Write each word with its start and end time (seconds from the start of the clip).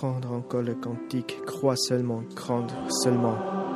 apprendre 0.00 0.32
encore 0.32 0.62
le 0.62 0.74
cantique 0.74 1.36
Crois 1.44 1.76
seulement, 1.76 2.22
craindre 2.34 2.74
seulement. 3.02 3.69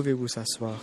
Pouvez 0.00 0.14
vous 0.14 0.38
asseoir. 0.38 0.80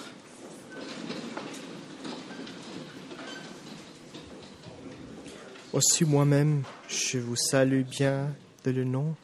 Aussi 5.73 6.05
moi-même, 6.05 6.61
je 6.87 7.17
vous 7.17 7.35
salue 7.35 7.81
bien 7.81 8.31
de 8.63 8.69
le 8.69 8.83
nom 8.83 9.15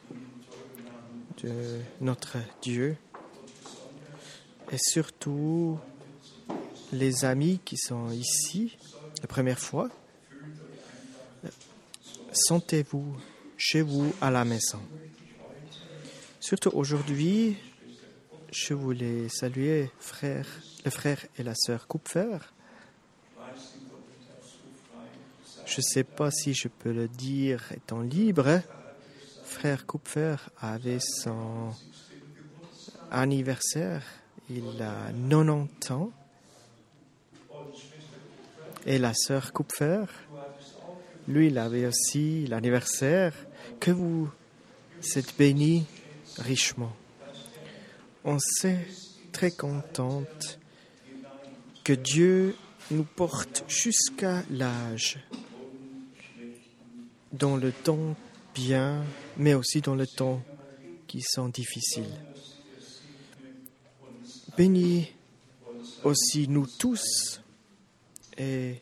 de 1.44 1.78
notre 2.00 2.38
Dieu 2.60 2.96
et 4.72 4.78
surtout 4.78 5.78
les 6.92 7.24
amis 7.24 7.60
qui 7.64 7.76
sont 7.76 8.10
ici 8.10 8.76
la 9.22 9.28
première 9.28 9.60
fois. 9.60 9.90
Sentez-vous 12.32 13.16
chez 13.56 13.82
vous 13.82 14.12
à 14.20 14.32
la 14.32 14.44
maison. 14.44 14.80
Surtout 16.40 16.70
aujourd'hui, 16.74 17.56
je 18.66 18.72
voulais 18.72 19.28
saluer 19.28 19.90
le 20.84 20.90
frère 20.90 21.26
et 21.38 21.42
la 21.42 21.54
sœur 21.54 21.86
Kupfer. 21.86 22.38
Je 25.66 25.76
ne 25.76 25.82
sais 25.82 26.04
pas 26.04 26.30
si 26.30 26.54
je 26.54 26.68
peux 26.68 26.92
le 26.92 27.08
dire 27.08 27.62
étant 27.72 28.00
libre. 28.00 28.62
Frère 29.44 29.86
Kupfer 29.86 30.36
avait 30.62 31.00
son 31.00 31.74
anniversaire. 33.10 34.02
Il 34.48 34.80
a 34.80 35.12
90 35.12 35.90
ans. 35.90 36.10
Et 38.86 38.98
la 38.98 39.12
sœur 39.12 39.52
Kupfer, 39.52 40.04
lui, 41.28 41.48
il 41.48 41.58
avait 41.58 41.86
aussi 41.86 42.46
l'anniversaire. 42.46 43.34
Que 43.78 43.90
vous 43.90 44.30
êtes 45.16 45.36
bénis 45.36 45.84
richement. 46.38 46.92
On 48.24 48.38
s'est 48.38 48.86
très 49.32 49.50
contente 49.50 50.58
que 51.84 51.92
Dieu 51.92 52.56
nous 52.90 53.04
porte 53.04 53.64
jusqu'à 53.68 54.42
l'âge, 54.50 55.18
dans 57.32 57.56
le 57.56 57.70
temps 57.70 58.16
bien, 58.54 59.04
mais 59.36 59.52
aussi 59.52 59.82
dans 59.82 59.94
le 59.94 60.06
temps 60.06 60.42
qui 61.06 61.20
sont 61.20 61.48
difficiles. 61.48 62.16
Bénis 64.56 65.12
aussi 66.02 66.48
nous 66.48 66.66
tous 66.78 67.42
et 68.38 68.80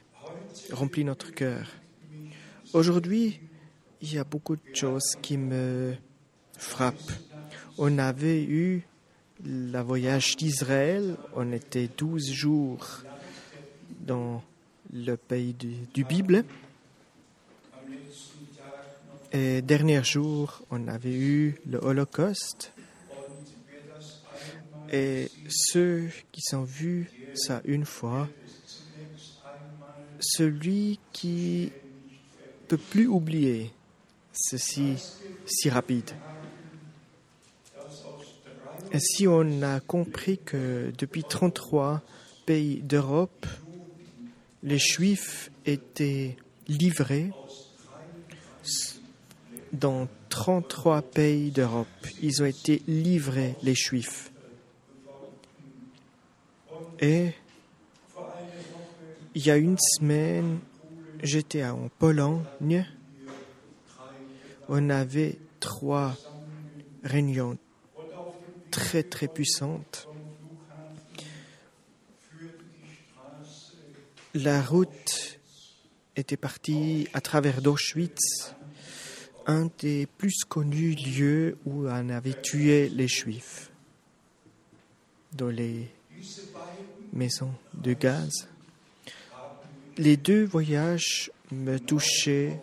remplis 0.71 1.05
notre 1.05 1.33
cœur. 1.33 1.67
Aujourd'hui, 2.75 3.41
il 4.01 4.15
y 4.15 4.19
a 4.19 4.25
beaucoup 4.25 4.55
de 4.55 4.75
choses 4.75 5.17
qui 5.21 5.37
me 5.37 5.97
frappent. 6.57 7.13
On 7.79 7.99
avait 7.99 8.43
eu 8.43 8.87
le 9.45 9.81
voyage 9.81 10.37
d'Israël, 10.37 11.17
on 11.35 11.53
était 11.53 11.89
12 11.97 12.31
jours 12.31 13.03
dans 14.01 14.43
le 14.93 15.17
pays 15.17 15.55
du, 15.55 16.05
Bible. 16.05 16.45
Et 19.33 19.63
dernier 19.63 20.05
jour, 20.05 20.63
on 20.71 20.87
avait 20.89 21.15
eu 21.15 21.57
le 21.67 21.79
Holocauste. 21.79 22.73
Et 24.93 25.31
ceux 25.49 26.09
qui 26.31 26.43
sont 26.43 26.65
vus 26.65 27.11
ça 27.35 27.63
une 27.65 27.87
fois, 27.87 28.29
celui 30.21 31.01
qui 31.13 31.73
peut 32.69 32.77
plus 32.77 33.07
oublier 33.07 33.73
ceci 34.33 34.97
si 35.47 35.71
rapide. 35.71 36.11
Si 38.99 39.27
on 39.27 39.63
a 39.63 39.81
compris 39.81 40.39
que 40.39 40.93
depuis 40.99 41.25
33 41.25 42.03
pays 42.45 42.83
d'Europe, 42.83 43.47
les 44.63 44.79
Juifs 44.79 45.51
étaient 45.65 46.37
livrés 46.69 47.31
dans 49.73 50.09
33 50.29 51.03
pays 51.03 51.51
d'Europe. 51.51 51.89
Ils 52.21 52.43
ont 52.43 52.47
été 52.47 52.83
livrés, 52.87 53.55
les 53.63 53.75
Juifs. 53.75 54.31
Et 57.01 57.33
il 59.35 59.47
y 59.47 59.51
a 59.51 59.57
une 59.57 59.79
semaine, 59.79 60.59
j'étais 61.23 61.65
en 61.65 61.89
Pologne. 61.99 62.87
On 64.69 64.91
avait 64.91 65.39
trois 65.61 66.15
réunions 67.03 67.57
très 68.73 69.05
très 69.05 69.29
puissantes. 69.29 70.09
La 74.35 74.63
route 74.63 75.39
était 76.17 76.39
partie 76.39 77.07
à 77.13 77.21
travers 77.21 77.61
d'Auschwitz, 77.61 78.55
un 79.47 79.69
des 79.79 80.07
plus 80.07 80.45
connus 80.49 80.95
lieux 80.95 81.59
où 81.67 81.87
on 81.87 82.09
avait 82.09 82.41
tué 82.41 82.89
les 82.89 83.09
Juifs, 83.09 83.71
dans 85.35 85.49
les 85.49 85.89
maisons 87.13 87.53
de 87.75 87.93
gaz. 87.93 88.49
Les 89.99 90.17
deux 90.17 90.45
voyages 90.45 91.31
me 91.51 91.79
touchaient 91.79 92.59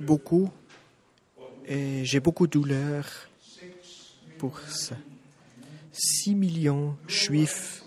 beaucoup 0.00 0.50
et 1.66 2.06
j'ai 2.06 2.20
beaucoup 2.20 2.46
de 2.46 2.52
douleur. 2.52 3.27
6 5.92 6.34
millions 6.34 6.96
juifs 7.06 7.82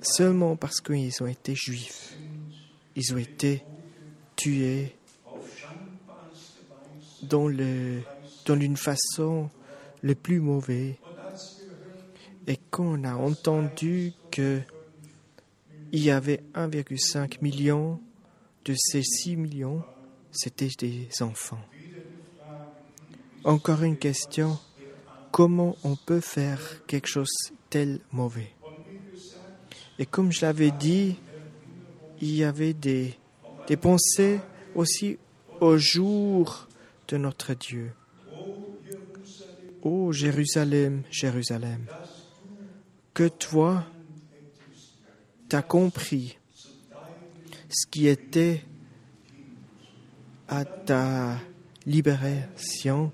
seulement 0.00 0.56
parce 0.56 0.80
qu'ils 0.80 1.22
ont 1.22 1.26
été 1.26 1.54
juifs. 1.54 2.14
Ils 2.94 3.14
ont 3.14 3.18
été 3.18 3.62
tués 4.36 4.94
dans, 7.22 7.48
le, 7.48 8.00
dans 8.44 8.58
une 8.58 8.76
façon 8.76 9.50
le 10.02 10.14
plus 10.14 10.40
mauvaise. 10.40 10.94
Et 12.46 12.58
quand 12.70 12.84
on 12.84 13.04
a 13.04 13.14
entendu 13.14 14.12
que 14.30 14.60
il 15.92 16.02
y 16.02 16.10
avait 16.10 16.42
1,5 16.54 17.42
million 17.42 18.00
de 18.64 18.74
ces 18.76 19.02
6 19.02 19.36
millions, 19.36 19.82
c'était 20.30 20.68
des 20.78 21.08
enfants. 21.20 21.60
Encore 23.44 23.82
une 23.82 23.96
question, 23.96 24.58
comment 25.36 25.76
on 25.84 25.96
peut 25.96 26.22
faire 26.22 26.58
quelque 26.86 27.08
chose 27.08 27.28
tel 27.68 28.00
mauvais 28.10 28.54
Et 29.98 30.06
comme 30.06 30.32
je 30.32 30.40
l'avais 30.40 30.70
dit, 30.70 31.16
il 32.22 32.34
y 32.34 32.42
avait 32.42 32.72
des 32.72 33.14
des 33.66 33.76
pensées 33.76 34.40
aussi 34.74 35.18
au 35.60 35.76
jour 35.76 36.66
de 37.08 37.18
notre 37.18 37.52
Dieu. 37.52 37.92
Ô 39.82 40.10
Jérusalem, 40.10 41.02
Jérusalem, 41.10 41.84
que 43.12 43.28
toi, 43.28 43.84
t'as 45.50 45.60
compris 45.60 46.38
ce 47.68 47.86
qui 47.90 48.08
était 48.08 48.64
à 50.48 50.64
ta 50.64 51.38
libération. 51.84 53.12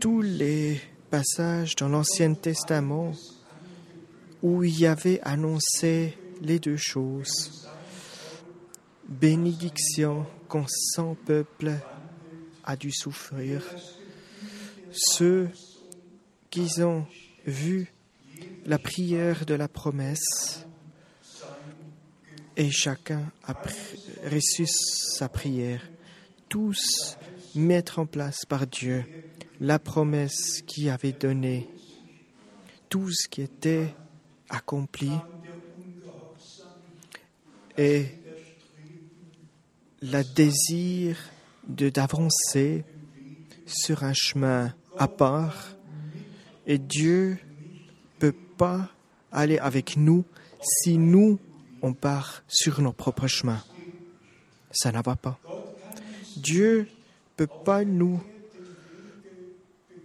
Tous 0.00 0.22
les 0.22 0.80
passages 1.10 1.76
dans 1.76 1.90
l'Ancien 1.90 2.32
Testament 2.32 3.12
où 4.42 4.64
il 4.64 4.80
y 4.80 4.86
avait 4.86 5.20
annoncé 5.20 6.16
les 6.40 6.58
deux 6.58 6.78
choses. 6.78 7.68
Bénédiction 9.06 10.24
quand 10.48 10.64
son 10.94 11.14
peuple 11.14 11.72
a 12.64 12.76
dû 12.76 12.90
souffrir. 12.90 13.62
Ceux 14.90 15.50
qui 16.48 16.80
ont 16.80 17.06
vu 17.46 17.92
la 18.64 18.78
prière 18.78 19.44
de 19.44 19.52
la 19.52 19.68
promesse 19.68 20.66
et 22.56 22.70
chacun 22.70 23.30
a 23.44 23.54
reçu 24.32 24.64
sa 24.66 25.28
prière. 25.28 25.82
Tous 26.48 27.18
mettre 27.54 27.98
en 27.98 28.06
place 28.06 28.46
par 28.46 28.66
Dieu 28.66 29.04
la 29.60 29.78
promesse 29.78 30.62
qui 30.66 30.88
avait 30.88 31.12
donné 31.12 31.68
tout 32.88 33.10
ce 33.12 33.28
qui 33.28 33.42
était 33.42 33.94
accompli 34.48 35.10
et 37.76 38.06
le 40.02 40.22
désir 40.34 41.18
d'avancer 41.68 42.84
sur 43.66 44.02
un 44.02 44.14
chemin 44.14 44.74
à 44.98 45.06
part 45.06 45.76
et 46.66 46.78
Dieu 46.78 47.38
peut 48.18 48.34
pas 48.56 48.88
aller 49.30 49.58
avec 49.58 49.96
nous 49.96 50.24
si 50.60 50.98
nous 50.98 51.38
on 51.82 51.92
part 51.92 52.42
sur 52.48 52.80
nos 52.80 52.92
propres 52.92 53.26
chemins. 53.26 53.62
Ça 54.70 54.92
ne 54.92 55.02
va 55.02 55.16
pas. 55.16 55.38
Dieu 56.36 56.88
peut 57.36 57.48
pas 57.64 57.84
nous 57.84 58.20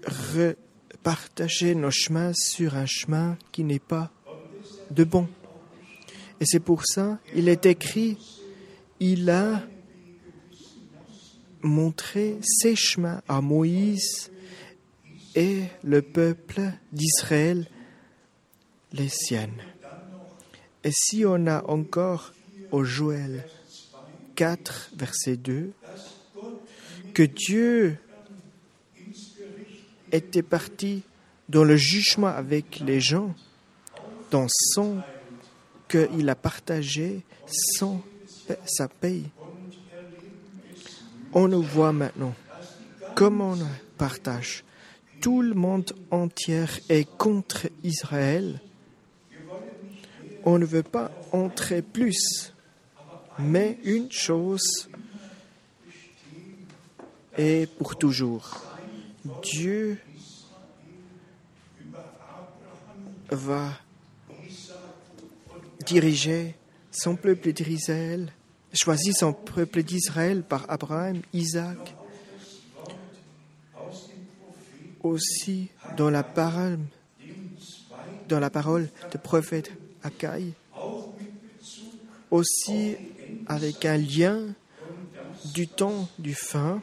repartager 0.05 1.75
nos 1.75 1.91
chemins 1.91 2.31
sur 2.33 2.75
un 2.75 2.85
chemin 2.85 3.37
qui 3.51 3.63
n'est 3.63 3.79
pas 3.79 4.11
de 4.91 5.03
bon. 5.03 5.27
Et 6.39 6.45
c'est 6.45 6.59
pour 6.59 6.85
ça, 6.85 7.19
il 7.33 7.49
est 7.49 7.65
écrit, 7.65 8.17
il 8.99 9.29
a 9.29 9.63
montré 11.61 12.37
ses 12.41 12.75
chemins 12.75 13.21
à 13.27 13.41
Moïse 13.41 14.31
et 15.35 15.63
le 15.83 16.01
peuple 16.01 16.61
d'Israël 16.91 17.67
les 18.93 19.09
siennes. 19.09 19.61
Et 20.83 20.91
si 20.91 21.25
on 21.25 21.47
a 21.47 21.63
encore 21.65 22.33
au 22.71 22.83
Joël 22.83 23.47
4, 24.35 24.91
verset 24.95 25.37
2, 25.37 25.71
que 27.13 27.23
Dieu 27.23 27.97
était 30.11 30.43
parti 30.43 31.03
dans 31.49 31.63
le 31.63 31.77
jugement 31.77 32.27
avec 32.27 32.79
les 32.79 32.99
gens, 32.99 33.33
dans 34.31 34.47
son 34.49 35.01
qu'il 35.87 36.27
a 36.29 36.35
partagé 36.35 37.21
sans 37.47 38.01
sa 38.65 38.87
paye. 38.87 39.25
On 41.33 41.47
nous 41.47 41.61
voit 41.61 41.91
maintenant 41.91 42.33
comment 43.15 43.51
on 43.51 43.97
partage. 43.97 44.63
Tout 45.21 45.41
le 45.41 45.53
monde 45.53 45.91
entier 46.11 46.65
est 46.89 47.09
contre 47.17 47.67
Israël. 47.83 48.59
On 50.43 50.59
ne 50.59 50.65
veut 50.65 50.83
pas 50.83 51.11
entrer 51.31 51.81
plus. 51.81 52.53
Mais 53.39 53.79
une 53.83 54.11
chose 54.11 54.89
est 57.37 57.69
pour 57.77 57.97
toujours. 57.97 58.75
Dieu 59.42 59.98
va 63.31 63.72
diriger 65.86 66.56
son 66.92 67.16
peuple 67.16 67.51
d'Israël, 67.51 68.31
choisit 68.74 69.16
son 69.18 69.33
peuple 69.33 69.81
d'Israël 69.81 70.44
par 70.44 70.66
Abraham, 70.69 71.22
Isaac, 71.33 71.95
aussi 75.01 75.69
dans 75.98 76.10
la 76.10 76.24
parole, 76.24 76.80
dans 78.27 78.39
la 78.39 78.50
parole 78.50 78.89
du 79.12 79.18
prophète 79.18 79.72
Akai, 80.04 80.54
aussi 82.30 82.95
avec 83.48 83.86
un 83.86 83.98
lien 83.98 84.54
du 85.54 85.68
temps 85.68 86.07
du 86.19 86.36
fin 86.36 86.81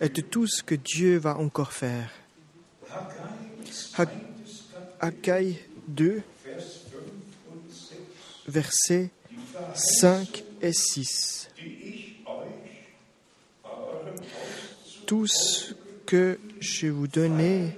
et 0.00 0.08
de 0.08 0.20
tout 0.20 0.46
ce 0.46 0.62
que 0.62 0.74
Dieu 0.74 1.18
va 1.18 1.36
encore 1.36 1.72
faire. 1.72 2.10
Akai 5.00 5.60
2, 5.88 6.22
versets 8.48 9.10
5 9.74 10.44
et 10.62 10.72
6. 10.72 11.48
Tout 15.06 15.26
ce 15.26 15.74
que 16.06 16.38
je 16.60 16.86
vous 16.86 17.06
donnais 17.06 17.76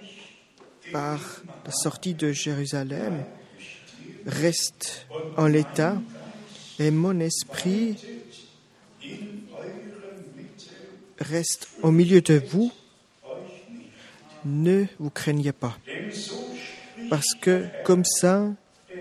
par 0.93 1.43
la 1.65 1.73
sortie 1.73 2.15
de 2.15 2.33
Jérusalem 2.33 3.25
reste 4.27 5.07
en 5.37 5.47
l'état 5.47 6.01
et 6.79 6.91
mon 6.91 7.19
esprit 7.21 7.97
reste 11.23 11.69
au 11.83 11.91
milieu 11.91 12.21
de 12.21 12.35
vous. 12.51 12.73
Ne 14.45 14.87
vous 14.99 15.11
craignez 15.11 15.53
pas. 15.53 15.79
Parce 17.09 17.35
que 17.41 17.67
comme 17.83 18.05
ça, 18.05 18.51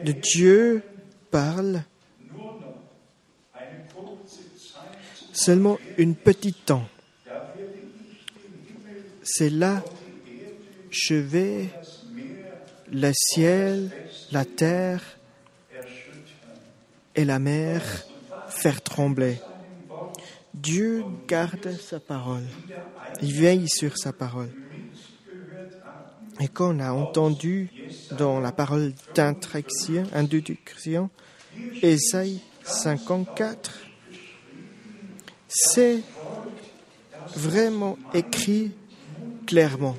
Dieu 0.03 0.83
parle 1.31 1.83
seulement 5.33 5.79
une 5.97 6.15
petite 6.15 6.65
temps. 6.65 6.87
C'est 9.23 9.49
là, 9.49 9.83
je 10.89 11.15
vais 11.15 11.69
le 12.91 13.11
ciel, 13.13 13.89
la 14.31 14.45
terre 14.45 15.01
et 17.15 17.25
la 17.25 17.39
mer 17.39 17.81
faire 18.47 18.81
trembler. 18.81 19.37
Dieu 20.53 21.03
garde 21.27 21.71
sa 21.79 21.99
parole. 21.99 22.45
Il 23.21 23.33
veille 23.33 23.69
sur 23.69 23.97
sa 23.97 24.13
parole. 24.13 24.51
Et 26.39 26.47
qu'on 26.47 26.79
a 26.79 26.91
entendu 26.91 27.69
dans 28.17 28.39
la 28.39 28.51
parole 28.51 28.93
d'introduction, 29.13 30.03
introduction, 30.13 31.09
Ésaïe 31.81 32.41
54, 32.63 33.79
c'est 35.47 36.01
vraiment 37.35 37.97
écrit 38.13 38.71
clairement 39.45 39.97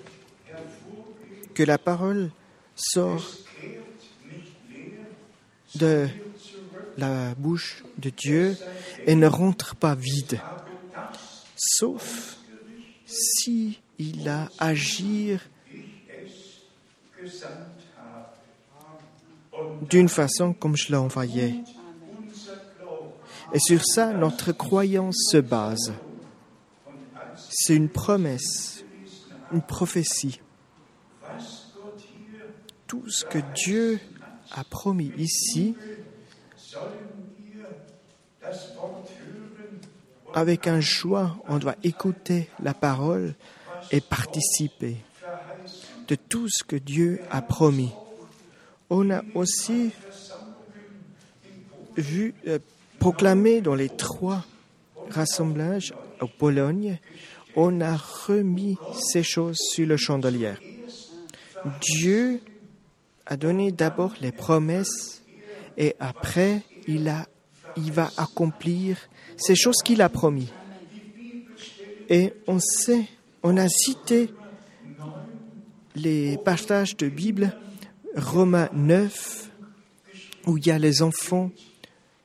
que 1.54 1.62
la 1.62 1.78
parole 1.78 2.30
sort 2.74 3.24
de 5.74 6.08
la 6.96 7.34
bouche 7.34 7.84
de 7.98 8.10
Dieu 8.10 8.56
et 9.06 9.14
ne 9.14 9.26
rentre 9.26 9.76
pas 9.76 9.94
vide, 9.94 10.40
sauf 11.56 12.36
si 13.06 13.80
il 13.98 14.28
a 14.28 14.48
agir 14.58 15.40
d'une 19.88 20.08
façon 20.08 20.52
comme 20.52 20.76
je 20.76 20.88
l'ai 20.88 20.96
envoyé. 20.96 21.62
Et 23.52 23.58
sur 23.58 23.84
ça, 23.84 24.12
notre 24.12 24.52
croyance 24.52 25.28
se 25.30 25.36
base. 25.36 25.92
C'est 27.50 27.76
une 27.76 27.90
promesse, 27.90 28.84
une 29.52 29.62
prophétie. 29.62 30.40
Tout 32.86 33.08
ce 33.08 33.24
que 33.24 33.38
Dieu 33.54 34.00
a 34.50 34.64
promis 34.64 35.12
ici, 35.18 35.76
avec 40.34 40.66
un 40.66 40.80
choix, 40.80 41.36
on 41.48 41.58
doit 41.58 41.76
écouter 41.82 42.48
la 42.62 42.74
parole 42.74 43.34
et 43.90 44.00
participer 44.00 44.96
de 46.08 46.14
tout 46.14 46.48
ce 46.48 46.64
que 46.64 46.76
Dieu 46.76 47.20
a 47.30 47.42
promis. 47.42 47.92
On 48.90 49.10
a 49.10 49.22
aussi 49.34 49.92
vu 51.96 52.34
euh, 52.46 52.58
proclamé 52.98 53.60
dans 53.60 53.74
les 53.74 53.88
trois 53.88 54.44
rassemblages 55.10 55.92
au 56.20 56.26
Pologne, 56.26 56.98
on 57.56 57.80
a 57.80 57.96
remis 57.96 58.78
ces 58.98 59.22
choses 59.22 59.58
sur 59.58 59.86
le 59.86 59.96
chandelier. 59.96 60.54
Dieu 61.80 62.40
a 63.26 63.36
donné 63.36 63.72
d'abord 63.72 64.14
les 64.20 64.32
promesses 64.32 65.22
et 65.76 65.94
après 66.00 66.62
il, 66.88 67.92
va 67.92 68.10
accomplir 68.16 68.96
ces 69.36 69.54
choses 69.54 69.78
qu'il 69.84 70.02
a 70.02 70.08
promis. 70.08 70.48
Et 72.08 72.32
on 72.46 72.58
sait, 72.58 73.08
on 73.42 73.56
a 73.56 73.68
cité 73.68 74.30
les 75.94 76.38
passages 76.38 76.96
de 76.96 77.08
Bible, 77.08 77.54
Romains 78.16 78.68
9, 78.72 79.50
où 80.46 80.58
il 80.58 80.66
y 80.66 80.70
a 80.70 80.78
les 80.78 81.02
enfants 81.02 81.50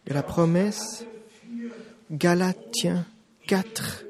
de 0.05 0.13
la 0.13 0.23
promesse, 0.23 1.05
Galatiens 2.11 3.05
4, 3.47 4.05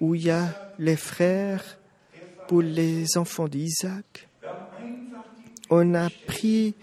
où 0.00 0.14
il 0.14 0.24
y 0.24 0.30
a 0.30 0.74
les 0.78 0.96
frères 0.96 1.78
pour 2.48 2.62
les 2.62 3.16
enfants 3.16 3.48
d'Isaac. 3.48 4.28
On 5.70 5.94
a 5.94 6.10
pris 6.26 6.74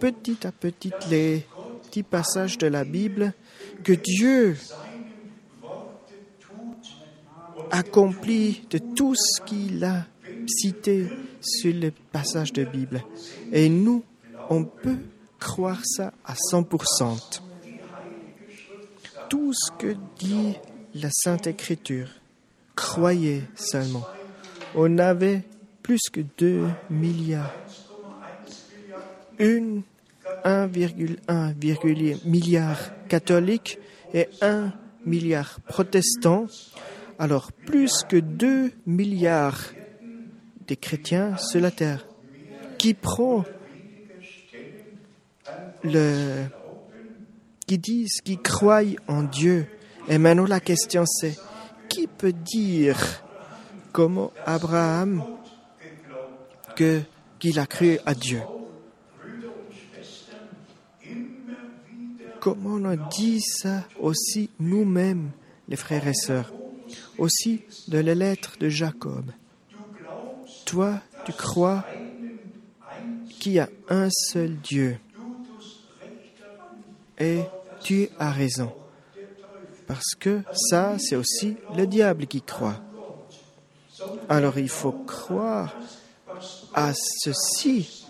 petit 0.00 0.46
à 0.46 0.52
petit 0.52 0.92
les 1.10 1.44
petits 1.84 2.02
passages 2.02 2.56
de 2.56 2.66
la 2.66 2.84
Bible 2.84 3.34
que 3.84 3.92
Dieu 3.92 4.56
accomplit 7.70 8.62
de 8.70 8.78
tout 8.78 9.14
ce 9.14 9.42
qu'il 9.42 9.84
a 9.84 10.06
cité 10.46 11.06
sur 11.40 11.74
les 11.74 11.90
passages 11.90 12.52
de 12.52 12.64
Bible. 12.64 13.04
Et 13.52 13.68
nous, 13.68 14.02
on 14.48 14.64
peut 14.64 14.98
croire 15.38 15.80
ça 15.84 16.12
à 16.24 16.34
100%. 16.34 17.40
Tout 19.28 19.52
ce 19.52 19.70
que 19.72 19.94
dit 20.18 20.54
la 20.94 21.10
Sainte 21.10 21.46
Écriture, 21.46 22.08
croyez 22.74 23.42
seulement. 23.54 24.06
On 24.74 24.98
avait 24.98 25.42
plus 25.82 26.08
que 26.10 26.22
2 26.38 26.66
milliards. 26.88 27.52
1,1 30.44 32.24
milliard 32.24 32.78
catholiques 33.08 33.78
et 34.14 34.28
1 34.40 34.72
milliard 35.06 35.60
protestants. 35.66 36.46
Alors 37.18 37.52
plus 37.52 38.04
que 38.08 38.16
2 38.16 38.72
milliards 38.86 39.60
des 40.66 40.76
chrétiens 40.76 41.36
sur 41.36 41.60
la 41.60 41.70
terre. 41.70 42.06
Qui 42.78 42.94
prend 42.94 43.44
le, 45.82 46.46
qui 47.66 47.78
disent, 47.78 48.20
qui 48.24 48.38
croient 48.38 48.82
en 49.06 49.22
Dieu. 49.22 49.66
Et 50.08 50.18
maintenant 50.18 50.46
la 50.46 50.60
question 50.60 51.04
c'est, 51.06 51.36
qui 51.88 52.06
peut 52.06 52.32
dire 52.32 53.22
comment 53.92 54.32
Abraham 54.46 55.22
qu'il 57.38 57.58
a 57.58 57.66
cru 57.66 57.98
à 58.06 58.14
Dieu? 58.14 58.40
Comment 62.40 62.76
on 62.76 63.08
dit 63.10 63.40
ça 63.40 63.84
aussi 64.00 64.50
nous-mêmes, 64.58 65.30
les 65.68 65.76
frères 65.76 66.06
et 66.06 66.14
sœurs, 66.14 66.52
aussi 67.18 67.62
de 67.88 67.98
la 67.98 68.14
lettre 68.14 68.56
de 68.58 68.68
Jacob. 68.68 69.30
Toi, 70.64 71.00
tu 71.24 71.32
crois 71.32 71.84
qu'il 73.38 73.52
y 73.52 73.58
a 73.58 73.68
un 73.88 74.08
seul 74.10 74.56
Dieu. 74.56 74.98
Et 77.18 77.42
tu 77.82 78.08
as 78.18 78.30
raison. 78.30 78.72
Parce 79.86 80.14
que 80.18 80.42
ça, 80.52 80.96
c'est 80.98 81.16
aussi 81.16 81.56
le 81.76 81.86
diable 81.86 82.26
qui 82.26 82.40
croit. 82.40 82.80
Alors 84.28 84.58
il 84.58 84.68
faut 84.68 84.92
croire 84.92 85.74
à 86.74 86.92
ceci 86.94 88.06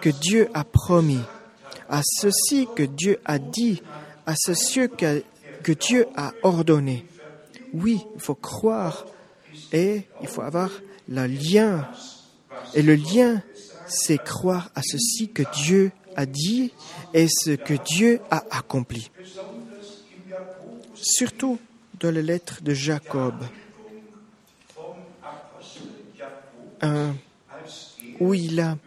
que 0.00 0.10
Dieu 0.10 0.50
a 0.54 0.64
promis, 0.64 1.22
à 1.92 2.00
ceci 2.02 2.66
que 2.74 2.82
Dieu 2.82 3.20
a 3.26 3.38
dit, 3.38 3.82
à 4.26 4.34
ceci 4.34 4.80
que, 4.88 5.72
Dieu 5.72 6.06
a 6.16 6.32
ordonné. 6.42 7.06
Oui, 7.74 8.00
il 8.14 8.20
faut 8.20 8.34
croire 8.34 9.04
et 9.72 10.04
il 10.22 10.26
faut 10.26 10.40
avoir 10.40 10.70
le 11.06 11.26
lien. 11.26 11.86
Et 12.74 12.80
le 12.82 12.94
lien, 12.94 13.42
c'est 13.86 14.16
croire 14.16 14.70
à 14.74 14.80
ceci 14.82 15.28
que 15.28 15.42
Dieu 15.54 15.92
a 16.16 16.24
dit 16.24 16.72
et 17.12 17.26
ce 17.28 17.50
que 17.50 17.74
Dieu 17.74 18.20
a 18.30 18.42
accompli. 18.50 19.10
Surtout 20.94 21.58
dans 22.00 22.10
la 22.10 22.22
lettre 22.22 22.62
de 22.62 22.72
Jacob, 22.72 23.34
où 28.18 28.32
il 28.32 28.60
a 28.60 28.78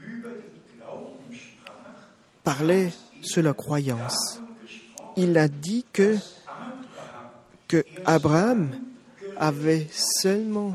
parlé 2.45 2.91
sur 3.21 3.41
la 3.41 3.53
croyance. 3.53 4.39
Il 5.17 5.37
a 5.37 5.47
dit 5.47 5.83
que, 5.91 6.15
que 7.67 7.83
Abraham 8.05 8.69
avait 9.35 9.87
seulement 9.91 10.73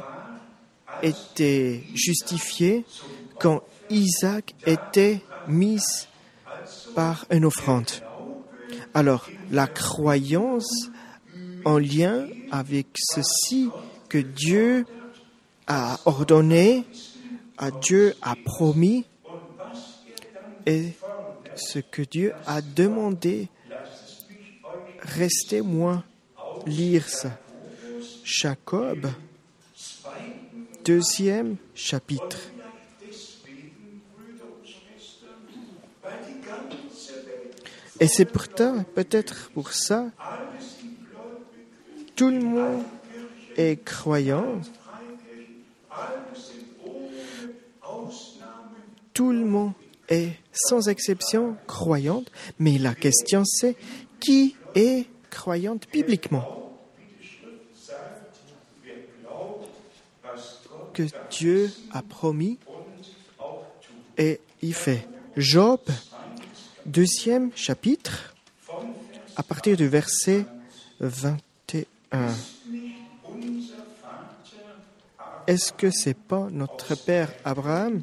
été 1.02 1.84
justifié 1.94 2.84
quand 3.38 3.62
Isaac 3.88 4.54
était 4.66 5.22
mis 5.48 5.80
par 6.94 7.24
une 7.30 7.44
offrande. 7.44 7.90
Alors, 8.92 9.28
la 9.50 9.68
croyance 9.68 10.90
en 11.64 11.78
lien 11.78 12.26
avec 12.50 12.88
ceci 12.96 13.70
que 14.08 14.18
Dieu 14.18 14.84
a 15.68 16.00
ordonné, 16.04 16.84
à 17.56 17.70
Dieu 17.70 18.14
a 18.22 18.34
promis, 18.44 19.04
et 20.66 20.92
ce 21.60 21.78
que 21.78 22.02
Dieu 22.02 22.32
a 22.46 22.60
demandé. 22.62 23.48
Restez-moi 25.00 26.02
lire 26.66 27.08
ça. 27.08 27.38
Jacob, 28.24 29.10
deuxième 30.84 31.56
chapitre. 31.74 32.38
Et 37.98 38.08
c'est 38.08 38.24
pourtant, 38.24 38.82
peut-être 38.94 39.50
pour 39.50 39.72
ça, 39.72 40.06
tout 42.16 42.30
le 42.30 42.40
monde 42.40 42.82
est 43.56 43.84
croyant. 43.84 44.60
Tout 49.12 49.32
le 49.32 49.44
monde 49.44 49.72
est 50.10 50.32
sans 50.52 50.88
exception 50.88 51.56
croyante, 51.66 52.30
mais 52.58 52.78
la 52.78 52.94
question 52.94 53.44
c'est 53.44 53.76
qui 54.20 54.56
est 54.74 55.06
croyante 55.30 55.86
bibliquement 55.92 56.56
Que 60.92 61.04
Dieu 61.30 61.70
a 61.92 62.02
promis 62.02 62.58
et 64.18 64.40
il 64.60 64.74
fait. 64.74 65.08
Job 65.36 65.80
deuxième 66.84 67.50
chapitre, 67.54 68.34
à 69.36 69.42
partir 69.42 69.76
du 69.76 69.86
verset 69.88 70.44
21. 70.98 71.84
Est-ce 75.46 75.72
que 75.72 75.90
c'est 75.90 76.16
pas 76.16 76.48
notre 76.50 76.94
père 76.96 77.32
Abraham 77.44 78.02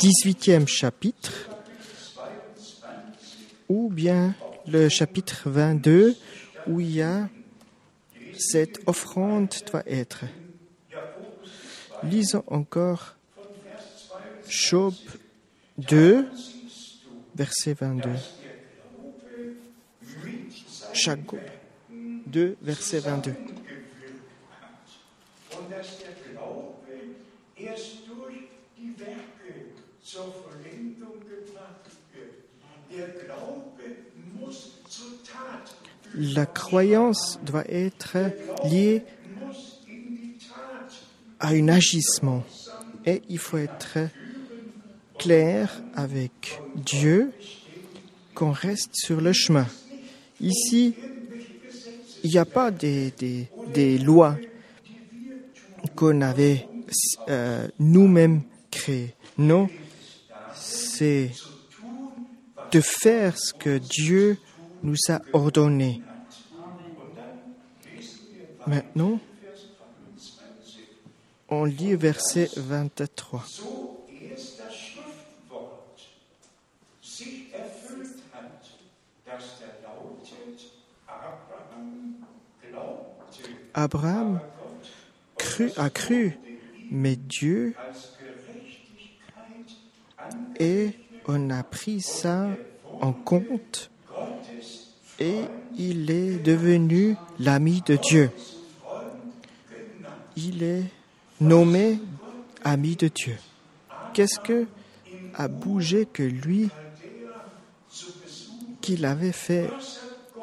18e 0.00 0.66
chapitre 0.66 1.50
ou 3.68 3.90
bien 3.90 4.34
le 4.66 4.88
chapitre 4.88 5.50
22 5.50 6.16
où 6.66 6.80
il 6.80 6.90
y 6.90 7.02
a 7.02 7.28
cette 8.38 8.78
offrande 8.86 9.52
doit 9.70 9.82
être. 9.86 10.24
Lisons 12.02 12.44
encore 12.46 13.14
Job 14.48 14.94
2 15.76 16.26
verset 17.36 17.74
22. 17.74 18.08
Jacob 20.94 21.40
2, 22.32 22.56
verset 22.62 23.02
22. 23.02 23.34
und 25.58 25.70
dass 25.70 25.98
der 25.98 26.32
Glaube 26.32 26.78
erst 27.56 28.06
durch 28.08 28.48
die 28.76 28.98
Werke 28.98 29.70
zur 30.10 30.34
Vollendung 30.42 31.20
gebracht 31.20 31.86
wird. 32.12 32.34
Der 32.90 33.06
Glaube 33.24 33.84
muss 34.34 34.72
zur 34.88 35.22
Tat, 35.22 35.76
La 36.14 36.46
croyance 36.46 37.38
doit 37.44 37.70
être 37.70 38.16
liée 38.64 39.02
à 41.38 41.50
un 41.50 41.68
agissement. 41.68 42.42
Et 43.06 43.22
il 43.28 43.38
faut 43.38 43.58
être 43.58 44.10
clair 45.16 45.80
avec 45.94 46.60
Dieu 46.74 47.30
qu'on 48.34 48.50
reste 48.50 48.90
sur 48.94 49.20
le 49.20 49.32
chemin. 49.32 49.68
Ici, 50.40 50.96
il 52.24 52.30
n'y 52.30 52.38
a 52.38 52.44
pas 52.44 52.72
des, 52.72 53.12
des, 53.12 53.46
des 53.72 53.96
lois 53.98 54.36
qu'on 55.94 56.20
avait 56.20 56.66
euh, 57.28 57.68
nous-mêmes 57.78 58.42
créées. 58.72 59.14
Non, 59.38 59.68
c'est 61.00 61.30
de 62.72 62.80
faire 62.82 63.38
ce 63.38 63.54
que 63.54 63.78
Dieu 63.78 64.36
nous 64.82 64.98
a 65.08 65.22
ordonné. 65.32 66.02
Maintenant, 68.66 69.18
on 71.48 71.64
lit 71.64 71.94
verset 71.94 72.50
23. 72.54 73.46
so 73.46 74.06
erst 74.10 74.60
das 74.60 74.76
Schriftwort 74.76 75.98
sich 77.00 77.54
erfüllt 77.54 78.20
hat, 78.34 78.60
dass 79.24 79.58
der 79.58 79.80
lautet, 79.82 80.60
Abraham 83.72 84.40
a 85.76 85.88
cru, 85.88 86.32
mais 86.90 87.16
Dieu 87.16 87.74
et 90.58 90.90
on 91.26 91.50
a 91.50 91.62
pris 91.62 92.00
ça 92.00 92.48
en 93.00 93.12
compte 93.12 93.90
et 95.18 95.42
il 95.76 96.10
est 96.10 96.38
devenu 96.38 97.16
l'ami 97.38 97.82
de 97.86 97.96
Dieu. 97.96 98.30
Il 100.36 100.62
est 100.62 100.84
nommé 101.40 102.00
ami 102.64 102.96
de 102.96 103.08
Dieu. 103.08 103.36
Qu'est-ce 104.14 104.40
que 104.40 104.66
a 105.34 105.48
bougé 105.48 106.06
que 106.06 106.22
lui 106.22 106.68
qu'il 108.80 109.04
avait 109.04 109.32
fait 109.32 109.70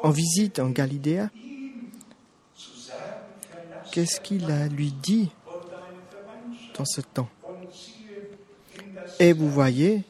en 0.02 0.10
visite 0.10 0.60
en 0.60 0.70
Galilée? 0.70 1.26
Qu'est-ce 3.90 4.20
qu'il 4.20 4.50
a 4.50 4.68
lui 4.68 4.92
dit 4.92 5.30
dans 6.76 6.84
ce 6.84 7.00
temps? 7.00 7.28
Et 9.20 9.32
vous 9.32 9.50
voyez, 9.50 10.02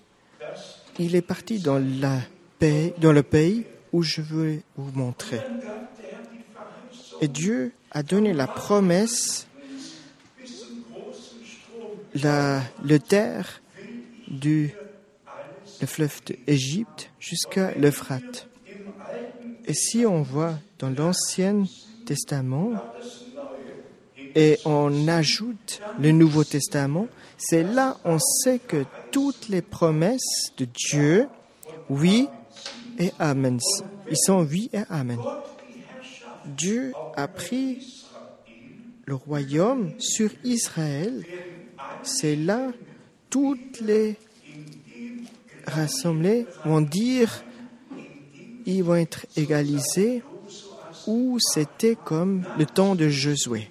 il 0.99 1.15
est 1.15 1.23
parti 1.23 1.59
dans, 1.59 1.79
la 1.79 2.19
pays, 2.59 2.93
dans 2.99 3.13
le 3.13 3.23
pays 3.23 3.65
où 3.93 4.03
je 4.03 4.21
veux 4.21 4.61
vous 4.77 4.93
montrer. 4.99 5.41
Et 7.21 7.29
Dieu 7.29 7.73
a 7.91 8.03
donné 8.03 8.33
la 8.33 8.47
promesse, 8.47 9.47
la, 12.15 12.63
le 12.85 12.99
terre 12.99 13.61
du 14.29 14.75
le 15.81 15.87
fleuve 15.87 16.21
d'Égypte 16.47 17.11
jusqu'à 17.21 17.73
l'Euphrate. 17.75 18.49
Et 19.67 19.75
si 19.75 20.07
on 20.07 20.23
voit 20.23 20.55
dans 20.79 20.91
l'Ancien 20.91 21.65
Testament 22.07 22.73
et 24.35 24.59
on 24.65 25.09
ajoute 25.09 25.81
le 26.01 26.11
Nouveau 26.13 26.45
Testament, 26.45 27.07
c'est 27.37 27.63
là 27.63 27.97
on 28.05 28.19
sait 28.19 28.59
que 28.59 28.85
toutes 29.11 29.49
les 29.49 29.63
promesses 29.63 30.53
de 30.57 30.67
Dieu, 30.67 31.29
oui 31.89 32.29
et 32.99 33.13
amen. 33.19 33.59
Ils 34.11 34.17
sont 34.17 34.45
oui 34.45 34.71
et 34.73 34.83
amen. 34.91 35.19
Dieu 36.45 36.93
a 37.17 37.29
pris 37.29 38.05
le 39.07 39.15
royaume 39.15 39.93
sur 39.99 40.31
Israël. 40.45 41.25
C'est 42.03 42.37
là 42.37 42.69
toutes 43.31 43.81
les 43.81 44.17
rassemblés 45.67 46.47
vont 46.65 46.81
dire 46.81 47.45
ils 48.67 48.83
vont 48.83 48.97
être 48.97 49.27
égalisés 49.37 50.23
ou 51.07 51.39
c'était 51.41 51.97
comme 51.97 52.45
le 52.59 52.67
temps 52.67 52.95
de 52.95 53.09
Josué. 53.09 53.71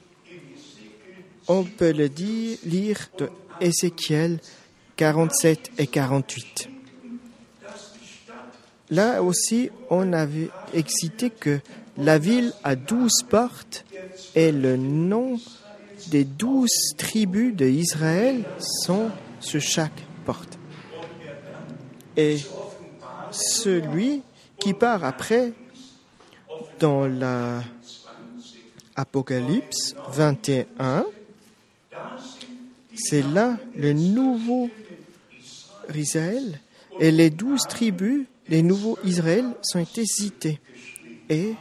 On 1.47 1.63
peut 1.63 1.91
le 1.91 2.09
dire, 2.09 2.57
lire 2.65 3.09
de 3.19 3.29
Ézéchiel 3.61 4.39
47 4.97 5.71
et 5.77 5.87
48. 5.87 6.69
Là 8.89 9.21
aussi, 9.21 9.69
on 9.89 10.11
avait 10.11 10.49
excité 10.73 11.29
que 11.29 11.59
la 11.97 12.17
ville 12.17 12.51
a 12.63 12.75
douze 12.75 13.23
portes 13.29 13.85
et 14.35 14.51
le 14.51 14.75
nom 14.75 15.39
des 16.07 16.23
douze 16.23 16.95
tribus 16.97 17.55
d'Israël 17.55 18.43
sont 18.59 19.09
sur 19.39 19.61
chaque 19.61 20.03
porte. 20.25 20.57
Et 22.15 22.37
celui 23.31 24.23
qui 24.59 24.73
part 24.73 25.03
après 25.03 25.53
dans 26.79 27.07
la 27.07 27.61
Apocalypse 28.95 29.95
21, 30.13 31.05
c'est 32.95 33.21
là 33.21 33.57
le 33.75 33.93
nouveau 33.93 34.71
Et 36.99 37.11
les 37.11 37.29
douze 37.29 37.61
tribus, 37.67 38.25
les 38.47 38.61
nouveaux 38.61 38.97
Israël 39.03 39.45
sont 39.61 39.79
été 39.79 40.05
cités 40.05 40.59
et 41.29 41.53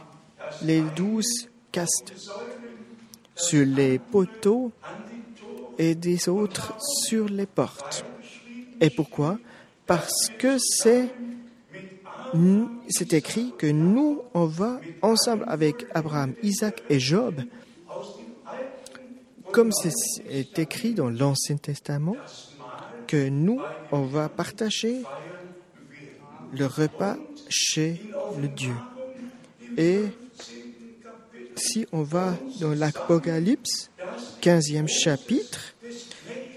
les 0.61 0.81
douze 0.95 1.49
castes 1.71 2.13
sur 3.35 3.65
les 3.65 3.99
poteaux 3.99 4.71
et 5.77 5.95
des 5.95 6.27
autres 6.29 6.75
sur 6.79 7.29
les 7.29 7.45
portes. 7.45 8.05
Et 8.81 8.89
pourquoi? 8.89 9.37
Parce 9.85 10.29
que 10.37 10.57
c'est 10.59 11.09
c'est 12.89 13.13
écrit 13.13 13.53
que 13.57 13.67
nous, 13.67 14.21
on 14.33 14.45
va 14.45 14.81
ensemble 15.01 15.45
avec 15.47 15.85
Abraham, 15.93 16.33
Isaac 16.43 16.83
et 16.89 16.99
Job, 16.99 17.41
comme 19.51 19.71
c'est 19.71 20.59
écrit 20.59 20.93
dans 20.93 21.09
l'Ancien 21.09 21.55
Testament, 21.55 22.15
que 23.07 23.29
nous, 23.29 23.61
on 23.91 24.01
va 24.01 24.29
partager 24.29 25.01
le 26.53 26.65
repas 26.65 27.17
chez 27.49 28.01
le 28.39 28.47
Dieu. 28.47 28.73
Et 29.77 30.01
si 31.55 31.85
on 31.91 32.03
va 32.03 32.35
dans 32.59 32.73
l'Apocalypse, 32.73 33.89
15e 34.41 34.87
chapitre, 34.87 35.73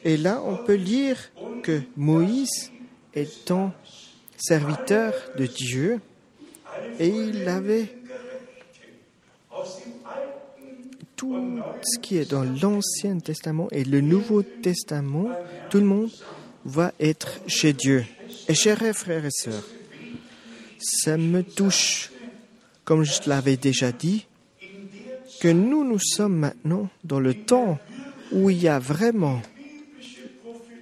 et 0.05 0.17
là 0.17 0.43
on 0.45 0.57
peut 0.57 0.75
lire 0.75 1.17
que 1.63 1.81
Moïse 1.97 2.71
étant 3.15 3.73
serviteur 4.37 5.13
de 5.37 5.47
Dieu 5.47 6.01
et 6.99 7.09
il 7.09 7.49
avait 7.49 7.95
tout 11.17 11.37
ce 11.83 11.99
qui 11.99 12.17
est 12.17 12.31
dans 12.31 12.45
l'Ancien 12.45 13.19
Testament 13.19 13.69
et 13.73 13.85
le 13.85 14.01
Nouveau 14.01 14.43
Testament, 14.43 15.29
tout 15.69 15.79
le 15.79 15.85
monde 15.85 16.11
va 16.65 16.93
être 17.01 17.41
chez 17.47 17.73
Dieu. 17.73 18.05
Et 18.49 18.55
chers 18.55 18.95
frères 18.95 19.25
et 19.25 19.31
sœurs, 19.31 19.67
ça 20.79 21.17
me 21.17 21.43
touche, 21.43 22.11
comme 22.85 23.05
je 23.05 23.21
l'avais 23.27 23.57
déjà 23.57 23.93
dit, 23.93 24.27
que 25.41 25.49
nous, 25.49 25.85
nous 25.85 25.99
sommes 25.99 26.37
maintenant 26.37 26.89
dans 27.05 27.21
le 27.21 27.35
temps 27.35 27.79
où 28.33 28.51
il 28.51 28.63
y 28.63 28.69
a 28.69 28.79
vraiment 28.79 29.41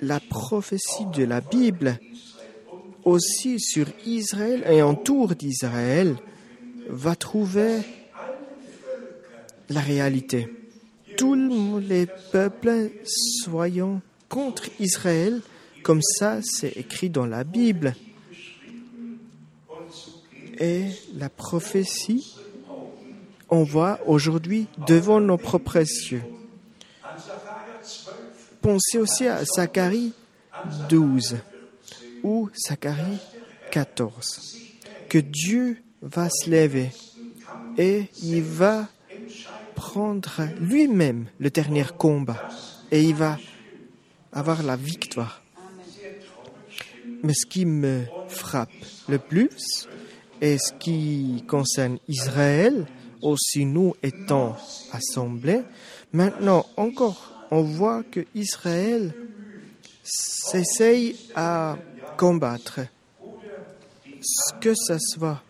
la 0.02 0.20
prophétie 0.20 1.06
de 1.14 1.24
la 1.24 1.40
Bible 1.40 1.98
aussi 3.04 3.58
sur 3.60 3.86
Israël 4.04 4.64
et 4.68 4.82
autour 4.82 5.34
d'Israël 5.34 6.16
va 6.88 7.16
trouver 7.16 7.80
la 9.68 9.80
réalité. 9.80 10.48
Tous 11.16 11.34
les 11.78 12.06
peuples 12.32 12.90
soyons 13.42 14.00
contre 14.28 14.64
Israël, 14.78 15.40
comme 15.82 16.02
ça 16.02 16.40
c'est 16.42 16.76
écrit 16.76 17.10
dans 17.10 17.26
la 17.26 17.44
Bible. 17.44 17.94
Et 20.60 20.86
la 21.16 21.28
prophétie, 21.28 22.34
on 23.48 23.62
voit 23.62 24.00
aujourd'hui 24.06 24.66
devant 24.86 25.20
nos 25.20 25.38
propres 25.38 25.78
yeux. 25.78 26.22
Pensez 28.60 28.98
aussi 28.98 29.26
à 29.28 29.44
Zacharie 29.44 30.12
12, 30.88 31.36
où 32.24 32.50
Zacharie 32.68 33.20
14 33.70 34.58
que 35.08 35.18
Dieu 35.18 35.82
va 36.02 36.28
se 36.28 36.50
lever 36.50 36.90
et 37.76 38.08
il 38.22 38.42
va 38.42 38.88
prendre 39.74 40.42
lui-même 40.60 41.26
le 41.38 41.50
dernier 41.50 41.86
combat 41.96 42.48
et 42.90 43.02
il 43.02 43.14
va 43.14 43.38
avoir 44.32 44.62
la 44.62 44.76
victoire. 44.76 45.42
Mais 47.22 47.34
ce 47.34 47.46
qui 47.46 47.66
me 47.66 48.04
frappe 48.28 48.70
le 49.08 49.18
plus 49.18 49.88
et 50.40 50.58
ce 50.58 50.72
qui 50.72 51.44
concerne 51.48 51.98
Israël, 52.08 52.86
aussi 53.22 53.64
nous 53.64 53.94
étant 54.02 54.56
assemblés, 54.92 55.62
maintenant 56.12 56.64
encore 56.76 57.46
on 57.50 57.62
voit 57.62 58.02
que 58.04 58.24
Israël 58.34 59.12
s'essaye 60.02 61.16
à 61.34 61.76
combattre. 62.16 62.80
Ce 64.20 64.52
que 64.60 64.74
ça 64.74 64.98
soit 64.98 65.42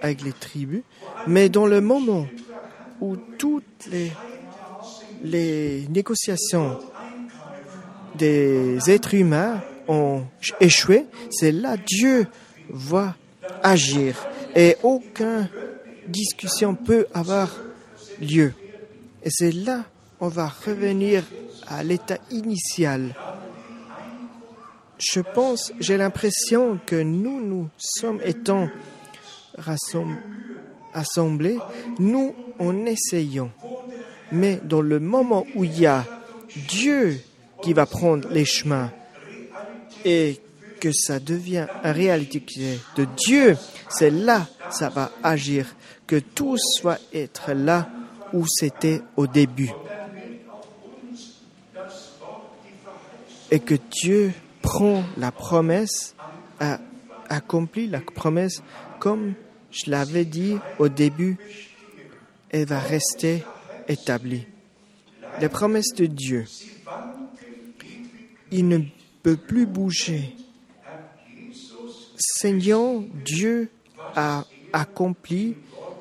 avec 0.00 0.22
les 0.22 0.32
tribus, 0.32 0.82
mais 1.26 1.48
dans 1.48 1.66
le 1.66 1.80
moment 1.80 2.26
où 3.00 3.16
toutes 3.16 3.88
les 5.24 5.86
négociations 5.88 6.78
des 8.16 8.90
êtres 8.90 9.14
humains 9.14 9.62
ont 9.88 10.24
échoué, 10.60 11.06
c'est 11.30 11.52
là 11.52 11.76
Dieu 11.76 12.26
va 12.68 13.16
agir 13.62 14.16
et 14.54 14.76
aucune 14.82 15.48
discussion 16.08 16.74
peut 16.74 17.06
avoir 17.14 17.50
lieu. 18.20 18.52
Et 19.22 19.30
c'est 19.30 19.52
là 19.52 19.84
on 20.22 20.28
va 20.28 20.46
revenir 20.46 21.24
à 21.66 21.82
l'état 21.82 22.18
initial. 22.30 23.12
Je 24.96 25.18
pense, 25.18 25.72
j'ai 25.80 25.96
l'impression 25.96 26.78
que 26.86 27.02
nous, 27.02 27.44
nous 27.44 27.68
sommes 27.76 28.20
étant 28.24 28.68
assemblés, 30.94 31.58
nous, 31.98 32.36
en 32.60 32.86
essayons. 32.86 33.50
Mais 34.30 34.60
dans 34.62 34.80
le 34.80 35.00
moment 35.00 35.44
où 35.56 35.64
il 35.64 35.80
y 35.80 35.86
a 35.86 36.04
Dieu 36.68 37.20
qui 37.60 37.72
va 37.72 37.86
prendre 37.86 38.28
les 38.28 38.44
chemins 38.44 38.92
et 40.04 40.40
que 40.80 40.90
ça 40.92 41.20
devient 41.20 41.66
une 41.84 41.90
réalité 41.90 42.42
de 42.96 43.06
Dieu, 43.16 43.56
c'est 43.88 44.10
là 44.10 44.48
ça 44.70 44.88
va 44.88 45.12
agir, 45.22 45.66
que 46.06 46.16
tout 46.16 46.56
soit 46.58 46.98
être 47.12 47.52
là 47.52 47.88
où 48.32 48.44
c'était 48.48 49.02
au 49.16 49.26
début. 49.26 49.70
Et 53.50 53.60
que 53.60 53.74
Dieu 54.02 54.32
prend 54.62 55.04
la 55.16 55.30
promesse, 55.30 56.14
a 56.58 56.78
accompli 57.28 57.86
la 57.86 58.00
promesse 58.00 58.62
comme 58.98 59.34
je 59.70 59.90
l'avais 59.90 60.24
dit 60.24 60.56
au 60.78 60.88
début, 60.88 61.36
elle 62.50 62.66
va 62.66 62.78
rester 62.78 63.44
établie. 63.88 64.46
Les 65.40 65.48
promesses 65.48 65.94
de 65.94 66.06
Dieu, 66.06 66.44
ne 68.52 68.78
peut 69.22 69.36
plus 69.36 69.66
bouger. 69.66 70.34
Seigneur, 72.16 73.02
Dieu 73.24 73.70
a 74.14 74.44
accompli 74.72 75.56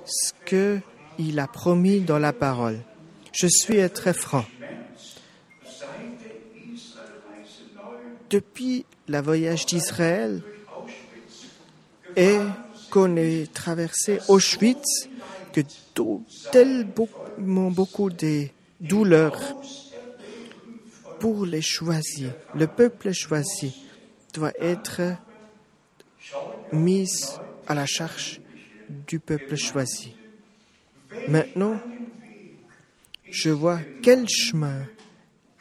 ce 0.06 0.34
qu'il 0.46 1.40
a 1.40 1.48
promis 1.48 2.02
dans 2.02 2.20
la 2.20 2.34
parole. 2.34 2.80
Je 3.32 3.48
suis 3.48 3.90
très 3.90 4.14
franc. 4.14 4.46
Depuis 8.30 8.86
le 9.08 9.22
voyage 9.22 9.66
d'Israël 9.66 10.42
et 12.16 12.40
qu'on 12.90 13.16
ait 13.18 13.48
traversé 13.54 14.20
Auschwitz, 14.28 15.10
que 15.54 15.62
tellement 16.52 17.72
beaucoup 17.72 18.10
de 18.10 18.48
douleurs 18.80 19.40
pour 21.22 21.46
les 21.46 21.62
choisis, 21.62 22.30
le 22.56 22.66
peuple 22.66 23.12
choisi 23.14 23.86
doit 24.34 24.54
être 24.60 25.02
mis 26.74 27.08
à 27.68 27.76
la 27.76 27.86
charge 27.86 28.42
du 29.08 29.20
peuple 29.20 29.56
choisi. 29.56 30.16
Maintenant, 31.28 31.80
je 33.30 33.52
vois 33.52 33.80
quel 34.02 34.28
chemin 34.28 34.88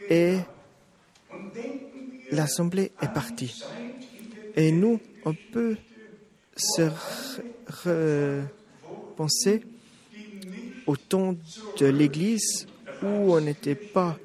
est 0.08 0.40
l'Assemblée 2.30 2.92
est 3.02 3.12
partie. 3.12 3.62
Et 4.56 4.72
nous, 4.72 4.98
on 5.26 5.34
peut 5.52 5.76
se 6.56 6.88
repenser 7.84 9.62
au 10.86 10.96
temps 10.96 11.36
de 11.78 11.86
l'Église 11.86 12.66
où 13.02 13.34
on 13.34 13.40
n'était 13.42 13.74
pas 13.74 14.16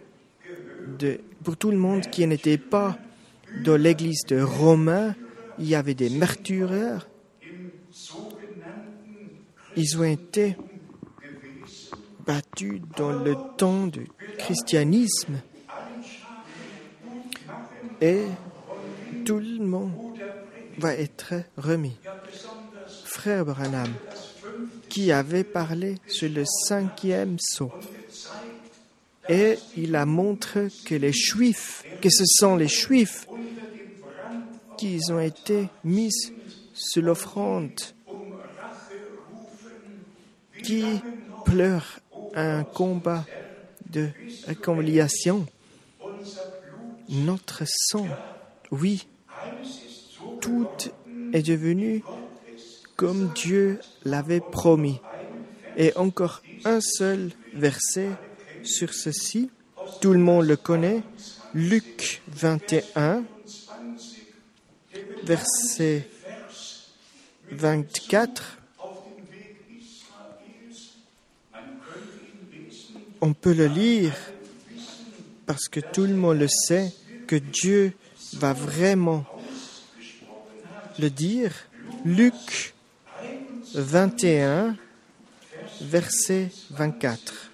pour 1.44 1.58
tout 1.58 1.72
le 1.72 1.78
monde 1.78 2.02
qui 2.10 2.26
n'était 2.28 2.58
pas 2.58 2.98
dans 3.64 3.78
l'Église 3.78 4.24
de 4.28 4.42
Romain, 4.42 5.16
il 5.60 5.68
y 5.68 5.76
avait 5.76 5.94
des 5.94 6.10
martyrs. 6.10 7.08
Ils 9.78 9.98
ont 9.98 10.04
été 10.04 10.58
battus 12.26 12.82
dans 12.98 13.12
le 13.12 13.36
temps 13.58 13.88
du 13.88 14.08
christianisme. 14.38 15.42
Et 18.02 18.24
tout 19.26 19.40
le 19.40 19.64
monde 19.64 19.92
va 20.78 20.94
être 20.94 21.34
remis. 21.58 21.98
Frère 23.06 23.46
Branham, 23.46 23.94
qui 24.90 25.12
avait 25.12 25.44
parlé 25.44 25.96
sur 26.08 26.30
le 26.30 26.44
cinquième 26.46 27.38
saut, 27.40 27.72
et 29.30 29.58
il 29.76 29.96
a 29.96 30.06
montré 30.06 30.68
que 30.86 30.96
les 30.96 31.14
Juifs, 31.14 31.84
que 32.02 32.10
ce 32.10 32.24
sont 32.26 32.56
les 32.56 32.68
Juifs 32.68 33.28
qui 34.78 35.00
ont 35.10 35.20
été 35.20 35.70
mis 35.84 36.12
sur 36.74 37.02
l'offrande, 37.02 37.80
qui 40.64 41.02
pleurent 41.46 42.00
un 42.36 42.64
combat 42.64 43.26
de 43.90 44.10
réconciliation. 44.46 45.46
Notre 47.08 47.64
sang, 47.66 48.08
oui, 48.72 49.08
tout 50.42 50.68
est 51.34 51.44
devenu 51.44 52.04
comme 52.96 53.32
Dieu 53.36 53.80
l'avait 54.04 54.42
promis. 54.42 55.00
Et 55.78 55.96
encore 55.98 56.42
un 56.64 56.80
seul 56.82 57.32
verset 57.54 58.10
sur 58.68 58.94
ceci, 58.94 59.50
tout 60.02 60.14
le 60.14 60.20
monde 60.20 60.46
le 60.46 60.56
connaît, 60.56 61.04
Luc 61.54 62.22
21, 62.28 63.24
verset 65.24 66.08
24. 67.52 68.58
On 73.22 73.34
peut 73.34 73.54
le 73.54 73.68
lire 73.68 74.14
parce 75.46 75.68
que 75.68 75.80
tout 75.80 76.04
le 76.04 76.16
monde 76.16 76.40
le 76.40 76.48
sait 76.48 76.94
que 77.28 77.36
Dieu 77.36 77.94
va 78.34 78.54
vraiment 78.54 79.26
le 81.00 81.10
dire. 81.10 81.52
Luc 82.04 82.74
21, 83.74 84.76
verset 85.82 86.52
24. 86.72 87.45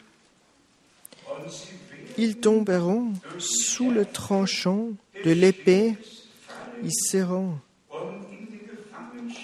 Ils 2.18 2.38
tomberont 2.38 3.14
sous 3.38 3.92
le 3.92 4.06
tranchant 4.06 4.90
de 5.24 5.32
l'épée, 5.32 5.96
ils 6.84 6.94
seront 6.94 7.54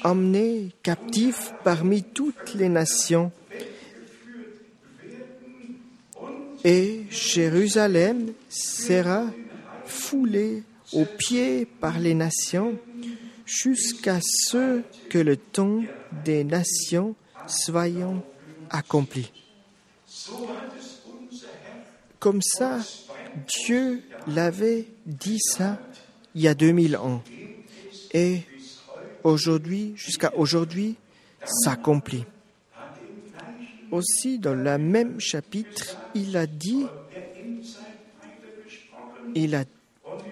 emmenés 0.03 0.71
captifs 0.83 1.53
parmi 1.63 2.03
toutes 2.03 2.53
les 2.53 2.69
nations. 2.69 3.31
Et 6.63 7.03
Jérusalem 7.09 8.33
sera 8.49 9.25
foulée 9.85 10.63
aux 10.93 11.05
pieds 11.05 11.65
par 11.65 11.99
les 11.99 12.13
nations 12.13 12.77
jusqu'à 13.45 14.19
ce 14.21 14.81
que 15.09 15.17
le 15.17 15.37
temps 15.37 15.81
des 16.25 16.43
nations 16.43 17.15
soit 17.47 17.87
accompli. 18.69 19.31
Comme 22.19 22.41
ça, 22.41 22.79
Dieu 23.47 24.01
l'avait 24.27 24.85
dit 25.05 25.39
ça 25.39 25.77
il 26.35 26.41
y 26.41 26.47
a 26.47 26.53
2000 26.53 26.97
ans. 26.97 27.23
Et 28.13 28.41
aujourd'hui, 29.23 29.93
jusqu'à 29.95 30.33
aujourd'hui, 30.35 30.95
s'accomplit. 31.45 32.25
Aussi, 33.91 34.37
dans 34.37 34.53
le 34.53 34.77
même 34.77 35.19
chapitre, 35.19 35.97
il 36.13 36.35
a 36.37 36.45
dit, 36.45 36.85
il 39.33 39.55
a 39.55 39.63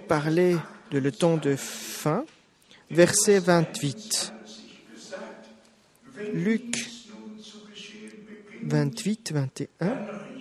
parlé 0.08 0.58
de 0.92 1.00
le 1.00 1.12
temps 1.12 1.38
de 1.38 1.56
fin, 1.56 2.26
verset 2.92 3.40
28. 3.40 4.34
Luc 6.34 6.90
28, 8.64 9.32
21. 9.32 10.35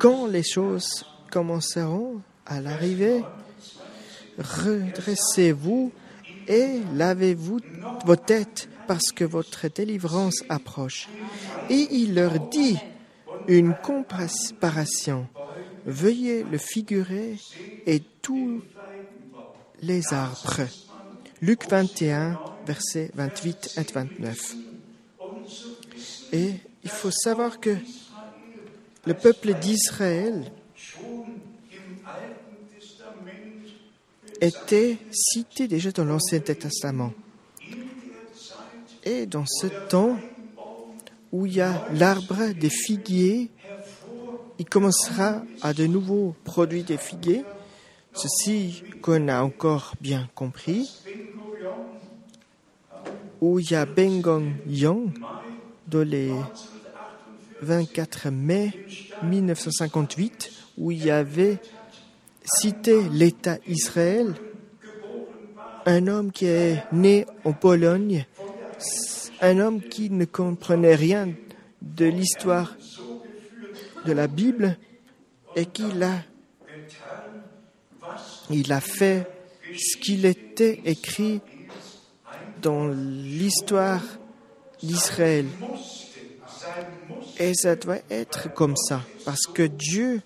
Quand 0.00 0.26
les 0.26 0.42
choses 0.42 1.04
commenceront 1.30 2.22
à 2.46 2.62
l'arrivée, 2.62 3.22
redressez-vous 4.38 5.92
et 6.48 6.80
lavez-vous 6.94 7.60
vos 8.06 8.16
têtes 8.16 8.70
parce 8.86 9.12
que 9.12 9.24
votre 9.24 9.68
délivrance 9.68 10.42
approche. 10.48 11.06
Et 11.68 11.86
il 11.90 12.14
leur 12.14 12.40
dit 12.48 12.78
une 13.46 13.74
comparaison. 13.74 15.26
Veuillez 15.84 16.44
le 16.44 16.56
figurer 16.56 17.36
et 17.86 18.00
tous 18.22 18.62
les 19.82 20.14
arbres. 20.14 20.66
Luc 21.42 21.68
21, 21.68 22.40
versets 22.66 23.10
28 23.14 23.78
et 23.78 23.92
29. 23.92 24.54
Et 26.32 26.54
il 26.84 26.90
faut 26.90 27.10
savoir 27.10 27.60
que 27.60 27.76
le 29.06 29.14
peuple 29.14 29.54
d'Israël 29.54 30.50
était 34.40 34.98
cité 35.10 35.68
déjà 35.68 35.90
dans 35.90 36.04
l'Ancien 36.04 36.40
Testament. 36.40 37.12
Et 39.04 39.26
dans 39.26 39.46
ce 39.46 39.66
temps 39.88 40.18
où 41.32 41.46
il 41.46 41.54
y 41.54 41.60
a 41.60 41.86
l'arbre 41.94 42.52
des 42.52 42.70
figuiers, 42.70 43.50
il 44.58 44.66
commencera 44.66 45.42
à 45.62 45.72
de 45.72 45.86
nouveau 45.86 46.34
produire 46.44 46.84
des 46.84 46.98
figuiers. 46.98 47.44
Ceci 48.12 48.82
qu'on 49.00 49.28
a 49.28 49.42
encore 49.42 49.94
bien 50.00 50.28
compris. 50.34 50.90
Où 53.40 53.58
il 53.58 53.70
y 53.70 53.74
a 53.74 53.86
Ben 53.86 54.20
Gong 54.20 54.52
Yong, 54.66 55.12
dans 55.86 56.06
les 56.06 56.30
24 57.62 58.30
mai 58.30 58.72
1958, 59.22 60.50
où 60.78 60.90
il 60.90 61.04
y 61.04 61.10
avait 61.10 61.58
cité 62.44 63.02
l'État 63.12 63.58
Israël, 63.66 64.34
un 65.86 66.06
homme 66.06 66.32
qui 66.32 66.46
est 66.46 66.82
né 66.92 67.26
en 67.44 67.52
Pologne, 67.52 68.26
un 69.40 69.58
homme 69.58 69.80
qui 69.80 70.10
ne 70.10 70.24
comprenait 70.24 70.94
rien 70.94 71.28
de 71.82 72.06
l'histoire 72.06 72.76
de 74.06 74.12
la 74.12 74.26
Bible 74.26 74.76
et 75.56 75.66
qui 75.66 75.84
a, 76.02 76.22
il 78.50 78.72
a 78.72 78.80
fait 78.80 79.26
ce 79.76 79.96
qu'il 79.96 80.26
était 80.26 80.80
écrit 80.84 81.40
dans 82.62 82.88
l'histoire 82.88 84.02
d'Israël. 84.82 85.46
Et 87.38 87.54
ça 87.54 87.76
doit 87.76 88.00
être 88.10 88.52
comme 88.52 88.76
ça, 88.76 89.02
parce 89.24 89.46
que 89.46 89.62
Dieu 89.62 90.20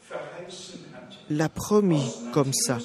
l'a 1.31 1.49
promis 1.49 2.11
comme 2.33 2.53
ça. 2.53 2.79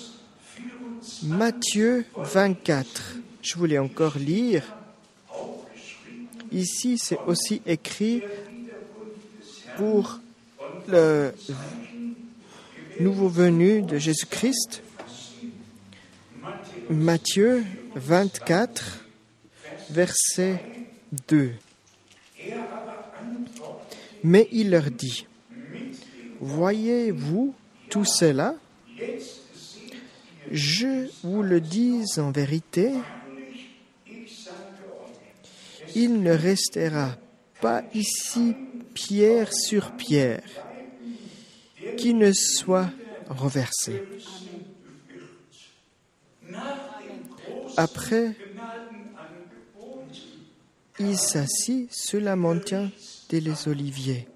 Matthieu 1.24 2.06
24, 2.16 3.16
je 3.42 3.56
voulais 3.56 3.80
encore 3.80 4.18
lire. 4.18 4.64
Ici, 6.52 6.98
c'est 6.98 7.20
aussi 7.26 7.62
écrit 7.66 8.24
pour 9.76 10.20
le 10.88 11.34
nouveau 13.00 13.30
venu 13.30 13.82
de 13.82 13.98
Jésus-Christ. 13.98 14.82
Matthieu 16.90 17.64
24, 17.96 19.06
verset 19.92 20.64
2. 21.28 21.54
Mais 24.24 24.48
il 24.52 24.70
leur 24.72 24.92
dit, 24.92 25.26
Voyez-vous 26.42 27.54
tout 27.90 28.06
cela? 28.06 28.56
Je 30.52 31.10
vous 31.24 31.44
le 31.44 31.60
dis 31.60 32.04
en 32.18 32.32
vérité, 32.32 32.92
il 35.96 36.22
ne 36.22 36.32
restera 36.32 37.18
pas 37.62 37.84
ici 37.94 38.56
pierre 38.94 39.54
sur 39.54 39.92
pierre 39.92 40.44
qui 41.98 42.14
ne 42.14 42.32
soit 42.32 42.90
renversé. 43.28 44.02
Après, 47.76 48.36
il 51.00 51.18
s'assit 51.18 51.94
sur 51.94 52.22
la 52.22 52.36
montagne 52.36 52.90
des 53.38 53.68
Oliviers. 53.68 54.28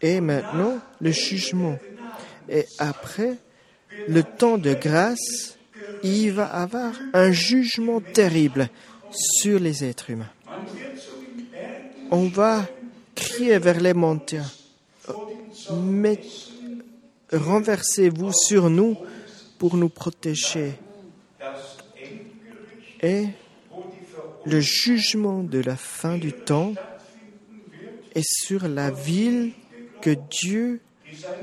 Et 0.00 0.20
maintenant, 0.20 0.78
le 1.00 1.10
jugement. 1.10 1.78
Et 2.48 2.64
après, 2.78 3.36
le 4.08 4.22
temps 4.22 4.58
de 4.58 4.74
grâce, 4.74 5.58
il 6.02 6.32
va 6.32 6.46
avoir 6.46 6.92
un 7.12 7.32
jugement 7.32 8.00
terrible 8.00 8.68
sur 9.10 9.58
les 9.58 9.84
êtres 9.84 10.10
humains. 10.10 10.30
On 12.10 12.28
va 12.28 12.66
crier 13.14 13.58
vers 13.58 13.80
les 13.80 13.92
montagnes, 13.92 14.44
mais 15.74 16.20
renversez-vous 17.32 18.32
sur 18.32 18.70
nous 18.70 18.96
pour 19.58 19.76
nous 19.76 19.88
protéger. 19.88 20.74
Et 23.02 23.26
le 24.46 24.60
jugement 24.60 25.42
de 25.42 25.58
la 25.58 25.76
fin 25.76 26.16
du 26.16 26.32
temps 26.32 26.72
est 28.14 28.26
sur 28.26 28.68
la 28.68 28.90
ville 28.90 29.52
que 30.00 30.16
Dieu 30.30 30.80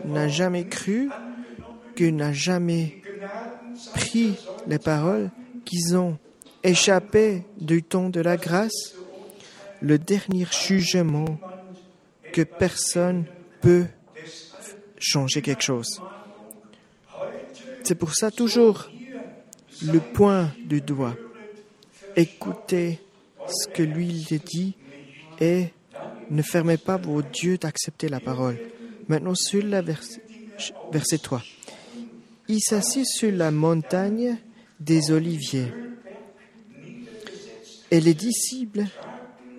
n'a 0.06 0.28
jamais 0.28 0.66
cru, 0.66 1.10
que 1.96 2.06
n'a 2.06 2.34
jamais 2.34 3.02
pris 3.94 4.36
les 4.68 4.80
paroles, 4.80 5.32
qu'ils 5.66 5.98
ont 5.98 6.18
échappé 6.64 7.44
du 7.60 7.84
temps 7.84 8.10
de 8.10 8.22
la 8.22 8.38
grâce, 8.38 8.96
le 9.82 9.98
dernier 10.00 10.46
jugement 10.52 11.40
que 12.34 12.42
personne 12.42 13.26
peut 13.62 13.86
changer 14.98 15.42
quelque 15.42 15.64
chose. 15.64 16.02
C'est 17.84 17.96
pour 17.96 18.16
ça 18.16 18.32
toujours 18.32 18.90
le 19.84 20.00
point 20.00 20.52
du 20.66 20.82
doigt. 20.82 21.16
Écoutez 22.16 23.00
ce 23.48 23.68
que 23.68 23.84
lui 23.84 24.26
dit 24.46 24.76
et 25.40 25.68
ne 26.30 26.42
fermez 26.42 26.78
pas 26.78 26.98
vos 26.98 27.22
dieux 27.22 27.58
d'accepter 27.58 28.10
la 28.10 28.20
parole. 28.20 28.58
Maintenant 29.08 29.36
sur 29.36 29.64
la 29.64 29.82
verset, 29.82 30.22
verset 30.92 31.20
3. 31.20 31.44
Il 32.48 32.60
s'assit 32.62 33.06
sur 33.06 33.32
la 33.32 33.52
montagne 33.52 34.38
des 34.80 35.12
oliviers. 35.12 35.72
Et 37.92 38.00
les 38.00 38.14
disciples 38.14 38.86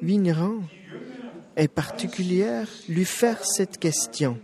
viendront 0.03 0.63
et 1.57 1.69
particulière 1.69 2.69
lui 2.89 3.05
faire 3.05 3.45
cette 3.45 3.79
question. 3.79 4.39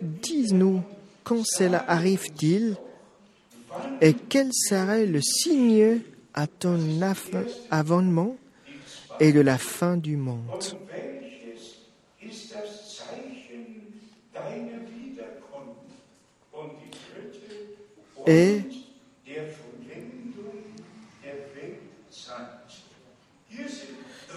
Dis-nous 0.00 0.82
quand 1.24 1.42
cela 1.44 1.84
arrive-t-il 1.88 2.76
et 4.00 4.14
quel 4.14 4.50
serait 4.52 5.06
le 5.06 5.20
signe 5.20 6.00
à 6.34 6.46
ton 6.46 6.78
avènement 7.70 8.36
et 9.20 9.32
de 9.32 9.40
la 9.40 9.58
fin 9.58 9.96
du 9.96 10.16
monde. 10.16 10.42
Et 18.26 18.62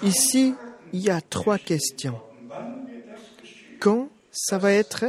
ici, 0.01 0.55
il 0.91 1.01
y 1.01 1.09
a 1.09 1.21
trois 1.21 1.57
questions. 1.57 2.19
Quand 3.79 4.09
ça 4.31 4.57
va 4.57 4.73
être? 4.73 5.05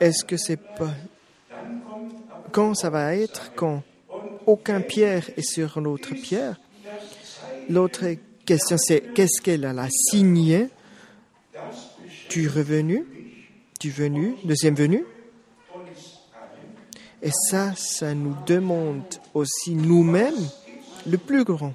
Est-ce 0.00 0.24
que 0.24 0.36
c'est 0.36 0.56
pas? 0.56 0.94
Quand 2.52 2.74
ça 2.74 2.90
va 2.90 3.14
être? 3.14 3.52
Quand 3.54 3.82
aucun 4.46 4.80
pierre 4.82 5.28
est 5.36 5.42
sur 5.42 5.80
l'autre 5.80 6.14
pierre? 6.14 6.58
L'autre 7.68 8.04
question 8.44 8.78
c'est 8.78 9.12
qu'est-ce 9.14 9.40
qu'elle 9.42 9.64
a 9.64 9.72
la 9.72 9.88
signée 9.90 10.68
du 12.30 12.48
revenu, 12.48 13.04
du 13.80 13.90
venu, 13.90 14.34
deuxième 14.44 14.74
venu? 14.74 15.04
Et 17.20 17.30
ça, 17.50 17.74
ça 17.76 18.14
nous 18.14 18.36
demande 18.46 19.02
aussi 19.34 19.74
nous-mêmes 19.74 20.48
le 21.06 21.18
plus 21.18 21.44
grand. 21.44 21.74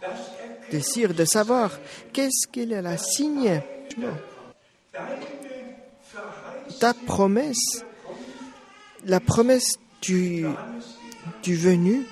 désir 0.71 1.13
de 1.13 1.25
savoir 1.25 1.71
qu'est-ce 2.13 2.47
la 2.81 2.97
signe. 2.97 3.61
Non. 3.97 4.13
Ta 6.79 6.93
promesse, 6.93 7.83
la 9.05 9.19
promesse 9.19 9.77
du, 10.01 10.45
du 11.43 11.55
venu, 11.55 12.05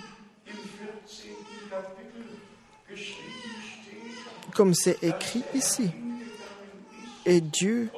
comme 4.62 4.76
c'est 4.76 5.04
écrit 5.04 5.42
ici. 5.56 5.90
Et 7.26 7.42
Dieu, 7.42 7.90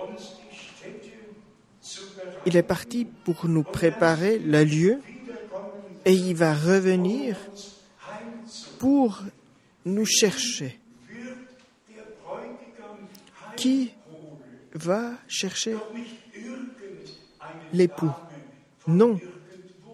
il 2.45 2.55
est 2.55 2.63
parti 2.63 3.03
pour 3.03 3.49
nous 3.49 3.63
préparer 3.63 4.39
le 4.39 4.63
lieu 4.63 5.01
et 6.05 6.13
il 6.13 6.33
va 6.33 6.53
revenir 6.53 7.35
pour 8.79 9.23
nous 9.83 10.05
chercher. 10.05 10.79
Qui 13.57 13.91
va 14.73 15.11
chercher 15.27 15.75
l'époux? 17.73 18.13
Non, 18.87 19.19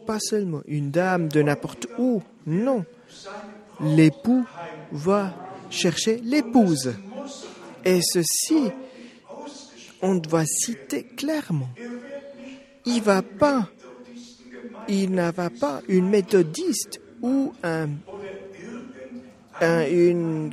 pas 0.05 0.19
seulement 0.19 0.61
une 0.67 0.91
dame 0.91 1.29
de 1.29 1.41
n'importe 1.41 1.87
où, 1.97 2.21
non. 2.45 2.85
L'époux 3.81 4.45
va 4.91 5.33
chercher 5.69 6.19
l'épouse. 6.23 6.93
Et 7.85 7.99
ceci, 8.01 8.71
on 10.01 10.15
doit 10.15 10.45
citer 10.45 11.03
clairement. 11.03 11.69
Il 12.85 13.01
va 13.01 13.21
pas, 13.21 13.69
il 14.87 15.11
ne 15.11 15.31
va 15.31 15.49
pas 15.49 15.81
une 15.87 16.09
méthodiste 16.09 16.99
ou 17.21 17.53
un, 17.63 17.89
un- 19.61 19.85
une, 19.87 20.51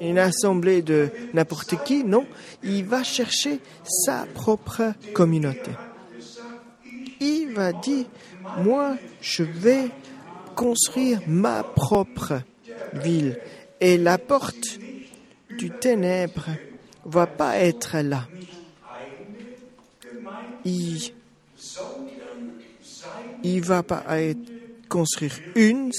une 0.00 0.18
assemblée 0.18 0.82
de 0.82 1.08
n'importe 1.34 1.82
qui, 1.84 2.04
non. 2.04 2.26
Il 2.62 2.84
va 2.84 3.02
chercher 3.02 3.60
sa 3.84 4.26
propre 4.34 4.92
communauté. 5.14 5.70
Il 7.20 7.48
va 7.54 7.72
dire, 7.72 8.04
moi, 8.58 8.96
je 9.22 9.42
vais 9.42 9.90
construire 10.54 11.20
ma 11.26 11.62
propre 11.62 12.42
ville. 12.92 13.38
Et 13.80 13.98
la 13.98 14.18
porte 14.18 14.78
du 15.50 15.70
ténèbre 15.70 16.48
va 17.04 17.26
pas 17.26 17.58
être 17.58 17.98
là. 17.98 18.26
Il, 20.64 20.98
il 23.42 23.60
va 23.62 23.82
pas 23.82 24.04
construire 24.88 25.38
une 25.54 25.92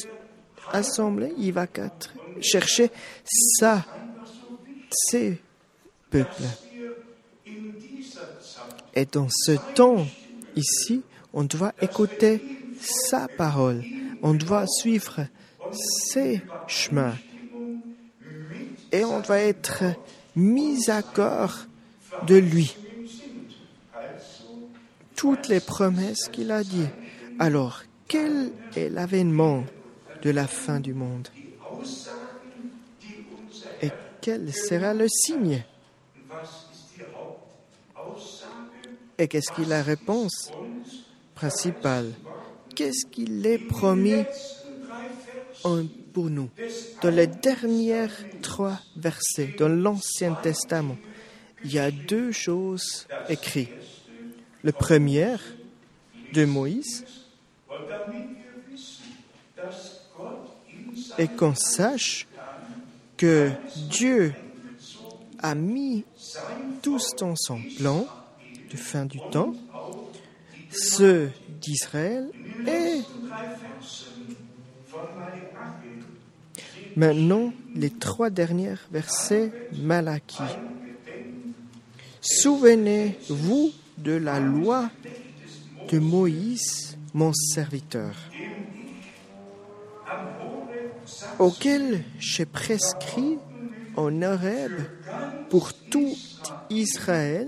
assemblée, 0.71 1.33
il 1.37 1.53
va 1.53 1.67
chercher 2.41 2.89
ces 4.89 5.41
peuples. 6.09 6.43
Et 8.95 9.05
dans 9.05 9.27
ce 9.29 9.51
temps 9.75 10.05
ici, 10.55 11.03
on 11.33 11.43
doit 11.43 11.73
écouter 11.81 12.41
sa 12.81 13.27
parole, 13.27 13.83
on 14.21 14.33
doit 14.33 14.65
suivre 14.67 15.27
ses 15.71 16.41
chemins 16.67 17.15
et 18.91 19.03
on 19.03 19.19
doit 19.19 19.39
être 19.39 19.83
mis 20.35 20.89
à 20.89 21.01
corps 21.01 21.65
de 22.23 22.35
lui. 22.35 22.75
Toutes 25.15 25.47
les 25.47 25.59
promesses 25.59 26.27
qu'il 26.31 26.51
a 26.51 26.63
dit. 26.63 26.89
Alors, 27.39 27.81
quel 28.07 28.51
est 28.75 28.89
l'avènement 28.89 29.65
de 30.21 30.29
la 30.29 30.47
fin 30.47 30.79
du 30.79 30.93
monde? 30.93 31.27
Et 33.81 33.91
quel 34.21 34.53
sera 34.53 34.93
le 34.93 35.07
signe? 35.07 35.63
Et 39.17 39.27
qu'est-ce 39.27 39.51
qui 39.51 39.63
est 39.63 39.65
la 39.65 39.81
réponse 39.81 40.51
principale? 41.33 42.13
Qu'est-ce 42.75 43.05
qu'il 43.07 43.45
est 43.45 43.57
promis? 43.57 44.23
En- 45.63 45.83
nous 46.25 46.49
Dans 47.01 47.09
les 47.09 47.27
dernières 47.27 48.13
trois 48.41 48.79
versets, 48.95 49.55
dans 49.57 49.69
l'Ancien 49.69 50.33
Testament, 50.33 50.97
il 51.63 51.73
y 51.73 51.79
a 51.79 51.91
deux 51.91 52.31
choses 52.31 53.07
écrites. 53.29 53.69
Le 54.63 54.71
premier 54.71 55.35
de 56.33 56.45
Moïse, 56.45 57.05
et 61.17 61.27
qu'on 61.27 61.55
sache 61.55 62.27
que 63.15 63.51
Dieu 63.89 64.33
a 65.39 65.55
mis 65.55 66.03
tous 66.81 67.15
dans 67.17 67.35
son 67.35 67.61
plan 67.77 68.05
de 68.71 68.77
fin 68.77 69.05
du 69.05 69.19
temps, 69.31 69.53
ceux 70.69 71.31
d'Israël 71.61 72.29
et 72.67 73.01
maintenant 76.97 77.53
les 77.75 77.91
trois 77.91 78.31
derniers 78.31 78.73
versets 78.91 79.51
Malachie. 79.77 80.57
Souvenez-vous 82.19 83.71
de 83.99 84.13
la 84.13 84.39
loi 84.39 84.89
de 85.89 85.99
Moïse, 85.99 86.97
mon 87.13 87.31
serviteur, 87.33 88.15
auquel 91.37 92.03
j'ai 92.19 92.45
prescrit 92.45 93.37
en 93.95 94.21
Horeb 94.23 94.71
pour 95.49 95.73
tout 95.73 96.15
Israël 96.71 97.47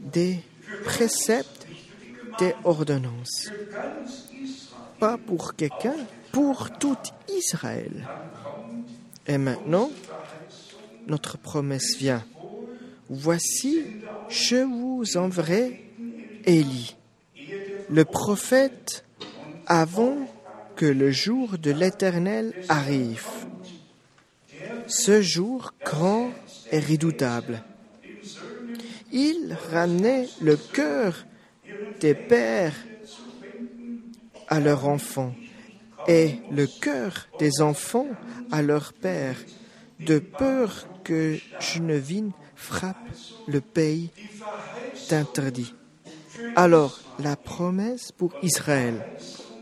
des 0.00 0.40
préceptes, 0.84 1.66
des 2.40 2.54
ordonnances. 2.64 3.50
Pas 4.98 5.18
pour 5.18 5.54
quelqu'un, 5.54 5.94
pour 6.36 6.68
tout 6.70 6.98
Israël. 7.30 8.06
Et 9.26 9.38
maintenant, 9.38 9.90
notre 11.06 11.38
promesse 11.38 11.96
vient. 11.96 12.22
Voici, 13.08 13.82
je 14.28 14.56
vous 14.56 15.16
enverrai 15.16 15.82
Élie, 16.44 16.94
le 17.88 18.04
prophète, 18.04 19.06
avant 19.66 20.28
que 20.76 20.84
le 20.84 21.10
jour 21.10 21.56
de 21.56 21.70
l'Éternel 21.70 22.52
arrive. 22.68 23.28
Ce 24.88 25.22
jour 25.22 25.72
grand 25.86 26.32
et 26.70 26.80
redoutable. 26.80 27.62
Il 29.10 29.56
ramenait 29.72 30.28
le 30.42 30.58
cœur 30.58 31.24
des 32.00 32.14
pères 32.14 32.76
à 34.48 34.60
leurs 34.60 34.86
enfants 34.86 35.32
et 36.08 36.36
le 36.50 36.66
cœur 36.66 37.28
des 37.38 37.60
enfants 37.60 38.08
à 38.50 38.62
leur 38.62 38.92
père, 38.92 39.36
de 40.00 40.18
peur 40.18 40.86
que 41.04 41.38
Genevine 41.60 42.32
frappe 42.54 42.96
le 43.46 43.60
pays 43.60 44.10
d'interdit. 45.10 45.74
Alors, 46.54 47.00
la 47.18 47.36
promesse 47.36 48.12
pour 48.12 48.32
Israël 48.42 49.06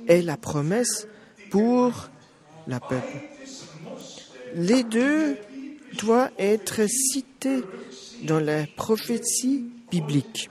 est 0.09 0.23
la 0.23 0.37
promesse 0.37 1.07
pour 1.51 2.09
la 2.67 2.81
peuple. 2.81 3.17
Les 4.57 4.83
deux 4.85 5.37
doivent 5.99 6.31
être 6.39 6.87
cités 6.89 7.63
dans 8.25 8.41
la 8.41 8.67
prophétie 8.77 9.67
biblique. 9.91 10.51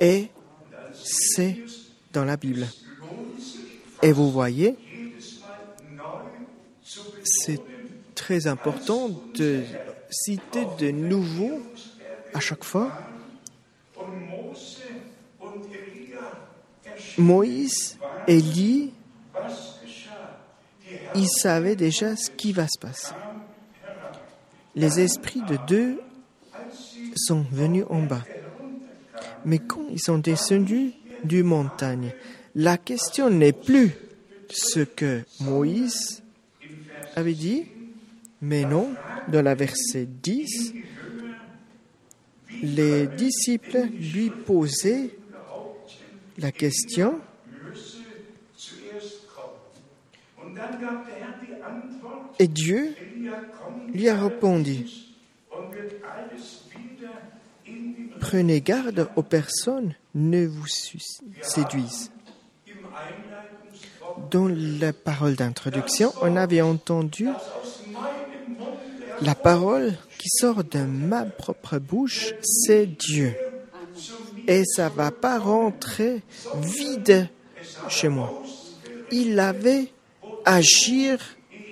Et 0.00 0.28
c'est 0.94 1.58
dans 2.12 2.24
la 2.24 2.36
Bible. 2.36 2.66
Et 4.02 4.12
vous 4.12 4.30
voyez, 4.30 4.76
c'est 7.24 7.60
très 8.14 8.46
important 8.46 9.10
de 9.34 9.62
citer 10.10 10.66
de 10.78 10.90
nouveau 10.90 11.60
à 12.34 12.40
chaque 12.40 12.64
fois. 12.64 12.92
Moïse, 17.18 17.98
Élie, 18.26 18.92
ils 21.14 21.28
savaient 21.28 21.76
déjà 21.76 22.16
ce 22.16 22.30
qui 22.30 22.52
va 22.52 22.66
se 22.66 22.78
passer. 22.78 23.14
Les 24.74 25.00
esprits 25.00 25.42
de 25.42 25.58
deux 25.66 26.00
sont 27.16 27.44
venus 27.50 27.84
en 27.90 28.02
bas. 28.02 28.24
Mais 29.44 29.58
quand 29.58 29.84
ils 29.90 30.00
sont 30.00 30.18
descendus 30.18 30.92
du 31.24 31.42
montagne, 31.42 32.12
la 32.54 32.78
question 32.78 33.28
n'est 33.28 33.52
plus 33.52 33.92
ce 34.48 34.80
que 34.80 35.22
Moïse 35.40 36.21
avait 37.16 37.34
dit, 37.34 37.66
mais 38.40 38.64
non, 38.64 38.94
dans 39.28 39.42
la 39.42 39.54
verset 39.54 40.06
10, 40.06 40.74
les 42.62 43.06
disciples 43.06 43.88
lui 43.98 44.30
posaient 44.30 45.10
la 46.38 46.52
question 46.52 47.20
et 52.38 52.48
Dieu 52.48 52.94
lui 53.94 54.08
a 54.08 54.22
répondu, 54.22 54.86
Prenez 58.20 58.60
garde 58.60 59.08
aux 59.16 59.22
personnes 59.22 59.94
ne 60.14 60.46
vous 60.46 60.68
séduisent. 61.42 62.12
Dans 64.32 64.48
la 64.48 64.94
parole 64.94 65.34
d'introduction, 65.36 66.10
on 66.22 66.36
avait 66.36 66.62
entendu 66.62 67.28
la 69.20 69.34
parole 69.34 69.92
qui 70.18 70.28
sort 70.30 70.64
de 70.64 70.78
ma 70.78 71.24
propre 71.26 71.78
bouche, 71.78 72.32
c'est 72.40 72.86
Dieu. 72.86 73.34
Et 74.48 74.64
ça 74.64 74.88
va 74.88 75.10
pas 75.10 75.38
rentrer 75.38 76.22
vide 76.62 77.28
chez 77.88 78.08
moi. 78.08 78.42
Il 79.10 79.38
avait 79.38 79.88
agir 80.46 81.18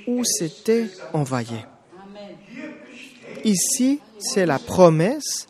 où 0.07 0.23
c'était 0.23 0.87
envoyé. 1.15 1.65
Ici, 3.43 4.01
c'est 4.19 4.45
la 4.45 4.59
promesse 4.59 5.47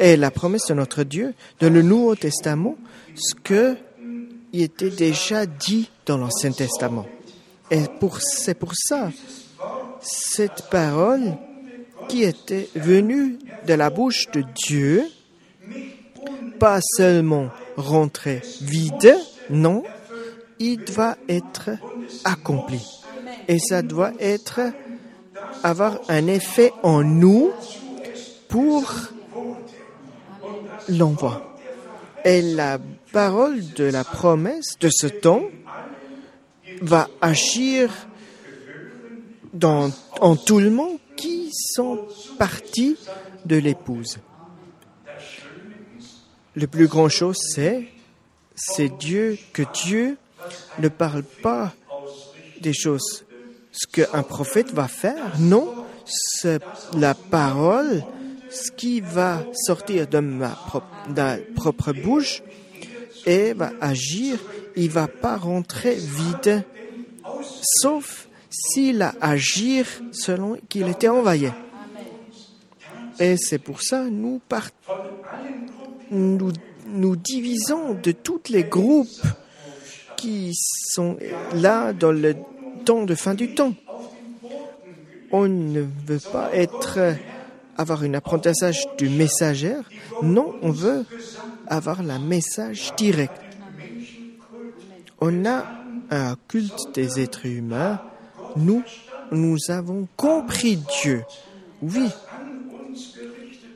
et 0.00 0.16
la 0.16 0.30
promesse 0.30 0.66
de 0.68 0.74
notre 0.74 1.02
Dieu 1.02 1.34
dans 1.60 1.70
le 1.70 1.82
Nouveau 1.82 2.14
Testament, 2.14 2.76
ce 3.14 3.34
que 3.34 3.76
il 4.52 4.62
était 4.62 4.90
déjà 4.90 5.46
dit 5.46 5.90
dans 6.06 6.16
l'Ancien 6.16 6.52
Testament. 6.52 7.06
Et 7.70 7.82
pour, 8.00 8.20
c'est 8.20 8.54
pour 8.54 8.72
ça, 8.74 9.10
cette 10.00 10.68
parole 10.70 11.36
qui 12.08 12.22
était 12.22 12.68
venue 12.74 13.38
de 13.66 13.74
la 13.74 13.90
bouche 13.90 14.30
de 14.32 14.42
Dieu, 14.54 15.04
pas 16.58 16.80
seulement 16.80 17.50
rentrer 17.76 18.42
vide, 18.62 19.16
non, 19.50 19.84
il 20.58 20.78
doit 20.84 21.16
être 21.28 21.70
accompli. 22.24 22.80
Et 23.46 23.58
ça 23.58 23.82
doit 23.82 24.12
être 24.18 24.60
avoir 25.62 25.98
un 26.08 26.26
effet 26.26 26.72
en 26.82 27.02
nous 27.02 27.50
pour 28.48 28.90
l'envoi. 30.88 31.47
Et 32.24 32.42
la 32.42 32.78
parole 33.12 33.60
de 33.74 33.84
la 33.84 34.04
promesse 34.04 34.78
de 34.80 34.88
ce 34.90 35.06
temps 35.06 35.42
va 36.82 37.08
agir 37.20 37.90
dans, 39.52 39.90
en 40.20 40.36
tout 40.36 40.58
le 40.58 40.70
monde 40.70 40.98
qui 41.16 41.50
sont 41.52 42.06
partis 42.38 42.96
de 43.44 43.56
l'épouse. 43.56 44.18
Le 46.54 46.66
plus 46.66 46.86
grand 46.86 47.08
chose, 47.08 47.36
c'est, 47.40 47.88
c'est 48.54 48.88
Dieu, 48.98 49.38
que 49.52 49.62
Dieu 49.84 50.16
ne 50.80 50.88
parle 50.88 51.22
pas 51.22 51.72
des 52.60 52.72
choses, 52.72 53.24
ce 53.72 53.86
qu'un 53.86 54.22
prophète 54.22 54.72
va 54.72 54.88
faire, 54.88 55.38
non, 55.38 55.72
c'est 56.04 56.60
la 56.96 57.14
parole, 57.14 58.02
ce 58.50 58.70
qui 58.70 59.00
va 59.00 59.44
sortir 59.52 60.06
de 60.06 60.18
ma 60.18 60.50
propre, 61.54 61.92
bouche 61.92 62.42
et 63.26 63.52
va 63.52 63.72
agir, 63.80 64.38
il 64.76 64.90
va 64.90 65.08
pas 65.08 65.36
rentrer 65.36 65.94
vide, 65.94 66.64
sauf 67.62 68.28
s'il 68.50 69.02
a 69.02 69.14
agir 69.20 69.86
selon 70.12 70.56
qu'il 70.68 70.88
était 70.88 71.08
envoyé. 71.08 71.50
Et 73.20 73.36
c'est 73.36 73.58
pour 73.58 73.82
ça 73.82 74.04
nous 74.04 74.40
nous, 76.10 76.52
nous 76.86 77.16
divisons 77.16 77.94
de 77.94 78.12
tous 78.12 78.40
les 78.48 78.64
groupes 78.64 79.08
qui 80.16 80.52
sont 80.54 81.16
là 81.54 81.92
dans 81.92 82.12
le 82.12 82.34
temps 82.84 83.04
de 83.04 83.14
fin 83.14 83.34
du 83.34 83.54
temps. 83.54 83.74
On 85.30 85.46
ne 85.46 85.82
veut 86.06 86.20
pas 86.32 86.50
être 86.54 86.98
avoir 87.78 88.02
un 88.02 88.14
apprentissage 88.14 88.86
du 88.98 89.08
messager. 89.08 89.76
Non, 90.22 90.54
on 90.62 90.70
veut 90.70 91.04
avoir 91.68 92.02
la 92.02 92.18
message 92.18 92.92
direct. 92.96 93.32
On 95.20 95.46
a 95.46 95.64
un 96.10 96.36
culte 96.48 96.94
des 96.94 97.20
êtres 97.20 97.46
humains. 97.46 98.00
Nous, 98.56 98.82
nous 99.30 99.56
avons 99.68 100.08
compris 100.16 100.78
Dieu. 101.02 101.24
Oui, 101.80 102.08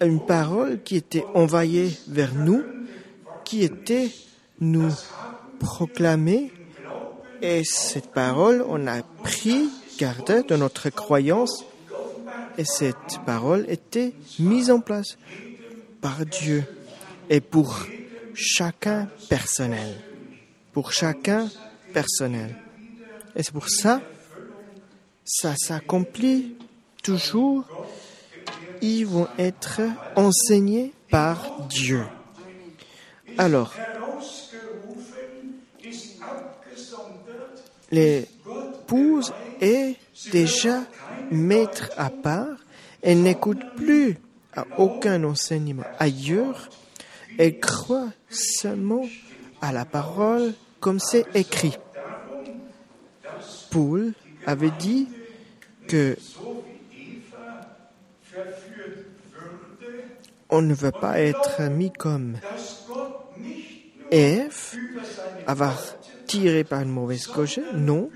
une 0.00 0.20
parole 0.20 0.82
qui 0.82 0.96
était 0.96 1.24
envoyée 1.34 1.90
vers 2.08 2.34
nous, 2.34 2.62
qui 3.44 3.62
était 3.62 4.10
nous 4.60 4.92
proclamée. 5.60 6.52
Et 7.40 7.62
cette 7.64 8.12
parole, 8.12 8.64
on 8.68 8.86
a 8.86 9.02
pris 9.22 9.68
garde 9.98 10.46
de 10.46 10.56
notre 10.56 10.90
croyance. 10.90 11.64
Et 12.58 12.64
cette 12.64 13.18
parole 13.24 13.64
était 13.68 14.12
mise 14.38 14.70
en 14.70 14.80
place 14.80 15.16
par 16.00 16.26
Dieu 16.26 16.64
et 17.30 17.40
pour 17.40 17.86
chacun 18.34 19.08
personnel. 19.28 19.94
Pour 20.72 20.92
chacun 20.92 21.48
personnel. 21.92 22.56
Et 23.34 23.42
c'est 23.42 23.52
pour 23.52 23.68
ça, 23.68 24.02
ça 25.24 25.54
s'accomplit 25.56 26.56
toujours. 27.02 27.64
Ils 28.80 29.06
vont 29.06 29.28
être 29.38 29.80
enseignés 30.16 30.92
par 31.08 31.66
Dieu. 31.68 32.02
Alors, 33.38 33.72
l'épouse 37.90 39.32
est 39.60 39.96
déjà 40.32 40.82
maître 41.32 41.90
à 41.96 42.10
part. 42.10 42.56
Elle 43.02 43.22
n'écoute 43.22 43.60
plus 43.76 44.16
à 44.54 44.64
aucun 44.78 45.24
enseignement 45.24 45.84
ailleurs. 45.98 46.68
Elle 47.38 47.58
croit 47.60 48.10
seulement 48.28 49.06
à 49.60 49.72
la 49.72 49.84
parole 49.84 50.54
comme 50.80 51.00
c'est 51.00 51.26
écrit. 51.34 51.76
Paul 53.70 54.12
avait 54.46 54.72
dit 54.78 55.08
que 55.88 56.16
on 60.50 60.60
ne 60.60 60.74
veut 60.74 60.92
pas 60.92 61.18
être 61.20 61.62
mis 61.70 61.90
comme 61.90 62.36
Ève, 64.10 64.76
avoir 65.46 65.80
tiré 66.26 66.64
par 66.64 66.82
une 66.82 66.90
mauvaise 66.90 67.26
gauche. 67.26 67.58
Non, 67.74 68.10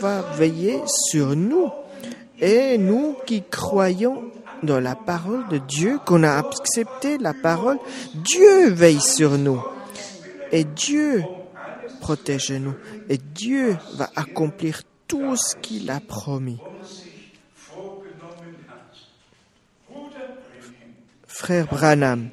va 0.00 0.22
veiller 0.36 0.80
sur 0.86 1.36
nous. 1.36 1.70
Et 2.40 2.78
nous 2.78 3.16
qui 3.26 3.42
croyons 3.42 4.24
dans 4.62 4.80
la 4.80 4.94
parole 4.94 5.46
de 5.48 5.58
Dieu, 5.58 5.98
qu'on 6.04 6.22
a 6.22 6.38
accepté 6.38 7.18
la 7.18 7.34
parole, 7.34 7.78
Dieu 8.14 8.70
veille 8.70 9.00
sur 9.00 9.38
nous. 9.38 9.62
Et 10.52 10.64
Dieu 10.64 11.24
protège 12.00 12.52
nous. 12.52 12.74
Et 13.08 13.18
Dieu 13.18 13.76
va 13.94 14.10
accomplir 14.16 14.82
tout 15.06 15.36
ce 15.36 15.56
qu'il 15.56 15.90
a 15.90 16.00
promis. 16.00 16.58
Frère 21.26 21.66
Branham 21.66 22.30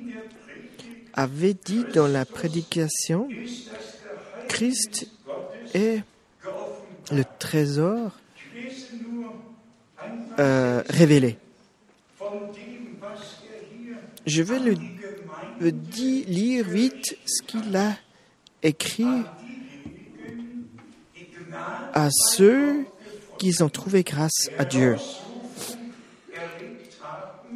avait 1.14 1.56
dit 1.56 1.84
dans 1.94 2.08
la 2.08 2.24
prédication, 2.26 3.28
Christ 4.48 5.08
est 5.74 6.04
le 7.12 7.24
trésor 7.40 8.12
euh, 10.40 10.82
révélé. 10.90 11.38
Je 14.26 14.44
vais 14.44 14.60
le, 14.60 14.76
lire 15.60 16.68
vite 16.68 17.18
ce 17.26 17.44
qu'il 17.44 17.76
a 17.76 17.96
écrit 18.64 19.26
à 21.94 22.10
ceux 22.12 22.86
qui 23.38 23.62
ont 23.62 23.70
trouvé 23.70 24.04
grâce 24.04 24.50
à 24.58 24.66
Dieu. 24.66 24.96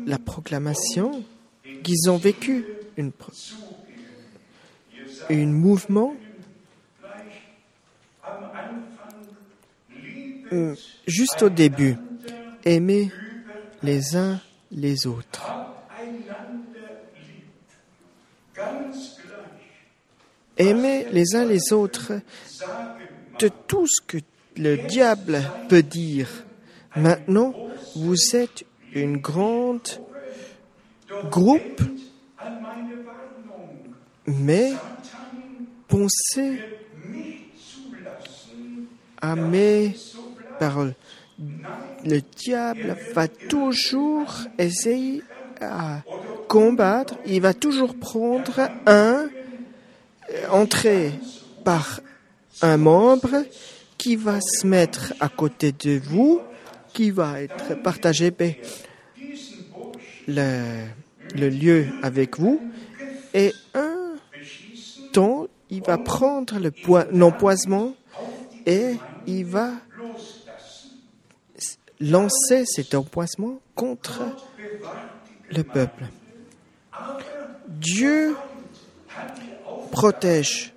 La 0.05 0.19
proclamation 0.19 1.23
qu'ils 1.83 2.09
ont 2.09 2.17
vécu 2.17 2.65
une, 2.97 3.11
un 5.29 5.45
mouvement 5.47 6.15
euh, 10.51 10.75
juste 11.07 11.41
au 11.43 11.49
début, 11.49 11.97
aimer 12.63 13.11
les 13.81 14.15
uns 14.15 14.39
les 14.71 15.07
autres. 15.07 15.51
Aimer 20.57 21.07
les 21.11 21.35
uns 21.35 21.45
les 21.45 21.73
autres 21.73 22.13
de 23.39 23.49
tout 23.67 23.87
ce 23.87 24.01
que 24.05 24.17
le 24.57 24.77
diable 24.87 25.41
peut 25.67 25.83
dire. 25.83 26.29
Maintenant, 26.95 27.53
vous 27.95 28.35
êtes 28.35 28.63
une 28.93 29.17
grande 29.17 29.87
groupe, 31.29 31.81
mais 34.25 34.73
pensez 35.87 36.59
à 39.21 39.35
mes 39.35 39.95
paroles. 40.59 40.93
le 42.05 42.21
diable 42.21 42.95
va 43.13 43.27
toujours 43.27 44.31
essayer 44.57 45.23
à 45.61 46.01
combattre, 46.47 47.15
il 47.25 47.41
va 47.41 47.53
toujours 47.53 47.95
prendre 47.95 48.69
un, 48.85 49.27
entrer 50.49 51.11
par 51.63 52.01
un 52.61 52.77
membre 52.77 53.45
qui 53.97 54.15
va 54.15 54.39
se 54.41 54.65
mettre 54.67 55.13
à 55.19 55.29
côté 55.29 55.71
de 55.71 55.99
vous, 55.99 56.41
qui 56.93 57.11
va 57.11 57.41
être 57.41 57.75
partagé. 57.81 58.33
Le, 60.27 60.85
le 61.35 61.49
lieu 61.49 61.85
avec 62.01 62.39
vous, 62.39 62.59
et 63.33 63.53
un 63.73 64.15
temps, 65.11 65.47
il 65.69 65.83
va 65.83 65.97
prendre 65.97 66.55
l'empoisonnement 67.11 67.93
et 68.65 68.95
il 69.27 69.45
va 69.45 69.71
lancer 71.99 72.65
cet 72.65 72.95
empoisonnement 72.95 73.59
contre 73.75 74.21
le 75.49 75.63
peuple. 75.63 76.05
Dieu 77.67 78.35
protège 79.91 80.73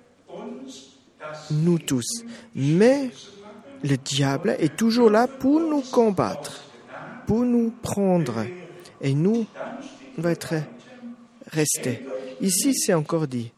nous 1.51 1.79
tous, 1.79 2.23
mais 2.55 3.09
le 3.83 3.97
diable 3.97 4.55
est 4.59 4.75
toujours 4.75 5.09
là 5.09 5.27
pour 5.27 5.59
nous 5.59 5.81
combattre, 5.81 6.63
pour 7.27 7.39
nous 7.41 7.71
prendre, 7.81 8.45
et 9.01 9.13
nous, 9.13 9.45
on 10.17 10.21
va 10.21 10.31
être 10.31 10.55
restés. 11.47 12.05
Ici, 12.41 12.73
c'est 12.73 12.93
encore 12.93 13.27
dit, 13.27 13.51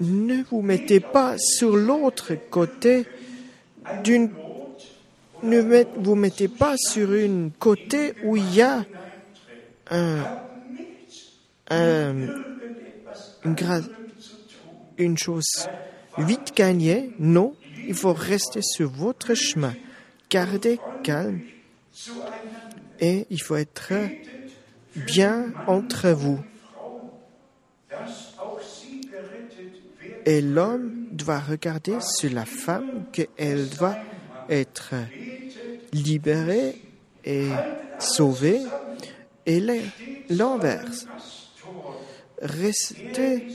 ne 0.00 0.42
vous 0.50 0.62
mettez 0.62 1.00
pas 1.00 1.36
sur 1.38 1.76
l'autre 1.76 2.34
côté 2.50 3.06
d'une 4.02 4.30
ne 5.42 5.84
vous 5.96 6.14
mettez 6.14 6.48
pas 6.48 6.74
sur 6.76 7.12
une 7.14 7.50
côté 7.58 8.14
où 8.24 8.36
il 8.36 8.54
y 8.54 8.62
a 8.62 8.84
un, 9.90 10.24
une, 11.70 13.54
une 14.98 15.18
chose 15.18 15.68
vite 16.18 16.52
gagnée. 16.54 17.10
Non, 17.18 17.54
il 17.86 17.94
faut 17.94 18.12
rester 18.12 18.60
sur 18.62 18.90
votre 18.90 19.34
chemin. 19.34 19.74
Gardez 20.28 20.78
calme 21.02 21.40
et 23.00 23.26
il 23.30 23.42
faut 23.42 23.56
être 23.56 23.92
bien 24.94 25.52
entre 25.66 26.10
vous. 26.10 26.40
Et 30.26 30.40
l'homme 30.40 31.06
doit 31.10 31.40
regarder 31.40 32.00
sur 32.00 32.30
la 32.32 32.44
femme 32.44 33.06
qu'elle 33.10 33.68
doit 33.70 33.96
être 34.48 34.94
libérée 35.92 36.76
et 37.24 37.48
sauvée 37.98 38.60
et 39.46 39.60
l'inverse. 40.28 41.06
Restez 42.40 43.46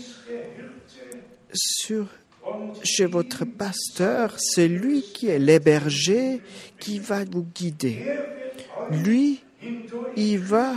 chez 2.83 3.05
votre 3.05 3.45
pasteur, 3.45 4.35
c'est 4.37 4.67
lui 4.67 5.01
qui 5.01 5.27
est 5.27 5.39
l'héberger, 5.39 6.41
qui 6.79 6.99
va 6.99 7.23
vous 7.25 7.45
guider. 7.55 8.05
Lui, 8.91 9.41
il 10.15 10.39
va 10.39 10.73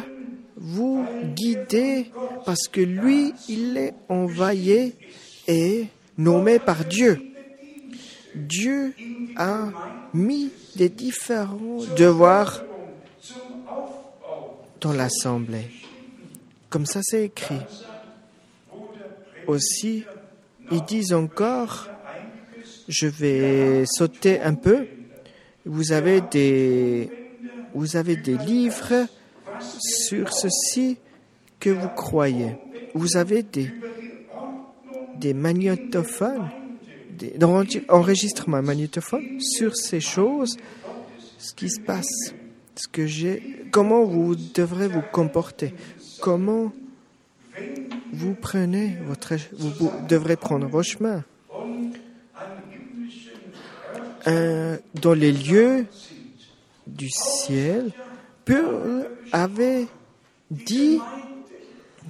vous 0.57 1.05
guider 1.35 2.11
parce 2.45 2.69
que 2.69 2.81
lui, 2.81 3.35
il 3.49 3.77
est 3.77 3.95
envoyé 4.09 4.95
et 5.47 5.87
nommé 6.17 6.59
par 6.59 6.85
Dieu. 6.85 7.21
Dieu 8.35 8.95
a 9.37 9.69
mis 10.15 10.51
des 10.77 10.89
différents 10.89 11.81
devoirs 11.97 12.63
dans 14.81 14.93
l'assemblée. 14.93 15.71
Comme 16.71 16.87
ça, 16.87 17.01
c'est 17.03 17.25
écrit. 17.25 17.61
Aussi, 19.47 20.05
ils 20.71 20.83
disent 20.85 21.15
encore, 21.15 21.89
je 22.89 23.07
vais 23.07 23.85
sauter 23.87 24.41
un 24.41 24.55
peu. 24.55 24.87
Vous 25.65 25.93
avez 25.93 26.21
des, 26.21 27.11
vous 27.75 27.97
avez 27.97 28.17
des 28.17 28.37
livres 28.37 29.07
sur 29.81 30.33
ceci 30.33 30.99
que 31.59 31.71
vous 31.71 31.89
croyez. 31.89 32.57
Vous 32.95 33.17
avez 33.17 33.43
des, 33.43 33.71
des 35.17 35.35
magnétophones, 35.35 36.49
des 37.19 37.35
enregistrements 37.89 38.63
magnétophones 38.63 39.41
sur 39.41 39.77
ces 39.77 40.01
choses, 40.01 40.57
ce 41.39 41.55
qui 41.55 41.69
se 41.69 41.81
passe, 41.81 42.35
ce 42.77 42.89
que 42.89 43.07
j'ai, 43.07 43.65
comment 43.71 44.05
vous 44.05 44.37
devrez 44.37 44.89
vous 44.89 45.03
comporter, 45.13 45.75
comment 46.21 46.73
vous 48.13 48.35
prenez 48.35 48.97
votre, 49.05 49.35
vous 49.59 49.91
devrez 50.09 50.37
prendre 50.37 50.67
vos 50.67 50.83
chemins. 50.83 51.25
Euh, 54.27 54.77
dans 55.01 55.15
les 55.15 55.33
lieux 55.33 55.87
du 56.87 57.09
ciel, 57.09 57.91
Paul 58.45 59.09
avait 59.33 59.87
dit 60.51 60.99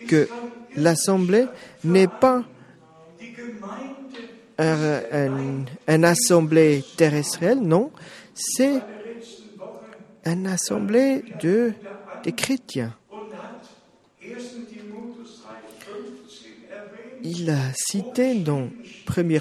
que 0.07 0.29
l'assemblée 0.77 1.47
n'est 1.85 2.09
pas 2.09 2.45
un, 4.59 5.65
un, 5.87 6.03
assemblée 6.03 6.85
terrestre, 6.97 7.55
non, 7.55 7.91
c'est 8.35 8.81
une 10.27 10.47
assemblée 10.47 11.25
de, 11.41 11.73
des 12.25 12.33
chrétiens. 12.33 12.95
Il 17.23 17.51
a 17.51 17.73
cité 17.75 18.35
dans 18.37 18.69
Premier 19.07 19.41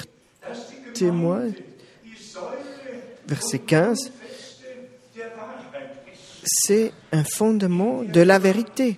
témoin, 0.94 1.48
verset 3.28 3.60
15, 3.60 4.12
c'est 6.44 6.92
un 7.12 7.24
fondement 7.24 8.04
de 8.04 8.22
la 8.22 8.40
vérité 8.40 8.98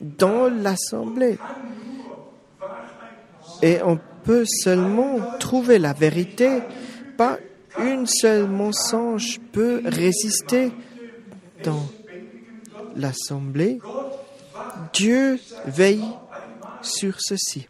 dans 0.00 0.48
l'assemblée. 0.48 1.38
Et 3.62 3.82
on 3.82 3.98
peut 4.24 4.44
seulement 4.46 5.18
trouver 5.38 5.78
la 5.78 5.92
vérité, 5.92 6.60
pas 7.16 7.38
une 7.78 8.06
seule 8.06 8.48
mensonge 8.48 9.40
peut 9.52 9.82
résister 9.84 10.72
dans 11.62 11.86
l'assemblée. 12.96 13.78
Dieu 14.92 15.38
veille 15.66 16.04
sur 16.82 17.16
ceci. 17.20 17.66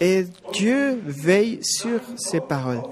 Et 0.00 0.26
Dieu 0.52 1.00
veille 1.04 1.60
sur 1.62 2.00
ses 2.16 2.40
paroles. 2.40 2.82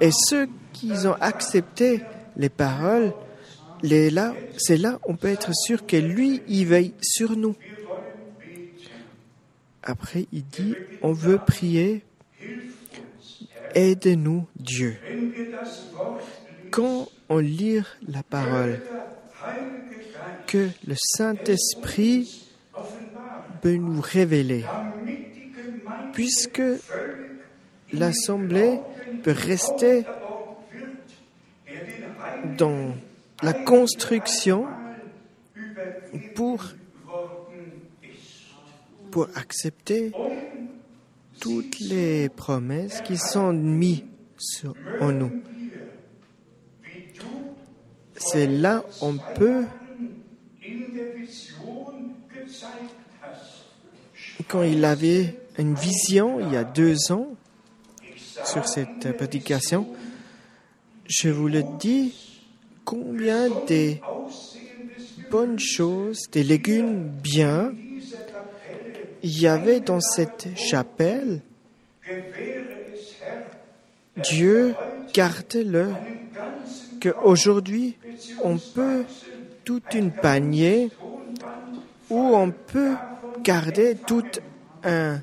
Et 0.00 0.10
ceux 0.12 0.48
qui 0.72 0.92
ont 1.06 1.16
accepté 1.20 2.02
les 2.36 2.48
paroles, 2.48 3.12
c'est 3.82 4.76
là 4.76 4.98
on 5.04 5.16
peut 5.16 5.28
être 5.28 5.50
sûr 5.54 5.86
que 5.86 5.96
lui, 5.96 6.42
il 6.48 6.66
veille 6.66 6.94
sur 7.00 7.36
nous. 7.36 7.54
Après, 9.88 10.26
il 10.32 10.44
dit, 10.44 10.74
on 11.00 11.12
veut 11.12 11.38
prier, 11.38 12.04
aide-nous 13.74 14.46
Dieu. 14.54 14.98
Quand 16.70 17.08
on 17.30 17.38
lit 17.38 17.80
la 18.06 18.22
parole, 18.22 18.82
que 20.46 20.68
le 20.86 20.94
Saint-Esprit 20.94 22.50
peut 23.62 23.76
nous 23.76 24.02
révéler, 24.02 24.66
puisque 26.12 26.62
l'Assemblée 27.94 28.80
peut 29.22 29.32
rester 29.34 30.04
dans 32.58 32.94
la 33.42 33.54
construction 33.54 34.66
pour, 36.34 36.66
accepter 39.34 40.12
toutes 41.40 41.80
les 41.80 42.28
promesses 42.28 43.00
qui 43.02 43.16
sont 43.16 43.52
mises 43.52 44.02
en 45.00 45.12
nous. 45.12 45.32
C'est 48.16 48.46
là 48.46 48.84
on 49.00 49.16
peut 49.36 49.64
quand 54.48 54.62
il 54.62 54.84
avait 54.84 55.36
une 55.58 55.74
vision 55.74 56.40
il 56.40 56.52
y 56.52 56.56
a 56.56 56.64
deux 56.64 56.96
ans 57.12 57.28
sur 58.44 58.66
cette 58.66 59.16
prédication, 59.16 59.86
je 61.06 61.28
vous 61.28 61.48
le 61.48 61.62
dis, 61.78 62.14
combien 62.84 63.48
des 63.66 64.00
bonnes 65.30 65.58
choses, 65.58 66.30
des 66.32 66.44
légumes 66.44 67.08
bien, 67.22 67.72
il 69.22 69.40
y 69.40 69.46
avait 69.46 69.80
dans 69.80 70.00
cette 70.00 70.48
chapelle. 70.56 71.40
Dieu 74.16 74.74
garde-le 75.12 75.92
qu'aujourd'hui, 77.00 77.96
on 78.42 78.58
peut 78.58 79.04
toute 79.64 79.94
une 79.94 80.10
panier 80.10 80.90
où 82.10 82.18
on 82.18 82.50
peut 82.50 82.94
garder 83.42 83.96
tout 84.06 84.24
un 84.84 85.20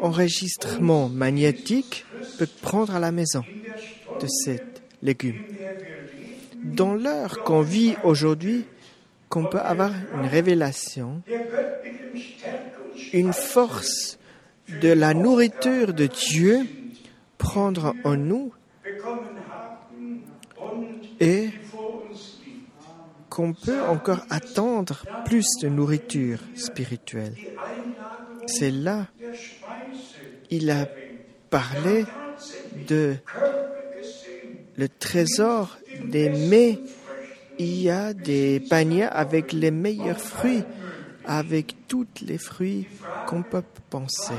enregistrement 0.00 1.08
magnétique 1.08 2.04
peut 2.38 2.48
prendre 2.60 2.94
à 2.94 2.98
la 2.98 3.12
maison 3.12 3.44
de 4.20 4.26
ces 4.26 4.60
légumes. 5.02 5.42
Dans 6.62 6.94
l'heure 6.94 7.42
qu'on 7.44 7.62
vit 7.62 7.96
aujourd'hui, 8.04 8.64
qu'on 9.32 9.46
peut 9.46 9.60
avoir 9.60 9.92
une 10.14 10.26
révélation, 10.26 11.22
une 13.14 13.32
force 13.32 14.18
de 14.82 14.92
la 14.92 15.14
nourriture 15.14 15.94
de 15.94 16.06
Dieu 16.06 16.66
prendre 17.38 17.94
en 18.04 18.14
nous 18.16 18.52
et 21.18 21.48
qu'on 23.30 23.54
peut 23.54 23.80
encore 23.80 24.20
attendre 24.28 25.02
plus 25.24 25.46
de 25.62 25.68
nourriture 25.70 26.40
spirituelle. 26.54 27.34
C'est 28.44 28.70
là, 28.70 29.06
il 30.50 30.70
a 30.70 30.86
parlé 31.48 32.04
de 32.86 33.14
le 34.76 34.88
trésor 34.90 35.78
des 36.04 36.28
mets. 36.28 36.78
Il 37.58 37.82
y 37.82 37.90
a 37.90 38.12
des 38.12 38.60
paniers 38.60 39.04
avec 39.04 39.52
les 39.52 39.70
meilleurs 39.70 40.18
fruits, 40.18 40.64
avec 41.24 41.74
tous 41.88 42.06
les 42.26 42.38
fruits 42.38 42.86
qu'on 43.26 43.42
peut 43.42 43.62
penser. 43.90 44.34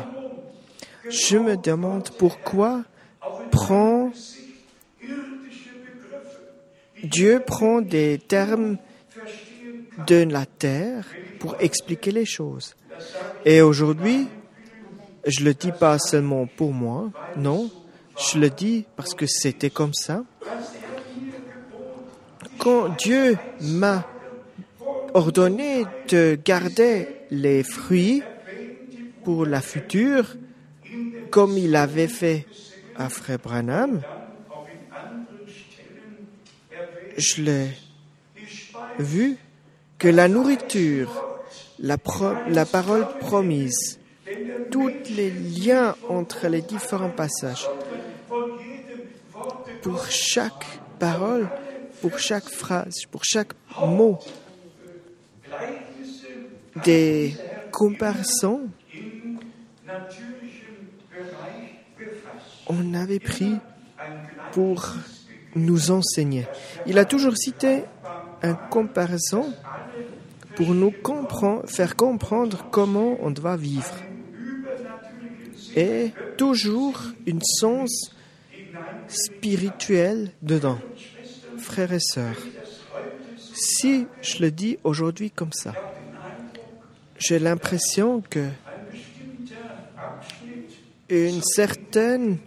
Je 1.10 1.38
me 1.38 1.58
demande 1.58 2.10
pourquoi 2.18 2.84
prend 3.52 4.12
Dieu 7.04 7.42
prend 7.46 7.82
des 7.82 8.18
termes 8.18 8.78
de 10.08 10.24
la 10.24 10.46
terre 10.46 11.06
pour 11.40 11.56
expliquer 11.60 12.12
les 12.12 12.26
choses. 12.26 12.76
Et 13.46 13.62
aujourd'hui, 13.62 14.30
je 15.28 15.44
le 15.44 15.54
dis 15.54 15.74
pas 15.74 16.00
seulement 16.00 16.48
pour 16.48 16.72
moi, 16.72 17.12
non, 17.36 17.70
je 18.18 18.40
le 18.40 18.50
dis 18.50 18.86
parce 18.96 19.14
que 19.14 19.26
c'était 19.26 19.70
comme 19.70 19.94
ça. 19.94 20.24
Quand 22.64 22.96
Dieu 22.96 23.38
m'a 23.60 24.08
ordonné 25.14 25.84
de 26.08 26.40
garder 26.46 27.10
les 27.30 27.62
fruits 27.62 28.24
pour 29.26 29.46
la 29.46 29.60
future, 29.60 30.38
comme 31.30 31.58
il 31.58 31.76
avait 31.76 32.08
fait 32.08 32.48
à 32.96 33.10
Frère 33.10 33.40
Branham, 33.40 34.02
je 37.18 37.42
l'ai 37.42 37.68
vu 38.98 39.36
que 39.98 40.08
la 40.08 40.30
nourriture, 40.30 41.42
la, 41.80 41.98
la 42.48 42.66
parole 42.66 43.06
promise, 43.20 44.00
tous 44.72 44.90
les 45.18 45.32
liens 45.32 45.96
entre 46.08 46.48
les 46.48 46.62
différents 46.62 47.10
passages, 47.10 47.68
pour 49.82 50.06
chaque 50.08 50.66
parole, 50.98 51.50
pour 52.04 52.20
chaque 52.20 52.50
phrase, 52.50 53.06
pour 53.10 53.24
chaque 53.24 53.54
mot, 53.80 54.20
des 56.84 57.34
comparaisons, 57.72 58.68
on 62.68 62.94
avait 62.94 63.22
pris 63.22 63.56
pour 64.52 64.96
nous 65.56 65.92
enseigner. 65.92 66.46
Il 66.86 67.00
a 67.00 67.06
toujours 67.06 67.38
cité 67.38 67.86
un 68.42 68.56
comparaison 68.56 69.54
pour 70.58 70.74
nous 70.74 70.92
comprendre, 70.92 71.70
faire 71.70 71.96
comprendre 71.96 72.66
comment 72.70 73.16
on 73.22 73.32
doit 73.32 73.56
vivre. 73.56 73.96
Et 75.78 76.12
toujours 76.36 77.00
une 77.26 77.42
sens 77.42 78.14
spirituel 79.08 80.32
dedans. 80.42 80.80
Frères 81.74 81.94
et 81.94 82.00
sœurs, 82.00 82.38
si 83.56 84.06
je 84.22 84.44
le 84.44 84.52
dis 84.52 84.78
aujourd'hui 84.84 85.32
comme 85.32 85.52
ça, 85.52 85.74
j'ai 87.18 87.40
l'impression 87.40 88.22
que 88.22 88.48
une 91.10 91.42
certaine 91.42 92.38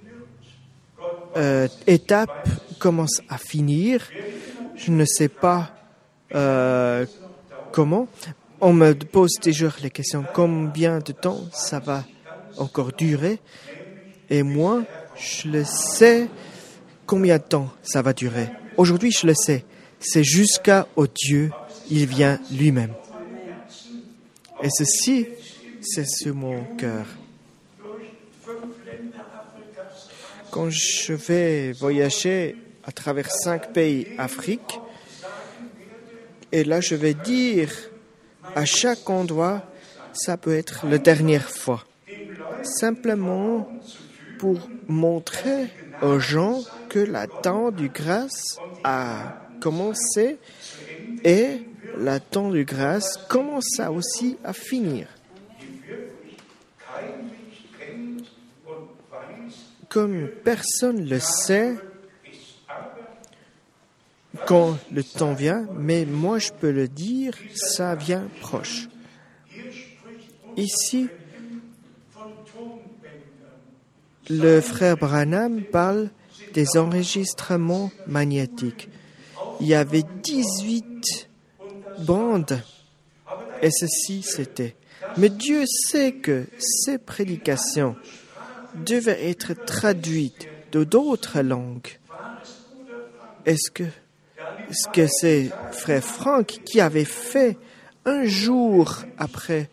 euh, 1.37 1.66
étape 1.89 2.49
commence 2.79 3.20
à 3.29 3.37
finir. 3.37 4.01
Je 4.77 4.93
ne 4.93 5.05
sais 5.05 5.29
pas 5.29 5.72
euh, 6.37 7.05
comment. 7.72 8.07
On 8.61 8.72
me 8.72 8.93
pose 8.93 9.33
toujours 9.43 9.72
les 9.83 9.91
questions 9.91 10.24
combien 10.33 11.01
de 11.01 11.11
temps 11.11 11.41
ça 11.51 11.81
va 11.81 12.05
encore 12.57 12.93
durer? 12.93 13.41
Et 14.31 14.45
moi, 14.45 14.85
je 15.16 15.49
le 15.49 15.64
sais 15.64 16.29
combien 17.07 17.39
de 17.39 17.43
temps 17.43 17.72
ça 17.83 18.03
va 18.03 18.12
durer? 18.12 18.53
Aujourd'hui, 18.77 19.11
je 19.11 19.27
le 19.27 19.35
sais. 19.35 19.64
C'est 20.01 20.24
jusqu'à 20.24 20.87
au 20.97 21.07
Dieu, 21.07 21.51
il 21.91 22.07
vient 22.07 22.39
lui-même. 22.51 22.93
Et 24.62 24.68
ceci, 24.70 25.27
c'est 25.81 26.07
sur 26.07 26.35
mon 26.35 26.64
cœur. 26.77 27.07
Quand 30.51 30.70
je 30.70 31.12
vais 31.12 31.72
voyager 31.72 32.57
à 32.85 32.93
travers 32.93 33.31
cinq 33.31 33.72
pays 33.72 34.09
Afrique, 34.18 34.81
et 36.53 36.64
là 36.64 36.81
je 36.81 36.95
vais 36.95 37.14
dire 37.14 37.70
à 38.55 38.64
chaque 38.64 39.09
endroit, 39.11 39.62
ça 40.12 40.37
peut 40.37 40.57
être 40.57 40.87
la 40.87 40.99
dernière 40.99 41.51
fois. 41.51 41.85
Simplement 42.62 43.68
pour 44.39 44.68
montrer 44.89 45.68
aux 46.01 46.18
gens 46.18 46.62
que 46.88 46.99
la 46.99 47.26
temps 47.26 47.70
du 47.70 47.88
grâce 47.88 48.61
a 48.84 49.24
commencé 49.61 50.38
et 51.24 51.61
la 51.99 52.20
temps 52.20 52.51
du 52.51 52.64
grâce 52.64 53.16
commence 53.28 53.80
aussi 53.90 54.36
à 54.44 54.53
finir. 54.53 55.09
Comme 59.88 60.28
personne 60.44 61.05
ne 61.05 61.11
le 61.11 61.20
sait 61.20 61.76
quand 64.44 64.78
le 64.92 65.03
temps 65.03 65.32
vient, 65.32 65.66
mais 65.76 66.05
moi 66.05 66.38
je 66.38 66.53
peux 66.53 66.70
le 66.70 66.88
dire, 66.88 67.34
ça 67.55 67.94
vient 67.94 68.28
proche. 68.40 68.88
Ici, 70.57 71.09
le 74.29 74.61
frère 74.61 74.97
Branham 74.97 75.62
parle 75.62 76.11
des 76.55 76.77
enregistrements 76.77 77.91
magnétiques. 78.07 78.89
Il 79.61 79.66
y 79.66 79.74
avait 79.74 80.05
18 80.22 81.29
bandes 82.01 82.61
et 83.62 83.70
ceci 83.70 84.22
c'était. 84.22 84.77
Mais 85.16 85.29
Dieu 85.29 85.64
sait 85.66 86.12
que 86.12 86.47
ces 86.59 86.99
prédications 86.99 87.97
devaient 88.85 89.31
être 89.31 89.55
traduites 89.55 90.49
de 90.72 90.85
d'autres 90.85 91.41
langues. 91.41 91.99
Est-ce 93.45 93.70
que 93.70 93.85
ce 94.70 94.89
que 94.89 95.07
c'est 95.07 95.51
frère 95.72 96.03
Franck 96.03 96.59
qui 96.64 96.81
avait 96.81 97.05
fait 97.05 97.57
un 98.05 98.24
jour 98.24 99.03
après 99.18 99.70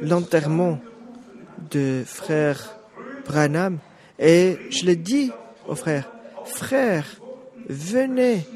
l'enterrement 0.00 0.80
de 1.70 2.02
frère 2.06 2.75
Et 4.18 4.56
je 4.70 4.86
le 4.86 4.96
dis 4.96 5.30
aux 5.68 5.74
frères, 5.74 6.10
frères, 6.44 7.20
venez 7.68 8.46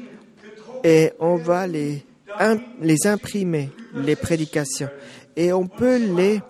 et 0.83 1.11
on 1.19 1.35
va 1.35 1.67
les, 1.67 2.05
les 2.81 3.07
imprimer, 3.07 3.69
les 3.93 4.15
prédications, 4.15 4.89
et 5.35 5.53
on 5.53 5.67
peut 5.67 5.97
les 5.97 6.41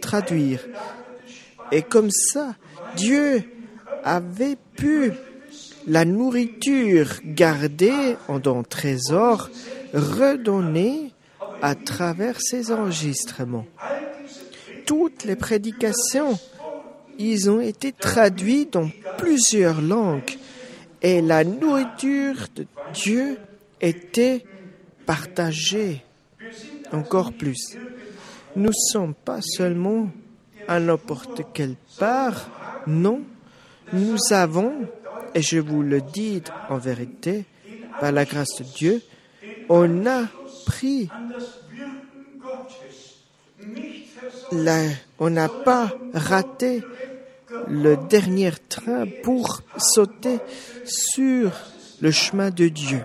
traduire. 0.00 0.60
Et 1.72 1.82
comme 1.82 2.10
ça, 2.10 2.54
Dieu 2.96 3.42
avait 4.04 4.56
pu 4.76 5.12
la 5.86 6.04
nourriture 6.04 7.08
gardée 7.24 8.16
en 8.28 8.38
don 8.38 8.62
trésor 8.62 9.50
redonner 9.92 11.12
à 11.62 11.74
travers 11.74 12.40
ces 12.40 12.70
enregistrements. 12.70 13.66
Toutes 14.86 15.24
les 15.24 15.36
prédications, 15.36 16.38
ils 17.18 17.50
ont 17.50 17.60
été 17.60 17.92
traduites 17.92 18.74
dans 18.74 18.90
plusieurs 19.18 19.82
langues 19.82 20.36
et 21.02 21.20
la 21.20 21.44
nourriture 21.44 22.46
de 22.54 22.66
Dieu 22.94 23.38
était 23.80 24.44
partagée 25.06 26.02
encore 26.92 27.32
plus. 27.32 27.76
Nous 28.56 28.68
ne 28.68 28.92
sommes 28.92 29.14
pas 29.14 29.40
seulement 29.42 30.10
à 30.66 30.80
n'importe 30.80 31.42
quelle 31.52 31.76
part, 31.98 32.84
non, 32.86 33.22
nous 33.92 34.18
avons 34.30 34.86
Et 35.34 35.42
je 35.42 35.58
vous 35.58 35.82
le 35.82 36.00
dis 36.00 36.42
en 36.68 36.78
vérité, 36.78 37.44
par 38.00 38.12
la 38.12 38.24
grâce 38.24 38.56
de 38.58 38.64
Dieu, 38.64 39.02
on 39.68 40.06
a 40.06 40.24
pris 40.66 41.08
la, 44.52 44.84
on 45.18 45.30
n'a 45.30 45.48
pas 45.48 45.92
raté 46.14 46.82
le 47.68 47.96
dernier 48.08 48.52
train 48.68 49.06
pour 49.22 49.62
sauter 49.76 50.38
sur 50.84 51.52
le 52.00 52.10
chemin 52.10 52.50
de 52.50 52.68
Dieu. 52.68 53.00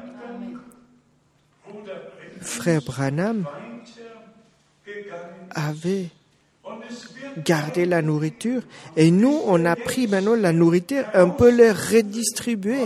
Frère 2.42 2.82
Branham 2.82 3.46
avait 5.52 6.10
gardé 7.46 7.86
la 7.86 8.02
nourriture 8.02 8.62
et 8.96 9.12
nous, 9.12 9.40
on 9.46 9.66
a 9.66 9.76
pris 9.76 10.08
maintenant 10.08 10.36
la 10.36 10.52
nourriture, 10.52 11.06
un 11.14 11.30
peu 11.30 11.50
la 11.56 11.74
redistribuer. 11.74 12.86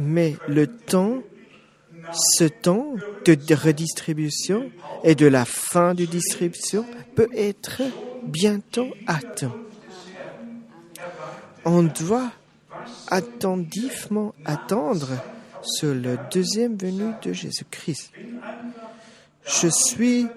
Mais 0.00 0.36
le 0.48 0.66
temps, 0.66 1.22
ce 2.12 2.44
temps 2.44 2.94
de 3.26 3.54
redistribution 3.54 4.70
et 5.04 5.14
de 5.14 5.26
la 5.26 5.44
fin 5.44 5.94
de 5.94 6.04
distribution 6.04 6.86
peut 7.14 7.28
être 7.34 7.82
bientôt 8.28 8.94
atteint. 9.06 9.54
On 11.64 11.82
doit 11.82 12.30
attentivement 13.08 14.34
attendre 14.44 15.18
sur 15.62 15.94
le 15.94 16.18
deuxième 16.30 16.76
venu 16.76 17.14
de 17.22 17.32
Jésus-Christ. 17.32 18.10
Je 19.46 19.68
suis, 19.68 20.28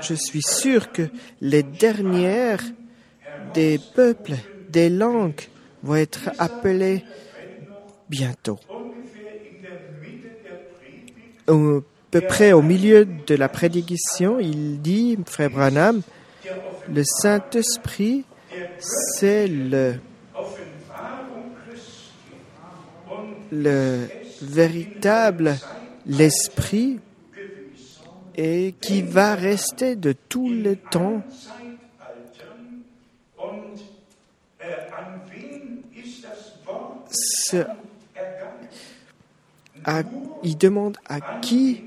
je 0.00 0.14
suis 0.14 0.42
sûr 0.42 0.90
que 0.92 1.08
les 1.40 1.62
dernières 1.62 2.62
des 3.52 3.78
peuples, 3.78 4.36
des 4.70 4.88
langues 4.90 5.40
vont 5.82 5.96
être 5.96 6.30
appelées 6.38 7.04
bientôt. 8.08 8.58
Peu 12.14 12.20
près 12.20 12.52
au 12.52 12.62
milieu 12.62 13.04
de 13.06 13.34
la 13.34 13.48
prédication, 13.48 14.38
il 14.38 14.80
dit, 14.80 15.18
frère 15.26 15.50
Branham, 15.50 16.00
le 16.88 17.02
Saint-Esprit, 17.02 18.24
c'est 18.78 19.48
le, 19.48 19.96
le 23.50 24.06
véritable 24.42 25.56
l'esprit 26.06 27.00
et 28.36 28.76
qui 28.80 29.02
va 29.02 29.34
rester 29.34 29.96
de 29.96 30.12
tout 30.12 30.48
le 30.48 30.76
temps. 30.76 31.20
Il 40.44 40.56
demande 40.56 40.96
à 41.08 41.20
qui 41.40 41.82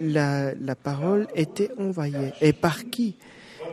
la, 0.00 0.74
parole 0.74 1.26
était 1.34 1.70
envoyée 1.78 2.32
et 2.40 2.52
par 2.52 2.84
qui? 2.90 3.16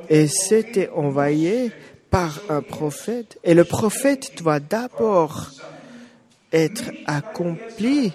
Et 0.09 0.27
c'était 0.27 0.89
envoyé 0.89 1.71
par 2.09 2.39
un 2.49 2.61
prophète. 2.61 3.39
Et 3.43 3.53
le 3.53 3.63
prophète 3.63 4.31
doit 4.37 4.59
d'abord 4.59 5.51
être 6.51 6.91
accompli, 7.05 8.13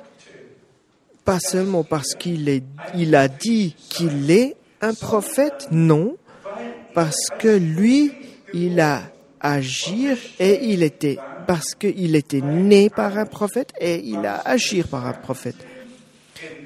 pas 1.24 1.40
seulement 1.40 1.84
parce 1.84 2.14
qu'il 2.14 3.14
a 3.14 3.28
dit 3.28 3.74
qu'il 3.88 4.30
est 4.30 4.56
un 4.80 4.94
prophète, 4.94 5.68
non, 5.70 6.16
parce 6.94 7.30
que 7.38 7.48
lui, 7.48 8.12
il 8.52 8.80
a 8.80 9.02
agi 9.40 10.08
et 10.38 10.66
il 10.66 10.82
était, 10.82 11.18
parce 11.46 11.74
qu'il 11.74 12.16
était 12.16 12.40
né 12.40 12.90
par 12.90 13.16
un 13.18 13.26
prophète 13.26 13.72
et 13.80 14.00
il 14.04 14.24
a 14.26 14.36
agi 14.36 14.82
par 14.82 15.06
un 15.06 15.12
prophète. 15.12 15.56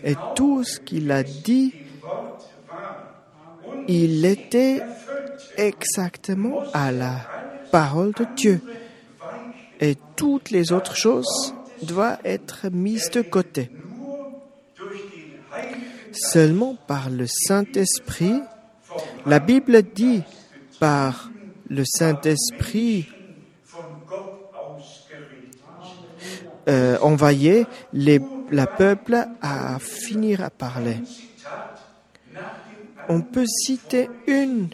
Et 0.05 0.15
tout 0.35 0.65
ce 0.65 0.81
qu'il 0.81 1.11
a 1.11 1.23
dit, 1.23 1.75
il 3.89 4.25
était 4.25 4.83
exactement 5.57 6.63
à 6.73 6.93
la 6.93 7.17
parole 7.71 8.13
de 8.13 8.27
Dieu. 8.37 8.61
Et 9.81 9.97
toutes 10.17 10.51
les 10.51 10.73
autres 10.73 10.97
choses 10.97 11.55
doivent 11.83 12.19
être 12.25 12.69
mises 12.71 13.11
de 13.11 13.23
côté. 13.23 13.71
Seulement 16.13 16.77
par 16.87 17.09
le 17.09 17.27
Saint-Esprit, 17.27 18.41
la 19.27 19.39
Bible 19.39 19.83
dit 19.83 20.23
par 20.79 21.31
le 21.69 21.85
Saint-Esprit 21.85 23.09
euh, 26.69 26.99
envoyé, 27.01 27.67
les, 27.93 28.21
la 28.51 28.67
peuple 28.67 29.27
à 29.41 29.79
finir 29.79 30.43
à 30.43 30.51
parler. 30.51 30.97
On 33.09 33.23
peut 33.23 33.47
citer 33.47 34.09
une 34.27 34.69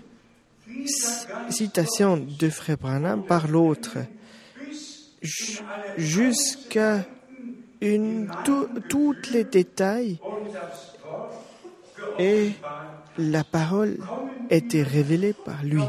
citation 1.48 2.16
de 2.16 2.48
Frère 2.50 2.76
Branham 2.76 3.24
par 3.24 3.48
l'autre, 3.48 3.98
jusqu'à 5.96 7.04
tous 8.88 9.16
les 9.32 9.44
détails 9.44 10.18
et 12.18 12.52
la 13.18 13.44
parole 13.44 13.98
était 14.50 14.82
révélée 14.82 15.32
par 15.32 15.62
lui. 15.64 15.82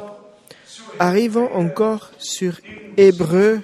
Arrivons 0.99 1.53
encore 1.53 2.11
sur 2.17 2.59
Hébreu, 2.97 3.61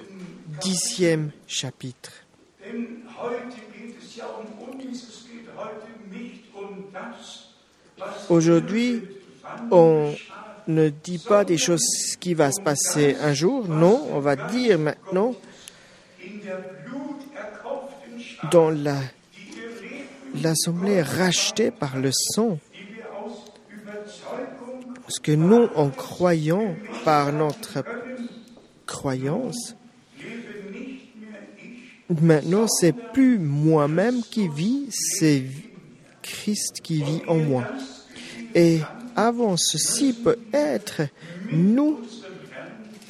dixième 0.60 1.30
chapitre. 1.46 2.23
Aujourd'hui, 8.28 9.02
on 9.70 10.14
ne 10.66 10.88
dit 10.88 11.18
pas 11.18 11.44
des 11.44 11.58
choses 11.58 12.16
qui 12.18 12.34
va 12.34 12.50
se 12.50 12.60
passer 12.60 13.16
un 13.20 13.34
jour, 13.34 13.68
non, 13.68 14.08
on 14.12 14.20
va 14.20 14.36
dire 14.36 14.78
maintenant 14.78 15.34
dans 18.50 18.70
la 18.70 18.96
l'assemblée 20.42 21.00
rachetée 21.02 21.70
par 21.70 21.96
le 21.96 22.10
sang. 22.12 22.58
Parce 25.02 25.18
que 25.18 25.32
nous, 25.32 25.68
en 25.74 25.90
croyant 25.90 26.74
par 27.04 27.32
notre 27.32 27.84
croyance, 28.86 29.76
maintenant 32.22 32.66
c'est 32.68 32.94
plus 33.12 33.38
moi-même 33.38 34.22
qui 34.22 34.48
vis, 34.48 34.86
c'est 34.90 35.44
Christ 36.22 36.80
qui 36.82 37.02
vit 37.02 37.22
en 37.26 37.36
moi. 37.36 37.64
Et 38.54 38.80
avant 39.16 39.56
ceci 39.56 40.12
peut 40.12 40.38
être, 40.52 41.02
nous, 41.52 42.00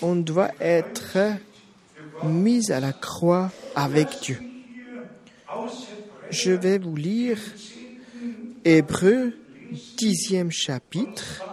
on 0.02 0.16
doit 0.16 0.50
être 0.60 1.18
mis 2.22 2.70
à 2.70 2.80
la 2.80 2.92
croix 2.92 3.50
avec 3.74 4.08
Dieu. 4.22 4.38
Je 6.30 6.52
vais 6.52 6.78
vous 6.78 6.96
lire 6.96 7.38
Hébreu, 8.64 9.34
dixième 9.96 10.50
chapitre, 10.50 11.44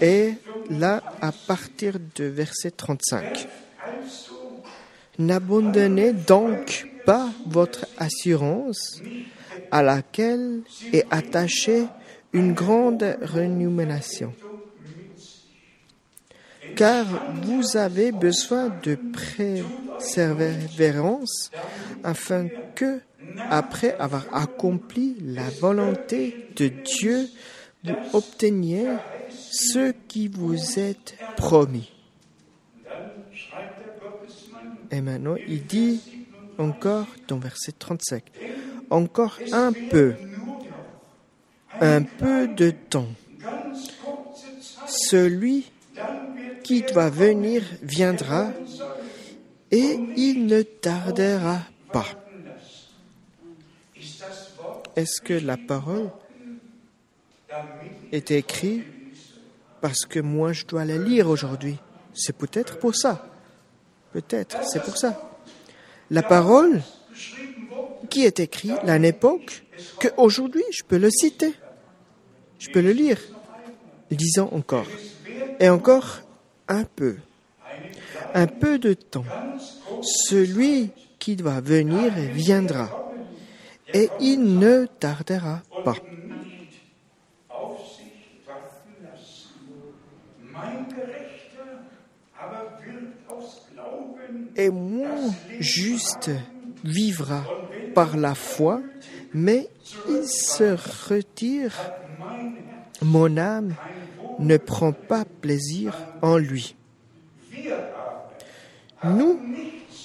et 0.00 0.34
là, 0.70 1.02
à 1.20 1.32
partir 1.32 1.98
de 2.14 2.24
verset 2.24 2.70
35. 2.70 3.48
N'abandonnez 5.18 6.12
donc 6.12 6.88
pas 7.06 7.30
votre 7.46 7.86
assurance 7.98 9.00
à 9.70 9.82
laquelle 9.82 10.60
est 10.92 11.06
attachée 11.10 11.84
une 12.32 12.52
grande 12.52 13.16
rémunération. 13.22 14.34
Car 16.74 17.06
vous 17.44 17.76
avez 17.78 18.12
besoin 18.12 18.70
de 18.82 18.98
persévérance 19.98 21.50
afin 22.04 22.48
que, 22.74 23.00
après 23.48 23.96
avoir 23.98 24.26
accompli 24.34 25.16
la 25.22 25.48
volonté 25.60 26.50
de 26.56 26.68
Dieu, 26.68 27.28
vous 27.84 27.94
obteniez 28.12 28.88
ce 29.30 29.92
qui 30.08 30.28
vous 30.28 30.78
est 30.78 31.16
promis. 31.36 31.95
Et 34.90 35.00
maintenant, 35.00 35.36
il 35.46 35.64
dit 35.66 36.00
encore 36.58 37.06
dans 37.28 37.38
verset 37.38 37.72
35, 37.72 38.22
encore 38.90 39.38
un 39.52 39.72
peu, 39.72 40.14
un 41.80 42.02
peu 42.02 42.48
de 42.48 42.70
temps. 42.70 43.08
Celui 44.86 45.70
qui 46.62 46.82
doit 46.82 47.10
venir 47.10 47.62
viendra 47.82 48.52
et 49.70 49.98
il 50.16 50.46
ne 50.46 50.62
tardera 50.62 51.60
pas. 51.92 52.06
Est-ce 54.94 55.20
que 55.20 55.34
la 55.34 55.56
parole 55.56 56.10
est 58.12 58.30
écrite 58.30 58.84
parce 59.80 60.06
que 60.06 60.20
moi 60.20 60.52
je 60.52 60.64
dois 60.64 60.84
la 60.84 60.96
lire 60.96 61.28
aujourd'hui? 61.28 61.76
C'est 62.14 62.36
peut-être 62.36 62.78
pour 62.78 62.96
ça. 62.96 63.28
Peut-être, 64.16 64.56
c'est 64.66 64.82
pour 64.82 64.96
ça. 64.96 65.30
La 66.10 66.22
parole 66.22 66.80
qui 68.08 68.24
est 68.24 68.40
écrite 68.40 68.78
à 68.86 68.96
une 68.96 69.04
époque 69.04 69.62
qu'aujourd'hui 70.00 70.62
je 70.70 70.82
peux 70.84 70.96
le 70.96 71.10
citer. 71.10 71.52
Je 72.58 72.70
peux 72.70 72.80
le 72.80 72.92
lire. 72.92 73.18
Disons 74.10 74.48
encore. 74.54 74.86
Et 75.60 75.68
encore 75.68 76.22
un 76.66 76.84
peu. 76.84 77.16
Un 78.32 78.46
peu 78.46 78.78
de 78.78 78.94
temps. 78.94 79.26
Celui 80.00 80.92
qui 81.18 81.36
doit 81.36 81.60
venir 81.60 82.10
viendra. 82.32 83.12
Et 83.92 84.08
il 84.18 84.58
ne 84.58 84.86
tardera 84.98 85.60
pas. 85.84 85.96
Et 94.56 94.70
mon 94.70 95.32
juste 95.60 96.30
vivra 96.82 97.44
par 97.94 98.16
la 98.16 98.34
foi, 98.34 98.80
mais 99.34 99.68
il 100.08 100.26
se 100.26 100.76
retire. 101.08 101.74
Mon 103.02 103.36
âme 103.36 103.74
ne 104.38 104.56
prend 104.56 104.92
pas 104.92 105.24
plaisir 105.24 105.96
en 106.22 106.38
lui. 106.38 106.74
Nous, 109.04 109.38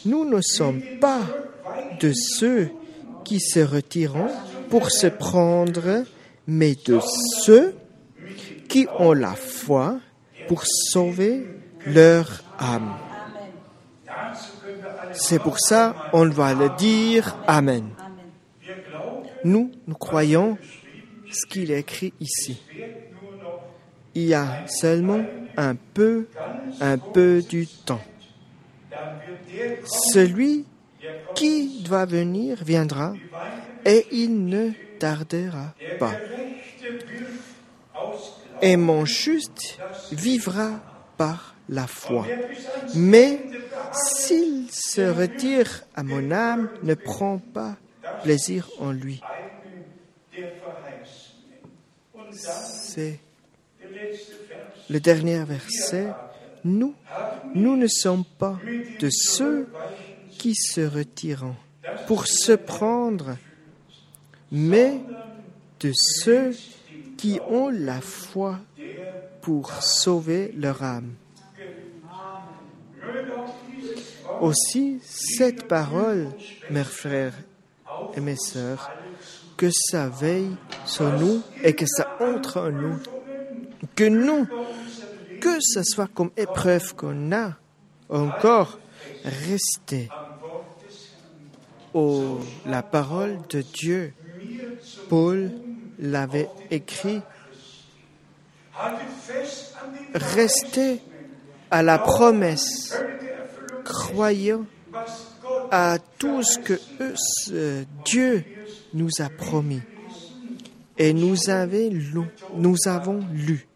nous 0.05 0.25
ne 0.25 0.41
sommes 0.41 0.81
pas 0.99 1.21
de 1.99 2.11
ceux 2.13 2.69
qui 3.23 3.39
se 3.39 3.59
retirent 3.59 4.27
pour 4.69 4.91
se 4.91 5.07
prendre, 5.07 6.03
mais 6.47 6.75
de 6.85 6.99
ceux 7.43 7.73
qui 8.67 8.87
ont 8.99 9.13
la 9.13 9.33
foi 9.33 9.99
pour 10.47 10.63
sauver 10.65 11.45
leur 11.85 12.43
âme. 12.59 12.93
C'est 15.13 15.39
pour 15.39 15.59
ça 15.59 15.95
on 16.13 16.29
va 16.29 16.53
le 16.53 16.69
dire 16.77 17.35
Amen. 17.47 17.89
Nous, 19.43 19.71
nous 19.87 19.95
croyons 19.95 20.57
ce 21.31 21.45
qu'il 21.45 21.71
est 21.71 21.79
écrit 21.79 22.13
ici. 22.19 22.61
Il 24.13 24.23
y 24.23 24.33
a 24.33 24.47
seulement 24.67 25.25
un 25.57 25.75
peu, 25.75 26.27
un 26.79 26.97
peu 26.97 27.41
du 27.41 27.65
temps. 27.65 28.01
Celui 30.13 30.65
qui 31.33 31.81
doit 31.83 32.05
venir 32.05 32.63
viendra 32.63 33.15
et 33.85 34.05
il 34.11 34.45
ne 34.45 34.71
tardera 34.99 35.73
pas. 35.97 36.15
Et 38.61 38.77
mon 38.77 39.05
juste 39.05 39.79
vivra 40.11 40.79
par 41.17 41.55
la 41.71 41.87
foi. 41.87 42.27
Mais 42.93 43.39
s'il 43.93 44.69
se 44.69 45.01
retire 45.01 45.83
à 45.95 46.03
mon 46.03 46.31
âme, 46.31 46.69
ne 46.83 46.93
prend 46.93 47.39
pas 47.39 47.75
plaisir 48.21 48.69
en 48.79 48.91
lui. 48.91 49.21
C'est 52.33 53.19
le 54.89 54.99
dernier 54.99 55.43
verset. 55.43 56.07
Nous, 56.63 56.93
nous 57.55 57.75
ne 57.75 57.87
sommes 57.87 58.25
pas 58.37 58.59
de 58.99 59.09
ceux 59.09 59.67
qui 60.37 60.53
se 60.55 60.81
retirent 60.81 61.55
pour 62.07 62.27
se 62.27 62.51
prendre, 62.51 63.37
mais 64.51 64.99
de 65.79 65.91
ceux 65.93 66.55
qui 67.17 67.39
ont 67.49 67.69
la 67.69 68.01
foi 68.01 68.59
pour 69.41 69.71
sauver 69.81 70.53
leur 70.55 70.83
âme. 70.83 71.13
Aussi, 74.41 74.99
cette 75.03 75.67
parole, 75.67 76.27
mes 76.69 76.83
frères 76.83 77.33
et 78.15 78.19
mes 78.19 78.35
sœurs, 78.35 78.91
que 79.55 79.69
ça 79.71 80.09
veille 80.09 80.55
sur 80.85 81.11
nous 81.11 81.41
et 81.63 81.73
que 81.73 81.85
ça 81.85 82.17
entre 82.19 82.59
en 82.59 82.71
nous, 82.71 82.97
que 83.95 84.03
nous, 84.03 84.47
que 85.39 85.57
ce 85.61 85.83
soit 85.83 86.09
comme 86.13 86.31
épreuve 86.35 86.95
qu'on 86.95 87.31
a 87.31 87.53
encore, 88.09 88.79
rester 89.23 90.09
au 91.93 92.39
la 92.65 92.81
parole 92.83 93.39
de 93.49 93.61
Dieu. 93.61 94.13
Paul 95.09 95.51
l'avait 95.99 96.49
écrit. 96.69 97.21
Restez 100.13 100.99
à 101.69 101.83
la 101.83 101.99
promesse, 101.99 102.97
croyant 103.83 104.65
à 105.71 105.97
tout 106.17 106.43
ce 106.43 106.59
que 106.59 106.79
Dieu 108.05 108.43
nous 108.93 109.09
a 109.19 109.29
promis. 109.29 109.81
Et 110.97 111.13
nous, 111.13 111.35
nous 112.55 112.77
avons 112.85 113.19
lu. 113.33 113.67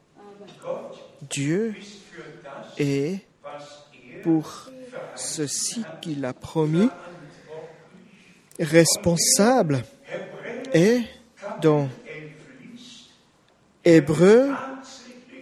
Dieu 1.30 1.74
est 2.78 3.20
pour 4.24 4.70
ceci 5.16 5.84
qu'il 6.02 6.24
a 6.26 6.34
promis 6.34 6.90
responsable 8.60 9.84
et 10.74 11.02
dans 11.62 11.90
Hébreu 13.84 14.52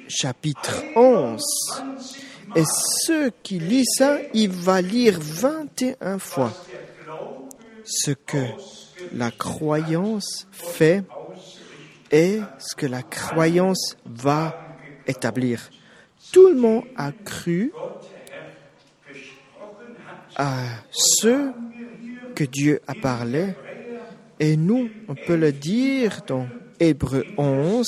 chapitre 0.08 0.84
11. 0.96 1.42
Et 2.56 2.64
ceux 3.06 3.32
qui 3.42 3.60
lisent 3.60 3.96
ça, 3.98 4.18
il 4.34 4.50
va 4.50 4.82
lire 4.82 5.20
21 5.20 6.20
fois 6.20 6.54
ce 7.84 8.12
que 8.12 8.46
la 9.14 9.32
croyance 9.32 10.48
fait 10.52 11.04
et 12.12 12.40
ce 12.60 12.76
que 12.76 12.86
la 12.86 13.02
croyance 13.02 13.98
va 14.06 14.56
établir. 15.08 15.70
Tout 16.32 16.50
le 16.50 16.56
monde 16.56 16.84
a 16.96 17.12
cru 17.12 17.74
à 20.36 20.62
ce 20.92 21.52
que 22.36 22.44
Dieu 22.44 22.82
a 22.88 22.94
parlé 22.96 23.54
et 24.40 24.58
nous, 24.58 24.90
on 25.08 25.16
peut 25.16 25.36
le 25.36 25.52
dire 25.52 26.22
dans 26.28 26.48
Hébreu 26.80 27.26
11, 27.38 27.88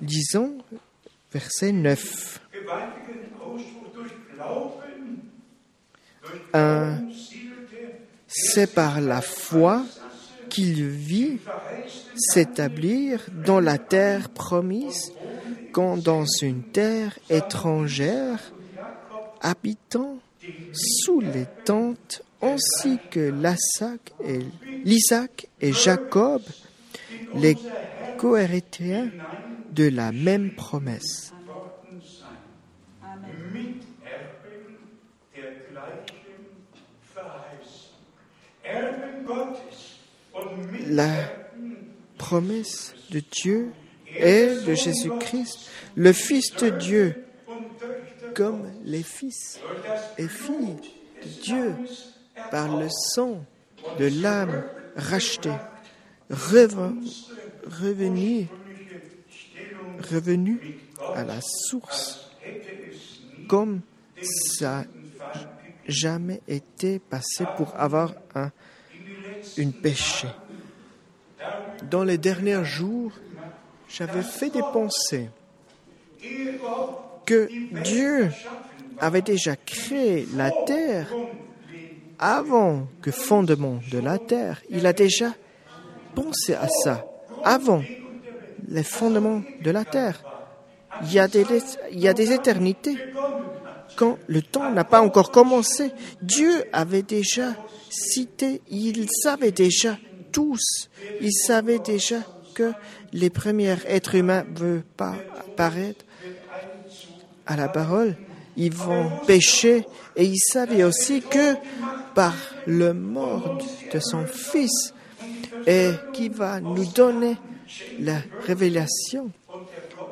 disons 0.00 0.58
verset 1.32 1.72
9. 1.72 2.40
Un, 6.52 6.98
c'est 8.26 8.72
par 8.74 9.00
la 9.00 9.20
foi 9.20 9.84
qu'il 10.48 10.86
vit 10.86 11.38
s'établir 12.16 13.26
dans 13.44 13.60
la 13.60 13.78
terre 13.78 14.28
promise, 14.28 15.12
quand 15.72 15.96
dans 15.96 16.24
une 16.42 16.62
terre 16.62 17.18
étrangère, 17.30 18.52
habitant 19.40 20.18
sous 20.72 21.20
les 21.20 21.46
tentes, 21.64 22.22
ainsi 22.40 22.98
que 23.10 23.32
l'Isaac 24.84 25.48
et, 25.60 25.72
Jacob, 25.72 26.42
les 27.34 27.56
cohéritiens 28.16 29.10
de 29.72 29.88
la 29.88 30.12
même 30.12 30.54
promesse. 30.54 31.32
La 40.88 41.10
promesse 42.16 42.94
de 43.10 43.20
Dieu 43.20 43.72
est 44.16 44.64
de 44.66 44.74
Jésus-Christ, 44.74 45.70
le 45.96 46.12
Fils 46.12 46.54
de 46.56 46.68
Dieu, 46.70 47.24
comme 48.34 48.70
les 48.84 49.02
fils 49.02 49.60
et 50.16 50.28
filles 50.28 50.76
de 51.22 51.42
Dieu 51.42 51.74
par 52.50 52.68
le 52.76 52.88
sang 52.88 53.44
de 53.98 54.06
l'âme 54.22 54.62
rachetée, 54.96 55.50
revenu, 56.30 56.98
revenu 60.10 60.78
à 61.14 61.24
la 61.24 61.40
source, 61.40 62.30
comme 63.48 63.80
ça 64.58 64.84
jamais 65.86 66.40
été 66.46 66.98
passé 66.98 67.44
pour 67.56 67.74
avoir 67.76 68.14
un 68.34 68.52
une 69.56 69.72
péché. 69.72 70.28
Dans 71.90 72.04
les 72.04 72.18
derniers 72.18 72.64
jours, 72.64 73.12
j'avais 73.88 74.22
fait 74.22 74.50
des 74.50 74.62
pensées 74.72 75.30
que 77.24 77.48
Dieu 77.82 78.30
avait 79.00 79.22
déjà 79.22 79.56
créé 79.56 80.26
la 80.34 80.50
terre 80.66 81.08
avant 82.18 82.88
que 83.00 83.10
fondement 83.10 83.78
de 83.90 83.98
la 83.98 84.18
terre. 84.18 84.60
Il 84.70 84.86
a 84.86 84.92
déjà 84.92 85.32
pensé 86.14 86.54
à 86.54 86.68
ça 86.68 87.06
avant 87.44 87.82
les 88.66 88.82
fondements 88.82 89.42
de 89.62 89.70
la 89.70 89.84
terre. 89.84 90.22
il 91.02 91.12
y 91.12 91.18
a 91.18 91.28
des, 91.28 91.44
il 91.92 92.00
y 92.00 92.08
a 92.08 92.12
des 92.14 92.32
éternités 92.32 92.96
quand 93.96 94.18
le 94.26 94.42
temps 94.42 94.70
n'a 94.70 94.84
pas 94.84 95.00
encore 95.00 95.30
commencé. 95.30 95.92
Dieu 96.22 96.64
avait 96.72 97.02
déjà 97.02 97.54
cité, 97.90 98.60
il 98.70 99.08
savait 99.10 99.52
déjà 99.52 99.98
tous, 100.32 100.88
il 101.20 101.32
savait 101.32 101.78
déjà 101.78 102.18
que 102.54 102.72
les 103.12 103.30
premiers 103.30 103.76
êtres 103.86 104.14
humains 104.14 104.44
ne 104.48 104.58
veulent 104.58 104.84
pas 104.96 105.16
apparaître 105.38 106.04
à 107.46 107.56
la 107.56 107.68
parole, 107.68 108.16
ils 108.56 108.74
vont 108.74 109.10
pécher 109.26 109.86
et 110.16 110.24
il 110.24 110.38
savait 110.38 110.84
aussi 110.84 111.22
que 111.22 111.54
par 112.14 112.34
le 112.66 112.92
mort 112.92 113.58
de 113.92 114.00
son 114.00 114.26
fils 114.26 114.92
et 115.66 115.92
qui 116.12 116.28
va 116.28 116.60
nous 116.60 116.84
donner 116.86 117.36
la 118.00 118.20
révélation. 118.46 119.30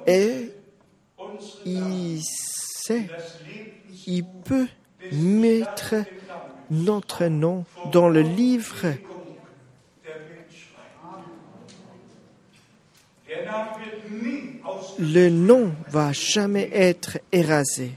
Et 0.07 0.53
il 1.65 2.21
sait, 2.23 3.09
il 4.07 4.25
peut 4.45 4.69
mettre 5.13 5.95
notre 6.71 7.27
nom 7.27 7.65
dans 7.93 8.09
le 8.09 8.21
livre. 8.21 8.87
Le 14.99 15.29
nom 15.29 15.73
va 15.89 16.13
jamais 16.13 16.71
être 16.73 17.19
érasé 17.33 17.93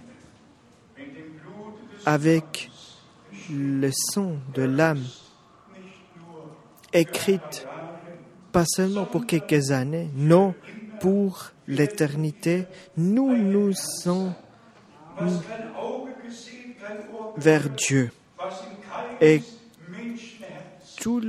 avec 2.05 2.69
le 3.51 3.89
sang 3.91 4.33
de 4.53 4.63
l'âme 4.63 5.03
écrite 6.93 7.67
pas 8.51 8.65
seulement 8.65 9.05
pour 9.05 9.25
quelques 9.25 9.71
années, 9.71 10.09
non, 10.15 10.55
pour 10.99 11.51
l'éternité. 11.67 12.65
Nous 12.97 13.35
nous 13.35 13.73
sommes 13.73 14.33
vers 17.37 17.69
Dieu. 17.69 18.11
Et 19.21 19.41
tout, 20.97 21.21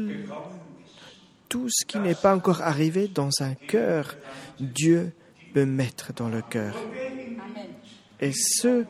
tout 1.49 1.69
ce 1.71 1.85
qui 1.85 1.99
n'est 1.99 2.15
pas 2.15 2.35
encore 2.35 2.63
arrivé 2.63 3.09
dans 3.09 3.31
un 3.41 3.55
cœur, 3.55 4.17
Dieu 4.59 5.13
peut 5.53 5.67
mettre 5.67 6.13
dans 6.13 6.29
le 6.29 6.43
cœur. 6.43 6.75
Et 8.21 8.33
ceux 8.33 8.87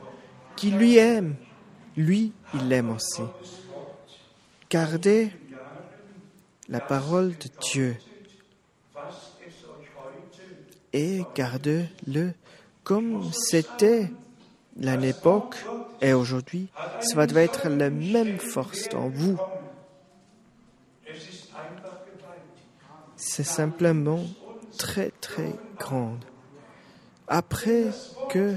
qui 0.55 0.71
lui 0.71 0.97
aiment, 0.97 1.35
lui, 1.97 2.33
il 2.53 2.67
l'aime 2.67 2.91
aussi. 2.91 3.23
Gardez 4.69 5.31
la 6.69 6.79
parole 6.79 7.29
de 7.29 7.49
Dieu 7.59 7.97
et 10.93 11.23
gardez-le 11.35 12.33
comme 12.83 13.31
c'était 13.31 14.11
l'époque 14.77 15.55
et 16.01 16.13
aujourd'hui. 16.13 16.67
Ça 17.01 17.15
va 17.15 17.41
être 17.41 17.69
la 17.69 17.89
même 17.89 18.39
force 18.39 18.89
dans 18.89 19.09
vous. 19.09 19.37
C'est 23.15 23.43
simplement 23.43 24.23
très 24.77 25.11
très 25.21 25.53
grande. 25.77 26.23
Après 27.27 27.85
que 28.29 28.55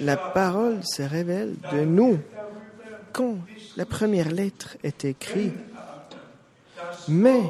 la 0.00 0.16
parole 0.16 0.84
se 0.84 1.02
révèle 1.02 1.54
de 1.72 1.84
nous, 1.84 2.18
quand 3.12 3.38
la 3.76 3.86
première 3.86 4.30
lettre 4.30 4.76
est 4.82 5.04
écrite, 5.04 5.54
mais 7.08 7.42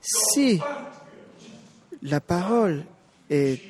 si 0.00 0.60
la 2.02 2.20
parole 2.20 2.84
est 3.30 3.60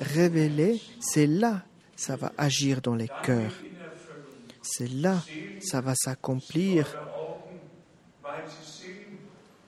révélée, 0.00 0.80
c'est 1.00 1.26
là 1.26 1.62
ça 2.00 2.16
va 2.16 2.32
agir 2.38 2.80
dans 2.80 2.94
les 2.94 3.10
cœurs. 3.22 3.54
C'est 4.62 4.88
là 4.88 5.22
ça 5.60 5.80
va 5.80 5.94
s'accomplir. 5.94 6.96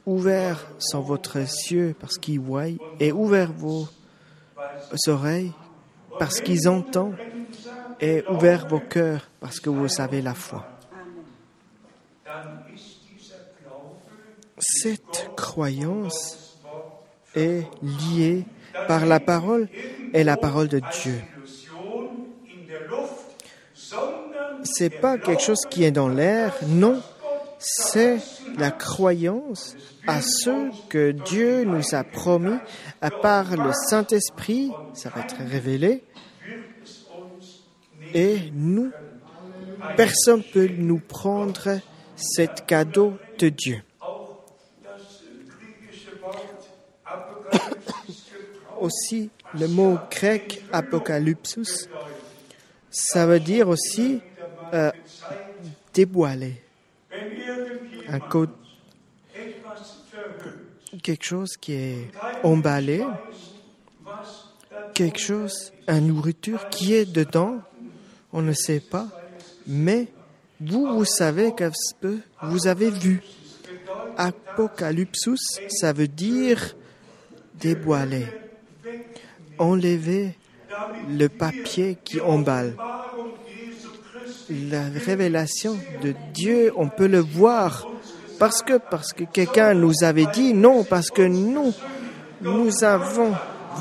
Ouvert 0.07 0.67
sont 0.79 1.01
votre 1.01 1.39
yeux 1.71 1.95
parce 2.01 2.19
qu'ils 2.19 2.41
voient 2.41 2.67
et 2.99 3.13
ouvert 3.13 3.53
vos 3.53 3.87
oreilles 5.07 5.53
parce 6.19 6.41
qu'ils 6.41 6.69
entendent 6.69 7.15
et 8.01 8.25
ouvert 8.29 8.67
vos 8.67 8.81
cœurs 8.81 9.31
parce 9.39 9.61
que 9.61 9.71
vous 9.71 9.89
savez 9.89 10.23
la 10.23 10.35
foi. 10.35 10.65
Cette 14.59 15.31
croyance 15.37 16.59
est 17.35 17.65
liée 17.83 18.45
par 18.89 19.07
la 19.07 19.21
parole 19.21 19.69
et 20.15 20.25
la 20.25 20.37
parole 20.37 20.69
de 20.69 20.81
Dieu. 21.03 21.21
C'est 24.65 25.01
pas 25.01 25.19
quelque 25.19 25.43
chose 25.43 25.63
qui 25.69 25.85
est 25.85 25.91
dans 25.91 26.09
l'air, 26.09 26.55
non, 26.67 27.03
c'est 27.59 28.19
la 28.59 28.71
croyance 28.71 29.77
à 30.07 30.21
ce 30.21 30.71
que 30.89 31.13
Dieu 31.13 31.65
nous 31.65 31.95
a 31.95 32.05
promis. 32.05 32.59
À 33.01 33.11
part 33.11 33.57
le 33.57 33.73
Saint-Esprit, 33.89 34.71
ça 34.95 35.11
va 35.11 35.23
être 35.23 35.37
révélé, 35.39 36.05
et 38.15 38.51
nous, 38.53 38.91
personne 39.97 40.39
ne 40.39 40.53
peut 40.53 40.69
nous 40.77 40.99
prendre 41.01 41.79
cet 42.17 42.67
cadeau 42.67 43.15
de 43.39 43.49
Dieu. 43.49 43.83
Aussi, 48.81 49.31
le 49.59 49.69
mot 49.69 49.99
grec 50.11 50.63
apocalypsus, 50.73 51.89
ça 52.93 53.27
veut 53.27 53.41
dire 53.41 53.69
aussi 53.69 54.21
euh, 54.75 54.93
déboiler. 55.93 56.63
Quelque 61.03 61.25
chose 61.25 61.57
qui 61.57 61.73
est 61.73 62.11
emballé, 62.43 63.03
quelque 64.95 65.19
chose, 65.19 65.73
une 65.89 66.09
nourriture 66.09 66.69
qui 66.69 66.93
est 66.95 67.11
dedans, 67.11 67.61
on 68.33 68.43
ne 68.43 68.53
sait 68.53 68.81
pas, 68.81 69.09
mais 69.67 70.09
vous, 70.61 70.87
vous 70.87 71.05
savez 71.07 71.55
que 71.55 71.71
vous 72.43 72.67
avez 72.67 72.91
vu. 72.91 73.23
Apocalypsus, 74.19 75.59
ça 75.69 75.95
veut 75.95 76.09
dire 76.09 76.77
déboiler, 77.55 78.27
enlever 79.59 80.37
le 81.09 81.29
papier 81.29 81.99
qui 82.05 82.21
emballe. 82.21 82.75
La 84.51 84.83
révélation 85.05 85.79
de 86.03 86.15
Dieu, 86.35 86.73
on 86.77 86.89
peut 86.89 87.07
le 87.07 87.21
voir 87.21 87.87
parce 88.39 88.63
que 88.63 88.79
parce 88.79 89.13
que 89.13 89.25
quelqu'un 89.25 89.75
nous 89.75 90.03
avait 90.03 90.27
dit 90.27 90.53
non, 90.53 90.85
parce 90.85 91.11
que 91.11 91.23
nous 91.23 91.73
nous 92.41 92.85
avons 92.85 93.33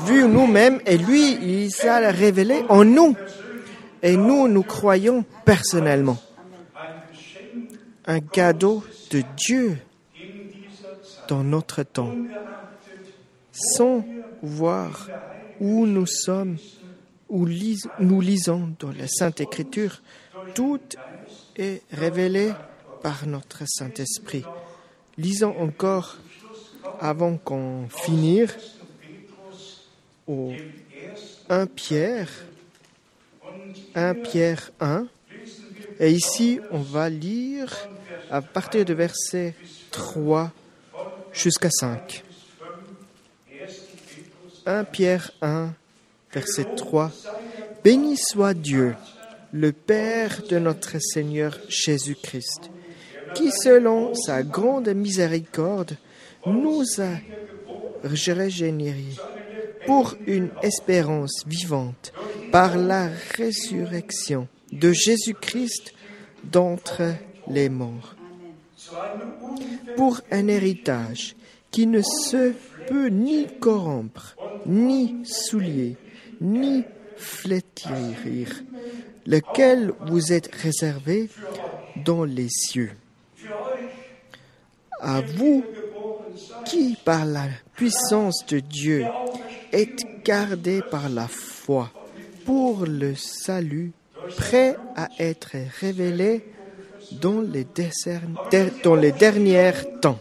vu 0.06 0.26
nous-mêmes 0.26 0.80
et 0.86 0.96
lui 0.96 1.32
il 1.42 1.70
s'est 1.70 2.08
révélé 2.10 2.62
en 2.68 2.84
nous 2.84 3.14
et 4.02 4.16
nous 4.16 4.48
nous 4.48 4.62
croyons 4.62 5.24
personnellement. 5.44 6.18
Un 8.06 8.20
cadeau 8.20 8.82
de 9.10 9.22
Dieu 9.36 9.78
dans 11.28 11.44
notre 11.44 11.82
temps, 11.82 12.14
sans 13.52 14.04
voir 14.42 15.08
où 15.60 15.86
nous 15.86 16.06
sommes, 16.06 16.56
où 17.32 17.48
nous 17.98 18.20
lisons 18.20 18.74
dans 18.78 18.92
la 18.92 19.08
Sainte 19.08 19.40
Écriture, 19.40 20.02
tout 20.54 20.82
est 21.56 21.80
révélé 21.90 22.52
par 23.02 23.26
notre 23.26 23.62
Saint-Esprit. 23.66 24.44
Lisons 25.16 25.58
encore, 25.58 26.18
avant 27.00 27.38
qu'on 27.38 27.88
finisse, 27.88 28.54
au 30.28 30.52
1 31.48 31.66
Pierre, 31.68 32.28
1 33.94 34.14
Pierre 34.14 34.70
1, 34.78 35.06
et 36.00 36.10
ici 36.10 36.60
on 36.70 36.80
va 36.80 37.08
lire 37.08 37.88
à 38.30 38.42
partir 38.42 38.84
de 38.84 38.92
verset 38.92 39.54
3 39.90 40.52
jusqu'à 41.32 41.70
5. 41.70 42.22
1 44.66 44.84
Pierre 44.84 45.30
1, 45.40 45.72
verset 46.32 46.66
3. 46.76 47.10
Béni 47.84 48.16
soit 48.16 48.54
Dieu, 48.54 48.94
le 49.52 49.72
Père 49.72 50.42
de 50.48 50.58
notre 50.58 50.98
Seigneur 51.00 51.58
Jésus-Christ, 51.68 52.70
qui 53.34 53.50
selon 53.50 54.14
sa 54.14 54.42
grande 54.42 54.88
miséricorde 54.88 55.96
nous 56.46 56.84
a 56.98 57.18
régénérés 58.04 59.16
pour 59.86 60.14
une 60.26 60.50
espérance 60.62 61.44
vivante 61.46 62.12
par 62.50 62.76
la 62.76 63.08
résurrection 63.36 64.48
de 64.70 64.92
Jésus-Christ 64.92 65.92
d'entre 66.44 67.14
les 67.48 67.68
morts, 67.68 68.14
pour 69.96 70.20
un 70.30 70.48
héritage 70.48 71.36
qui 71.70 71.86
ne 71.86 72.02
se 72.02 72.52
peut 72.86 73.08
ni 73.08 73.46
corrompre, 73.60 74.36
ni 74.66 75.16
soulier, 75.24 75.96
ni 76.42 76.84
flétrir, 77.16 78.62
lequel 79.26 79.92
vous 80.06 80.32
êtes 80.32 80.54
réservé 80.54 81.30
dans 82.04 82.24
les 82.24 82.48
cieux? 82.48 82.92
À 85.00 85.20
vous 85.20 85.64
qui, 86.64 86.96
par 87.04 87.24
la 87.24 87.46
puissance 87.74 88.44
de 88.48 88.60
Dieu, 88.60 89.04
êtes 89.72 90.04
gardés 90.24 90.82
par 90.90 91.08
la 91.08 91.28
foi 91.28 91.90
pour 92.44 92.86
le 92.86 93.14
salut, 93.14 93.92
prêt 94.36 94.76
à 94.96 95.08
être 95.18 95.56
révélé 95.80 96.44
dans 97.20 97.40
les, 97.40 97.64
derniers 99.12 99.72
temps? 100.00 100.18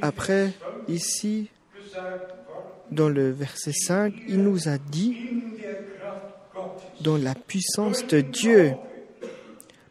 Après, 0.00 0.52
ici, 0.88 1.50
dans 2.90 3.08
le 3.08 3.30
verset 3.30 3.72
5, 3.72 4.14
il 4.28 4.42
nous 4.42 4.68
a 4.68 4.78
dit, 4.78 5.16
dans 7.00 7.16
la 7.16 7.34
puissance 7.34 8.06
de 8.06 8.20
Dieu, 8.20 8.74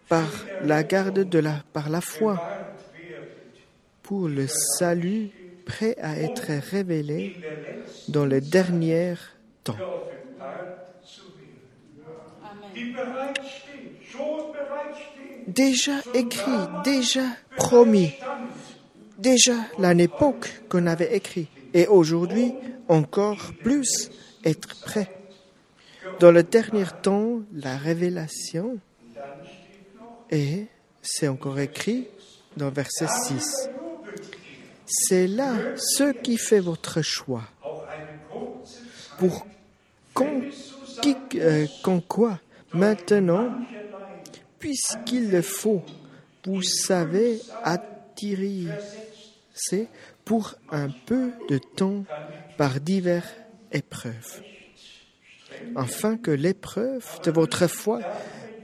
par 0.08 0.28
la 0.62 0.84
garde 0.84 1.20
de 1.20 1.40
la, 1.40 1.64
par 1.74 1.90
la 1.90 2.02
foi, 2.02 2.42
pour 4.04 4.28
le 4.30 4.48
salut 4.48 5.30
prêt 5.66 5.96
à 6.02 6.18
être 6.18 6.48
révélé 6.72 7.36
dans 8.08 8.26
les 8.26 8.40
derniers 8.40 9.16
temps. 9.64 9.78
geoffenbart 14.18 15.17
Déjà 15.48 16.02
écrit, 16.14 16.52
déjà 16.84 17.24
promis, 17.56 18.14
déjà 19.18 19.56
l'année 19.80 20.04
époque 20.04 20.50
qu'on 20.70 20.86
avait 20.86 21.16
écrit, 21.16 21.48
et 21.74 21.88
aujourd'hui 21.88 22.54
encore 22.90 23.54
plus 23.64 24.12
être 24.44 24.82
prêt. 24.82 25.10
Dans 26.20 26.32
le 26.32 26.44
dernier 26.44 26.86
temps, 27.02 27.42
la 27.54 27.78
révélation, 27.78 28.78
et 30.30 30.66
c'est 31.02 31.28
encore 31.28 31.60
écrit 31.60 32.08
dans 32.58 32.70
verset 32.70 33.08
6. 33.08 33.70
C'est 34.86 35.28
là 35.28 35.54
ce 35.76 36.12
qui 36.12 36.38
fait 36.38 36.60
votre 36.60 37.02
choix. 37.02 37.44
Pour 39.18 39.48
qui, 41.02 41.16
euh, 41.36 41.66
qu'en 41.84 42.00
quoi 42.00 42.40
maintenant, 42.74 43.52
puisqu'il 44.60 45.32
le 45.32 45.42
faut, 45.42 45.84
vous 46.46 46.62
savez 46.62 47.42
attirer 47.64 48.68
c'est 49.58 49.88
pour 50.24 50.56
un 50.70 50.90
peu 50.90 51.32
de 51.50 51.58
temps 51.58 52.06
par 52.58 52.80
diverses 52.80 53.28
épreuves, 53.72 54.42
afin 55.76 56.18
que 56.18 56.32
l'épreuve 56.32 57.06
de 57.24 57.32
votre 57.32 57.68
foi, 57.68 58.00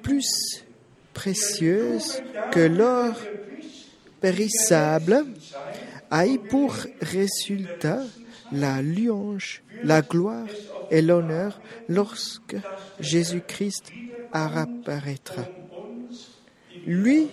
plus 0.02 0.64
précieuse 1.14 2.22
que 2.52 2.60
l'or 2.60 3.16
périssable, 4.22 5.26
aille 6.12 6.38
pour 6.38 6.76
résultat 7.02 8.04
la 8.52 8.82
louange, 8.82 9.64
la 9.84 10.02
gloire 10.02 10.48
et 10.92 11.02
l'honneur 11.02 11.60
lorsque 11.90 12.56
Jésus-Christ 13.00 13.92
apparaîtra. 14.32 15.46
Lui 16.86 17.28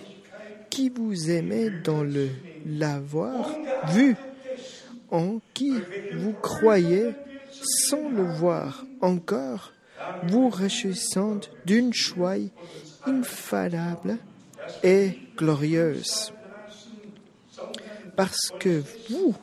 qui 0.69 0.89
vous 0.89 1.29
aimait 1.29 1.69
dans 1.83 2.03
le 2.03 2.29
l'avoir 2.65 3.49
vu, 3.93 4.15
en 5.09 5.39
qui 5.53 5.73
vous 6.15 6.33
croyez 6.33 7.11
sans 7.51 8.09
le 8.09 8.23
voir 8.23 8.85
encore, 9.01 9.73
vous 10.23 10.49
réjouissant 10.49 11.39
d'une 11.65 11.93
joie 11.93 12.35
infaillible 13.05 14.17
et 14.83 15.17
glorieuse. 15.37 16.31
Parce 18.15 18.51
que 18.59 18.83
vous 19.09 19.35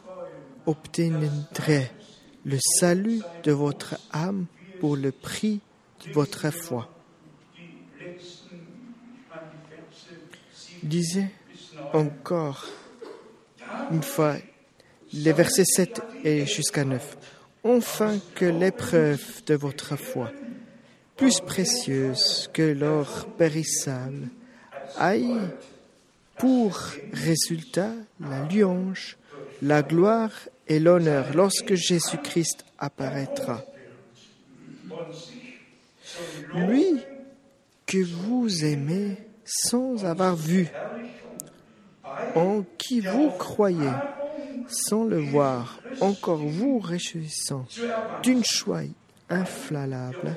obtiendrez 0.67 1.91
le 2.45 2.59
salut 2.79 3.21
de 3.43 3.53
votre 3.53 3.97
âme 4.13 4.47
pour 4.81 4.97
le 4.97 5.13
prix 5.13 5.61
de 6.07 6.13
votre 6.13 6.51
foi. 6.51 6.89
Disait 10.89 11.29
encore 11.93 12.65
une 13.91 14.03
fois 14.03 14.37
les 15.13 15.35
versets 15.35 15.67
7 15.67 16.01
et 16.25 16.47
jusqu'à 16.47 16.83
9. 16.83 17.19
Enfin 17.63 18.19
que 18.35 18.47
l'épreuve 18.47 19.45
de 19.45 19.55
votre 19.55 19.97
foi, 19.97 20.33
plus 21.15 21.41
précieuse 21.41 22.49
que 22.55 22.63
l'or 22.63 23.27
périssable, 23.37 24.29
aille 24.97 25.37
pour 26.39 26.81
résultat 27.13 27.93
la 28.19 28.49
louange, 28.49 29.19
la 29.61 29.83
gloire 29.83 30.33
et 30.69 30.81
l'honneur 30.81 31.35
lorsque 31.35 31.75
Jésus-Christ 31.75 32.65
apparaîtra. 32.79 33.63
Lui 36.55 36.97
que 37.85 38.03
vous 38.03 38.65
aimez 38.65 39.19
sans 39.49 40.05
avoir 40.05 40.37
vu, 40.37 40.69
en 42.35 42.63
qui 42.77 43.01
vous 43.01 43.31
croyez 43.31 43.89
sans 44.69 45.05
le 45.05 45.19
voir, 45.19 45.81
encore 46.01 46.37
vous 46.37 46.79
réjouissant 46.79 47.67
d'une 48.23 48.45
joie 48.45 48.83
inflammable 49.31 50.37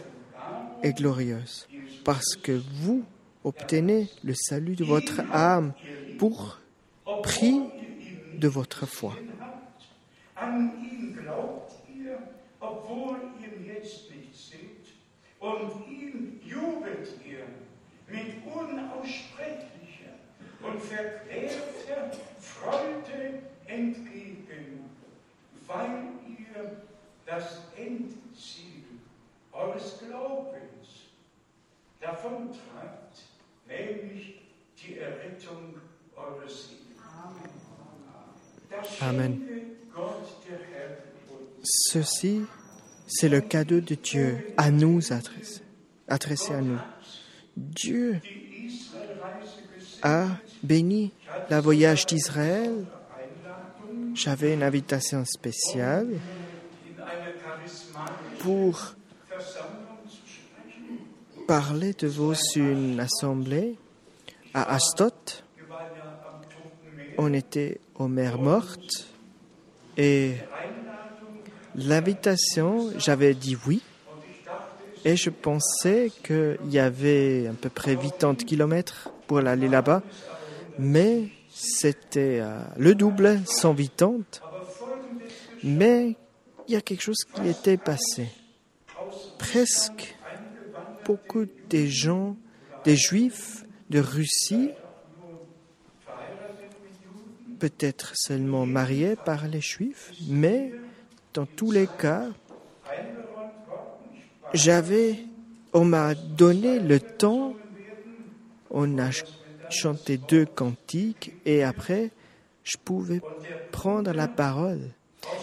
et 0.83 0.93
glorieuse, 0.93 1.67
parce 2.05 2.35
que 2.35 2.53
vous 2.81 3.03
obtenez 3.43 4.07
le 4.23 4.33
salut 4.33 4.75
de 4.75 4.85
votre 4.85 5.21
âme 5.33 5.73
pour 6.17 6.59
prix 7.21 7.59
de 8.37 8.47
votre 8.47 8.85
foi. 8.85 9.13
Mit 18.11 18.45
unaussprechlicher 18.45 20.13
und 20.61 20.81
verklärter 20.81 22.11
Freude 22.39 23.39
entgegen, 23.65 24.89
weil 25.65 26.03
ihr 26.27 26.77
das 27.25 27.61
Endziel 27.77 28.83
eures 29.53 29.99
Glaubens 29.99 31.07
davontragt, 31.99 33.23
nämlich 33.67 34.41
die 34.77 34.97
Errettung 34.97 35.75
eures 36.15 36.69
Seelen. 36.69 36.81
Das 38.69 39.01
Amen. 39.01 39.41
Gott 39.93 40.27
der 40.47 40.57
Herr. 40.57 40.97
Ceci, 41.63 42.41
c'est 43.07 43.29
le 43.29 43.41
cadeau 43.41 43.81
de 43.81 43.95
Dieu 43.95 44.53
à 44.57 44.71
nous 44.71 45.13
adressé, 45.13 45.61
adressé 46.07 46.53
à 46.53 46.61
nous. 46.61 46.79
Dieu 47.57 48.19
a 50.01 50.27
béni 50.63 51.11
la 51.49 51.61
voyage 51.61 52.05
d'Israël. 52.05 52.85
J'avais 54.13 54.53
une 54.53 54.63
invitation 54.63 55.23
spéciale 55.25 56.07
pour 58.39 58.95
parler 61.47 61.93
de 61.93 62.07
vous 62.07 62.33
sur 62.33 62.63
une 62.63 62.99
assemblée 62.99 63.75
à 64.53 64.73
Astot. 64.73 65.43
On 67.17 67.33
était 67.33 67.79
aux 67.95 68.07
mers 68.07 68.39
mortes 68.39 69.07
et 69.97 70.35
l'invitation, 71.75 72.91
j'avais 72.97 73.33
dit 73.33 73.57
oui. 73.67 73.81
Et 75.03 75.15
je 75.15 75.29
pensais 75.29 76.11
qu'il 76.23 76.57
y 76.69 76.79
avait 76.79 77.47
à 77.47 77.53
peu 77.53 77.69
près 77.69 77.95
80 77.95 78.35
kilomètres 78.45 79.11
pour 79.27 79.39
aller 79.39 79.67
là-bas. 79.67 80.03
Mais 80.77 81.29
c'était 81.49 82.39
euh, 82.41 82.59
le 82.77 82.95
double, 82.95 83.41
180. 83.45 84.19
Mais 85.63 86.15
il 86.67 86.73
y 86.73 86.77
a 86.77 86.81
quelque 86.81 87.01
chose 87.01 87.25
qui 87.33 87.47
était 87.47 87.77
passé. 87.77 88.27
Presque 89.37 90.15
beaucoup 91.05 91.45
des 91.69 91.87
gens, 91.87 92.37
des 92.83 92.95
juifs 92.95 93.65
de 93.89 93.99
Russie, 93.99 94.69
peut-être 97.59 98.13
seulement 98.15 98.65
mariés 98.65 99.15
par 99.15 99.47
les 99.47 99.61
juifs, 99.61 100.11
mais 100.27 100.71
dans 101.33 101.45
tous 101.45 101.71
les 101.71 101.87
cas, 101.87 102.27
j'avais, 104.53 105.19
on 105.73 105.85
m'a 105.85 106.15
donné 106.15 106.79
le 106.79 106.99
temps, 106.99 107.55
on 108.69 108.97
a 108.99 109.09
chanter 109.69 110.17
deux 110.17 110.45
cantiques 110.45 111.33
et 111.45 111.63
après, 111.63 112.11
je 112.63 112.77
pouvais 112.83 113.21
prendre 113.71 114.11
la 114.11 114.27
parole. 114.27 114.91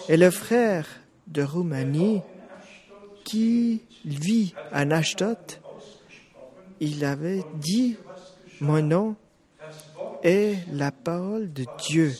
Et 0.09 0.16
le 0.16 0.30
frère 0.30 0.86
de 1.26 1.43
Roumanie 1.43 2.22
qui 3.24 3.82
vit 4.05 4.55
à 4.72 4.80
Ashdod, 4.80 5.39
il 6.80 7.05
avait 7.05 7.44
dit 7.55 7.97
mon 8.60 8.82
nom 8.82 9.16
et 10.22 10.56
la 10.72 10.90
parole 10.93 11.52
de 11.52 11.64
Dieu. 11.78 12.14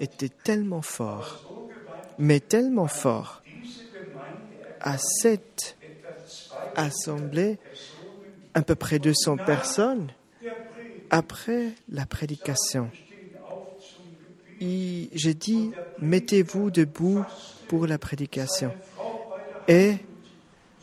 Était 0.00 0.30
tellement 0.30 0.82
fort, 0.82 1.44
mais 2.18 2.40
tellement 2.40 2.88
fort. 2.88 3.42
À 4.80 4.98
cette 4.98 5.76
assemblée, 6.76 7.58
à 8.54 8.62
peu 8.62 8.74
près 8.74 8.98
200 8.98 9.36
personnes, 9.38 10.08
après 11.10 11.72
la 11.90 12.06
prédication. 12.06 12.90
J'ai 14.60 15.34
dit, 15.34 15.72
mettez-vous 16.00 16.70
debout 16.70 17.24
pour 17.68 17.86
la 17.86 17.98
prédication. 17.98 18.72
Et 19.66 19.96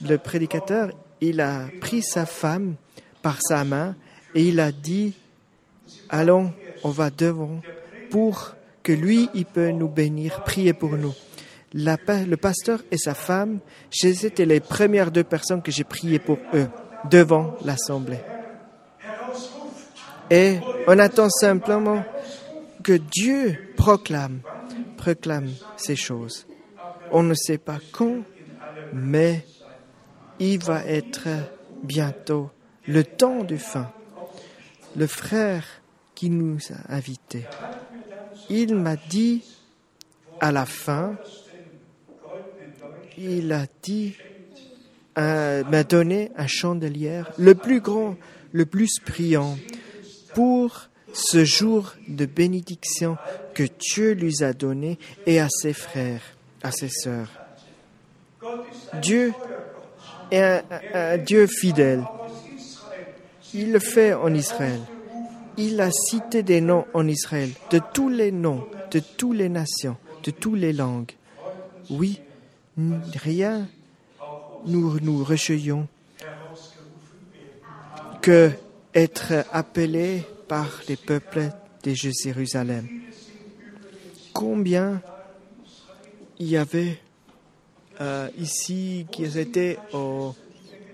le 0.05 0.17
prédicateur, 0.17 0.91
il 1.21 1.41
a 1.41 1.67
pris 1.79 2.01
sa 2.01 2.25
femme 2.25 2.75
par 3.21 3.41
sa 3.41 3.63
main 3.63 3.95
et 4.35 4.43
il 4.43 4.59
a 4.59 4.71
dit, 4.71 5.13
allons, 6.09 6.53
on 6.83 6.89
va 6.89 7.09
devant 7.09 7.61
pour 8.09 8.55
que 8.83 8.91
lui, 8.91 9.29
il 9.33 9.45
peut 9.45 9.71
nous 9.71 9.89
bénir, 9.89 10.43
prier 10.43 10.73
pour 10.73 10.91
nous. 10.91 11.13
Le 11.73 12.35
pasteur 12.35 12.81
et 12.91 12.97
sa 12.97 13.13
femme, 13.13 13.59
c'était 13.91 14.45
les 14.45 14.59
premières 14.59 15.11
deux 15.11 15.23
personnes 15.23 15.61
que 15.61 15.71
j'ai 15.71 15.83
prié 15.83 16.19
pour 16.19 16.37
eux 16.53 16.67
devant 17.09 17.55
l'assemblée. 17.63 18.19
Et 20.29 20.59
on 20.87 20.99
attend 20.99 21.29
simplement 21.29 22.03
que 22.83 22.93
Dieu 22.93 23.73
proclame, 23.75 24.41
proclame 24.97 25.49
ces 25.75 25.95
choses. 25.95 26.45
On 27.11 27.23
ne 27.23 27.33
sait 27.33 27.57
pas 27.57 27.79
quand, 27.91 28.23
mais 28.93 29.45
il 30.39 30.63
va 30.63 30.85
être 30.85 31.27
bientôt 31.83 32.51
le 32.87 33.03
temps 33.03 33.43
du 33.43 33.57
fin. 33.57 33.91
Le 34.95 35.07
frère 35.07 35.65
qui 36.15 36.29
nous 36.29 36.57
a 36.71 36.93
invités, 36.93 37.45
il 38.49 38.75
m'a 38.75 38.95
dit 38.95 39.43
à 40.39 40.51
la 40.51 40.65
fin, 40.65 41.15
il 43.19 43.51
a 43.51 43.65
dit, 43.83 44.15
euh, 45.17 45.63
m'a 45.65 45.83
donné 45.83 46.31
un 46.37 46.47
chandelier, 46.47 47.23
le 47.37 47.53
plus 47.53 47.81
grand, 47.81 48.15
le 48.53 48.65
plus 48.65 48.99
brillant, 49.05 49.57
pour 50.33 50.89
ce 51.11 51.43
jour 51.43 51.95
de 52.07 52.25
bénédiction 52.25 53.17
que 53.53 53.63
Dieu 53.63 54.13
lui 54.13 54.43
a 54.43 54.53
donné 54.53 54.97
et 55.25 55.39
à 55.39 55.49
ses 55.49 55.73
frères, 55.73 56.21
à 56.63 56.71
ses 56.71 56.89
sœurs. 56.89 57.29
Dieu 59.01 59.33
est 60.31 60.61
un, 60.93 61.17
Dieu 61.17 61.47
fidèle. 61.47 62.03
Il 63.53 63.73
le 63.73 63.79
fait 63.79 64.13
en 64.13 64.33
Israël. 64.33 64.79
Il 65.57 65.81
a 65.81 65.89
cité 65.91 66.43
des 66.43 66.61
noms 66.61 66.85
en 66.93 67.05
Israël, 67.07 67.49
de 67.71 67.81
tous 67.93 68.07
les 68.07 68.31
noms, 68.31 68.65
de 68.91 68.99
toutes 68.99 69.35
les 69.35 69.49
nations, 69.49 69.97
de 70.23 70.31
toutes 70.31 70.59
les 70.59 70.71
langues. 70.71 71.11
Oui, 71.89 72.21
rien 73.15 73.67
nous 74.65 74.99
nous 74.99 75.23
recueillons 75.23 75.87
que 78.21 78.51
être 78.93 79.45
appelés 79.51 80.23
par 80.47 80.81
les 80.87 80.95
peuples 80.95 81.49
de 81.83 81.93
Jérusalem. 81.93 82.87
Combien 84.33 85.01
il 86.39 86.47
y 86.47 86.57
avait 86.57 86.99
euh, 88.01 88.29
ici 88.37 89.05
qui 89.11 89.25
étaient 89.25 89.77
au 89.93 90.33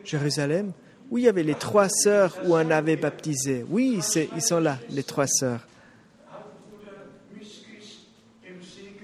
Jérusalem? 0.04 0.72
Où 1.12 1.20
il 1.20 1.26
y 1.26 1.28
avait 1.28 1.44
les 1.44 1.56
trois 1.56 1.88
sœurs 1.88 2.36
où 2.46 2.56
on 2.56 2.72
avait 2.72 2.96
baptisé. 2.96 3.64
Oui, 3.70 4.00
ils 4.36 4.42
sont 4.42 4.60
là, 4.60 4.80
les 4.90 5.04
trois 5.04 5.28
sœurs. 5.28 5.68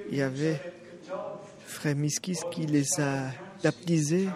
Il 0.10 0.18
y 0.18 0.22
avait 0.22 0.60
Miskis 1.86 2.40
qui 2.52 2.66
les 2.66 3.00
a 3.00 3.32
baptisés 3.64 4.30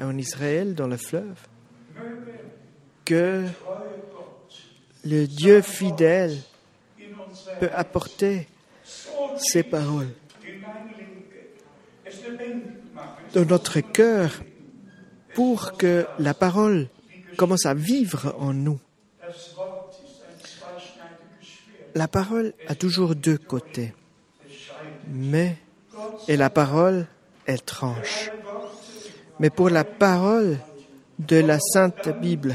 en 0.00 0.16
Israël 0.16 0.74
dans 0.74 0.86
le 0.86 0.96
fleuve. 0.96 1.36
Que 3.04 3.44
le 5.04 5.26
Dieu 5.26 5.62
fidèle 5.62 6.36
peut 7.60 7.70
apporter 7.72 8.48
ses 9.36 9.62
paroles 9.62 10.12
dans 13.34 13.44
notre 13.44 13.80
cœur 13.80 14.42
pour 15.34 15.76
que 15.76 16.06
la 16.18 16.34
parole 16.34 16.88
commence 17.36 17.66
à 17.66 17.74
vivre 17.74 18.34
en 18.38 18.52
nous. 18.52 18.80
La 21.94 22.08
parole 22.08 22.52
a 22.66 22.74
toujours 22.74 23.14
deux 23.14 23.38
côtés, 23.38 23.94
mais 25.08 25.56
et 26.28 26.36
la 26.36 26.50
parole, 26.50 27.06
elle 27.46 27.62
tranche. 27.62 28.30
Mais 29.38 29.50
pour 29.50 29.70
la 29.70 29.84
parole 29.84 30.58
de 31.18 31.36
la 31.36 31.58
Sainte 31.60 32.08
Bible, 32.20 32.54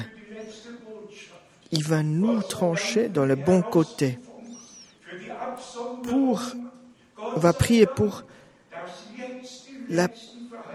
il 1.71 1.83
va 1.83 2.03
nous 2.03 2.41
trancher 2.41 3.07
dans 3.07 3.25
le 3.25 3.35
bon 3.35 3.61
côté. 3.61 4.19
Pour, 6.03 6.41
on 7.35 7.39
va 7.39 7.53
prier 7.53 7.85
pour 7.85 8.23
la 9.89 10.09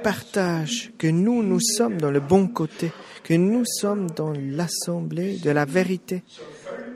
partage, 0.03 0.93
que 0.99 1.07
nous, 1.07 1.43
nous 1.43 1.61
sommes 1.61 2.01
dans 2.01 2.11
le 2.11 2.21
bon 2.21 2.47
côté, 2.47 2.93
que 3.25 3.35
nous 3.35 3.65
sommes 3.65 4.11
dans 4.11 4.33
l'assemblée 4.33 5.39
de 5.39 5.51
la 5.51 5.65
vérité. 5.65 6.23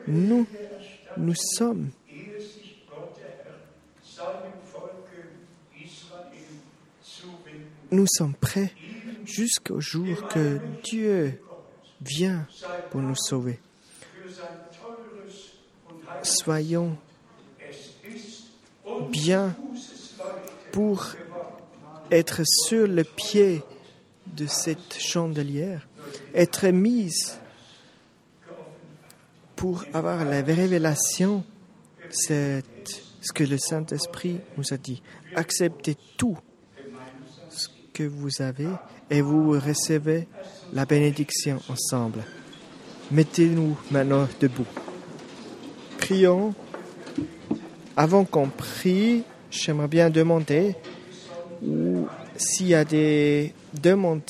Nous, 0.07 0.47
nous 1.17 1.35
sommes 1.35 1.91
nous 7.91 8.07
sommes 8.07 8.35
prêts 8.35 8.73
jusqu'au 9.25 9.81
jour 9.81 10.29
que 10.29 10.59
Dieu 10.85 11.41
vient 12.01 12.47
pour 12.91 13.01
nous 13.01 13.17
sauver. 13.17 13.59
Soyons 16.23 16.97
bien 19.11 19.57
pour 20.73 21.09
être 22.11 22.43
sur 22.45 22.87
le 22.87 23.05
pied 23.05 23.63
de 24.27 24.47
cette 24.47 24.99
chandelière, 24.99 25.89
être 26.35 26.67
mise 26.69 27.39
pour 29.57 29.85
avoir 29.93 30.25
la 30.25 30.43
révélation, 30.43 31.45
c'est 32.11 32.63
ce 33.21 33.33
que 33.33 33.45
le 33.45 33.59
Saint-Esprit 33.59 34.41
nous 34.57 34.73
a 34.73 34.77
dit. 34.77 35.03
Acceptez 35.35 35.97
tout 36.17 36.39
que 37.93 38.03
vous 38.03 38.41
avez 38.41 38.69
et 39.11 39.21
vous 39.21 39.53
recevez 39.53 40.29
la 40.73 40.87
bénédiction 40.87 41.61
ensemble. 41.69 42.23
Mettez-nous 43.11 43.77
maintenant 43.91 44.29
debout. 44.41 44.67
Prions. 45.99 46.55
Avant 47.97 48.25
qu'on 48.25 48.49
prie, 48.49 49.25
j'aimerais 49.51 49.89
bien 49.89 50.11
demander 50.11 50.77
s'il 52.37 52.69
y 52.69 52.75
a 52.75 52.85
des 52.85 53.53
demandes 53.81 54.23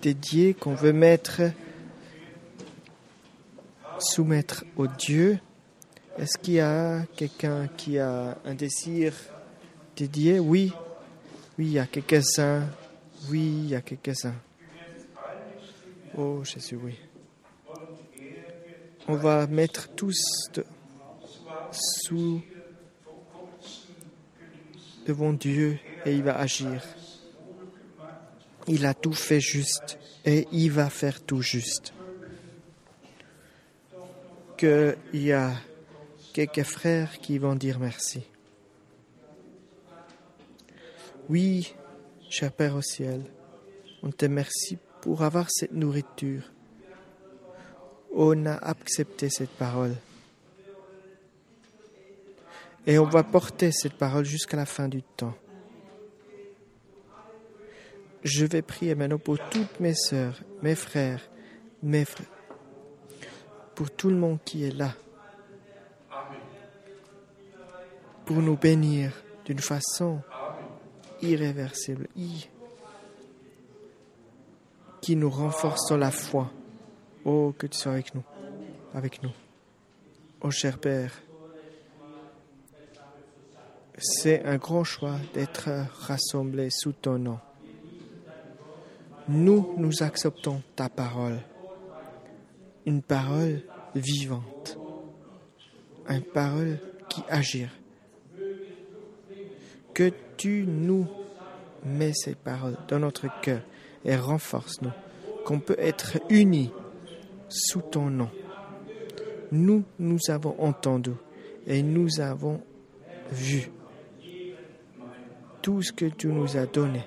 dédiées 0.00 0.54
qu'on 0.54 0.74
veut 0.74 0.92
mettre, 0.92 1.42
soumettre 3.98 4.64
au 4.76 4.86
Dieu, 4.86 5.38
est-ce 6.18 6.38
qu'il 6.38 6.54
y 6.54 6.60
a 6.60 7.02
quelqu'un 7.16 7.68
qui 7.76 7.98
a 7.98 8.38
un 8.44 8.54
désir 8.54 9.12
dédié 9.96 10.38
Oui, 10.38 10.72
oui, 11.58 11.66
il 11.66 11.72
y 11.72 11.78
a 11.78 11.86
quelques-uns. 11.86 12.68
Oui, 13.30 13.40
il 13.40 13.68
y 13.68 13.74
a 13.74 13.80
quelques-uns. 13.80 14.34
Oh 16.16 16.42
Jésus, 16.44 16.76
oui. 16.76 16.98
On 19.06 19.14
va 19.14 19.46
mettre 19.46 19.88
tous 19.94 20.50
sous 21.70 22.42
devant 25.06 25.32
Dieu 25.32 25.78
et 26.04 26.14
il 26.14 26.22
va 26.22 26.38
agir. 26.38 26.82
Il 28.66 28.86
a 28.86 28.94
tout 28.94 29.12
fait 29.12 29.40
juste 29.40 29.98
et 30.24 30.48
il 30.52 30.72
va 30.72 30.88
faire 30.90 31.20
tout 31.22 31.42
juste. 31.42 31.92
Qu'il 34.56 34.96
y 35.12 35.32
a 35.32 35.52
quelques 36.32 36.62
frères 36.62 37.18
qui 37.18 37.38
vont 37.38 37.54
dire 37.54 37.78
merci. 37.78 38.22
Oui, 41.30 41.74
cher 42.28 42.52
Père 42.52 42.76
au 42.76 42.82
ciel, 42.82 43.22
on 44.02 44.10
te 44.10 44.26
remercie 44.26 44.76
pour 45.00 45.22
avoir 45.22 45.46
cette 45.50 45.72
nourriture. 45.72 46.42
on 48.14 48.44
a 48.44 48.54
accepté 48.56 49.30
cette 49.30 49.50
parole. 49.50 49.94
Et 52.86 52.98
on 52.98 53.06
va 53.06 53.22
porter 53.22 53.72
cette 53.72 53.94
parole 53.94 54.26
jusqu'à 54.26 54.58
la 54.58 54.66
fin 54.66 54.86
du 54.86 55.02
temps. 55.02 55.34
Je 58.22 58.44
vais 58.44 58.60
prier 58.60 58.94
maintenant 58.94 59.18
pour 59.18 59.38
toutes 59.48 59.80
mes 59.80 59.94
sœurs, 59.94 60.38
mes 60.62 60.74
frères, 60.74 61.22
mes 61.82 62.04
frères, 62.04 62.26
pour 63.74 63.90
tout 63.90 64.10
le 64.10 64.16
monde 64.16 64.38
qui 64.44 64.64
est 64.64 64.76
là, 64.76 64.94
pour 68.26 68.36
nous 68.36 68.56
bénir 68.56 69.12
d'une 69.46 69.58
façon 69.58 70.20
irréversible, 71.30 72.08
qui 75.00 75.16
nous 75.16 75.30
renforce 75.30 75.88
dans 75.88 75.96
la 75.96 76.10
foi. 76.10 76.50
Oh, 77.24 77.54
que 77.56 77.66
tu 77.66 77.78
sois 77.78 77.92
avec 77.92 78.14
nous, 78.14 78.24
avec 78.94 79.22
nous. 79.22 79.32
Oh, 80.42 80.50
cher 80.50 80.78
Père, 80.78 81.12
c'est 83.98 84.44
un 84.44 84.56
grand 84.56 84.84
choix 84.84 85.16
d'être 85.32 85.70
rassemblés 86.00 86.68
sous 86.70 86.92
ton 86.92 87.18
nom. 87.18 87.38
Nous, 89.28 89.74
nous 89.78 90.02
acceptons 90.02 90.62
ta 90.76 90.88
parole, 90.88 91.40
une 92.84 93.02
parole 93.02 93.62
vivante, 93.94 94.78
une 96.08 96.22
parole 96.22 96.78
qui 97.08 97.22
agit. 97.28 97.66
Que 99.94 100.10
tu 100.36 100.64
nous 100.66 101.06
mets 101.84 102.12
ces 102.12 102.34
paroles 102.34 102.76
dans 102.88 102.98
notre 102.98 103.28
cœur 103.40 103.60
et 104.04 104.16
renforce-nous, 104.16 104.90
qu'on 105.44 105.60
peut 105.60 105.76
être 105.78 106.18
unis 106.28 106.72
sous 107.48 107.80
ton 107.80 108.10
nom. 108.10 108.28
Nous, 109.52 109.84
nous 109.98 110.18
avons 110.28 110.56
entendu 110.60 111.12
et 111.66 111.82
nous 111.82 112.20
avons 112.20 112.60
vu 113.30 113.70
tout 115.62 115.82
ce 115.82 115.92
que 115.92 116.06
tu 116.06 116.28
nous 116.28 116.56
as 116.56 116.66
donné. 116.66 117.04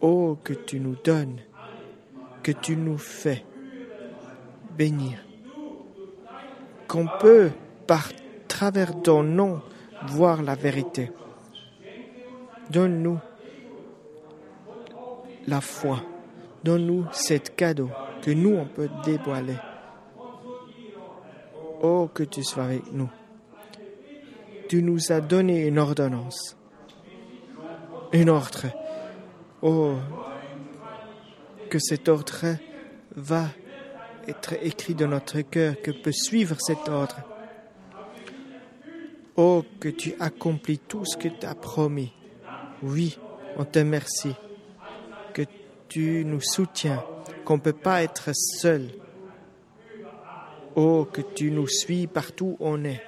Oh, 0.00 0.38
que 0.42 0.52
tu 0.52 0.78
nous 0.78 0.96
donnes, 1.02 1.40
que 2.42 2.52
tu 2.52 2.76
nous 2.76 2.98
fais 2.98 3.44
bénir, 4.76 5.18
qu'on 6.86 7.08
peut, 7.20 7.50
par 7.86 8.10
travers 8.46 9.02
ton 9.02 9.22
nom, 9.22 9.60
voir 10.06 10.42
la 10.42 10.54
vérité. 10.54 11.10
Donne-nous 12.70 13.18
la 15.46 15.60
foi. 15.60 16.02
Donne-nous 16.64 17.06
cet 17.12 17.54
cadeau 17.54 17.90
que 18.22 18.30
nous, 18.30 18.56
on 18.56 18.66
peut 18.66 18.88
dévoiler. 19.04 19.56
Oh, 21.82 22.08
que 22.12 22.24
tu 22.24 22.42
sois 22.42 22.64
avec 22.64 22.92
nous. 22.92 23.10
Tu 24.68 24.82
nous 24.82 25.12
as 25.12 25.20
donné 25.20 25.66
une 25.66 25.78
ordonnance, 25.78 26.56
une 28.12 28.30
ordre. 28.30 28.66
Oh, 29.62 29.94
que 31.70 31.78
cet 31.78 32.08
ordre 32.08 32.56
va 33.14 33.46
être 34.26 34.54
écrit 34.62 34.94
dans 34.94 35.08
notre 35.08 35.40
cœur, 35.42 35.80
que 35.80 35.92
peut 35.92 36.12
suivre 36.12 36.56
cet 36.58 36.88
ordre. 36.88 37.16
Oh, 39.36 39.62
que 39.78 39.88
tu 39.88 40.14
accomplis 40.18 40.78
tout 40.78 41.04
ce 41.04 41.16
que 41.16 41.28
tu 41.28 41.46
as 41.46 41.54
promis. 41.54 42.12
Oui, 42.82 43.18
on 43.56 43.64
te 43.64 43.78
remercie. 43.78 44.34
Que 45.32 45.42
tu 45.88 46.24
nous 46.24 46.40
soutiens 46.40 47.02
qu'on 47.44 47.56
ne 47.56 47.60
peut 47.60 47.72
pas 47.72 48.02
être 48.02 48.30
seul. 48.34 48.90
Oh, 50.74 51.06
que 51.10 51.22
tu 51.22 51.50
nous 51.50 51.66
suis 51.66 52.06
partout 52.06 52.56
où 52.60 52.66
on 52.66 52.84
est. 52.84 53.02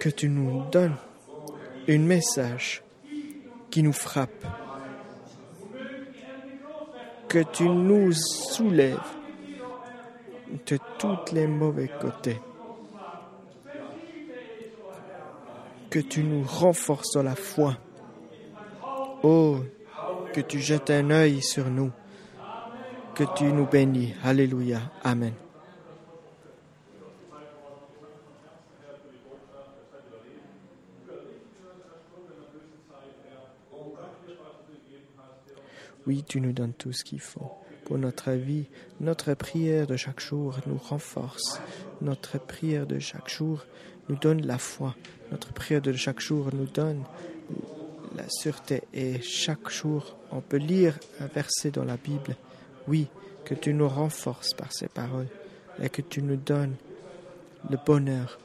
Que 0.00 0.08
tu 0.08 0.28
nous 0.28 0.64
donnes 0.70 0.96
un 1.88 1.98
message 1.98 2.82
qui 3.70 3.82
nous 3.82 3.92
frappe. 3.92 4.44
Que 7.28 7.42
tu 7.52 7.68
nous 7.68 8.12
soulèves 8.12 8.98
tous 10.98 11.32
les 11.32 11.46
mauvais 11.46 11.90
côtés. 12.00 12.40
que 15.96 16.02
tu 16.02 16.22
nous 16.24 16.44
renforces 16.44 17.16
la 17.16 17.34
foi. 17.34 17.78
Oh, 19.22 19.60
que 20.34 20.42
tu 20.42 20.60
jettes 20.60 20.90
un 20.90 21.10
œil 21.10 21.40
sur 21.40 21.70
nous, 21.70 21.90
que 23.14 23.24
tu 23.34 23.44
nous 23.44 23.66
bénis. 23.66 24.14
Alléluia. 24.22 24.92
Amen. 25.02 25.32
Oui, 36.06 36.24
tu 36.28 36.40
nous 36.42 36.52
donnes 36.52 36.74
tout 36.74 36.92
ce 36.92 37.02
qu'il 37.04 37.20
faut 37.20 37.65
pour 37.86 37.98
notre 37.98 38.32
vie. 38.32 38.66
Notre 39.00 39.32
prière 39.34 39.86
de 39.86 39.96
chaque 39.96 40.20
jour 40.20 40.56
nous 40.66 40.76
renforce. 40.76 41.60
Notre 42.02 42.38
prière 42.38 42.86
de 42.86 42.98
chaque 42.98 43.30
jour 43.30 43.64
nous 44.08 44.16
donne 44.16 44.44
la 44.44 44.58
foi. 44.58 44.94
Notre 45.30 45.52
prière 45.52 45.80
de 45.80 45.92
chaque 45.92 46.20
jour 46.20 46.50
nous 46.52 46.66
donne 46.66 47.04
la 48.16 48.28
sûreté 48.28 48.82
et 48.92 49.20
chaque 49.20 49.70
jour 49.70 50.16
on 50.32 50.40
peut 50.40 50.56
lire 50.56 50.98
un 51.20 51.26
verset 51.26 51.70
dans 51.70 51.84
la 51.84 51.96
Bible. 51.96 52.36
Oui, 52.88 53.06
que 53.44 53.54
tu 53.54 53.72
nous 53.72 53.88
renforces 53.88 54.52
par 54.52 54.72
ces 54.72 54.88
paroles 54.88 55.28
et 55.80 55.88
que 55.88 56.02
tu 56.02 56.22
nous 56.22 56.36
donnes 56.36 56.74
le 57.70 57.78
bonheur, 57.84 58.38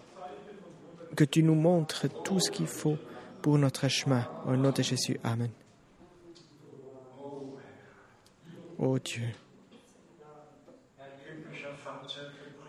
que 1.15 1.23
tu 1.23 1.41
nous 1.41 1.55
montres 1.55 2.07
tout 2.23 2.39
ce 2.39 2.51
qu'il 2.51 2.67
faut 2.67 2.97
pour 3.41 3.57
notre 3.57 3.87
chemin. 3.87 4.27
Au 4.47 4.55
nom 4.55 4.69
de 4.69 4.83
Jésus, 4.83 5.19
Amen. 5.23 5.49
Oh 8.83 8.97
Dieu. 8.97 9.29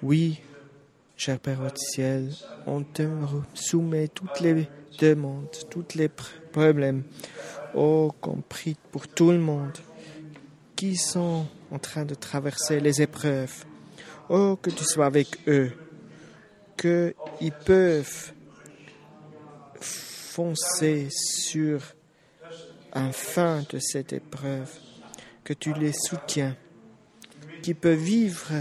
Oui, 0.03 0.41
cher 1.17 1.39
Père 1.41 1.63
au 1.63 1.75
ciel, 1.75 2.31
on 2.67 2.83
te 2.83 3.09
soumet 3.55 4.09
toutes 4.09 4.41
les 4.41 4.69
demandes, 4.99 5.49
tous 5.71 5.95
les 5.95 6.11
problèmes. 6.11 7.05
Oh, 7.73 8.13
compris 8.21 8.77
pour 8.91 9.09
tout 9.09 9.31
le 9.31 9.39
monde 9.39 9.79
qui 10.77 10.97
sont 10.97 11.47
en 11.71 11.79
train 11.79 12.05
de 12.05 12.15
traverser 12.15 12.79
les 12.79 13.01
épreuves. 13.01 13.65
Oh, 14.29 14.59
que 14.61 14.69
tu 14.69 14.85
sois 14.85 15.07
avec 15.07 15.49
eux, 15.49 15.73
qu'ils 16.77 17.53
peuvent 17.65 18.33
foncer 19.81 21.09
sur 21.11 21.81
un 22.93 23.13
fin 23.13 23.65
de 23.71 23.79
cette 23.79 24.13
épreuve, 24.13 24.71
que 25.45 25.53
tu 25.53 25.73
les 25.73 25.93
soutiens, 25.93 26.57
qu'ils 27.63 27.75
peuvent 27.75 27.99
vivre 27.99 28.53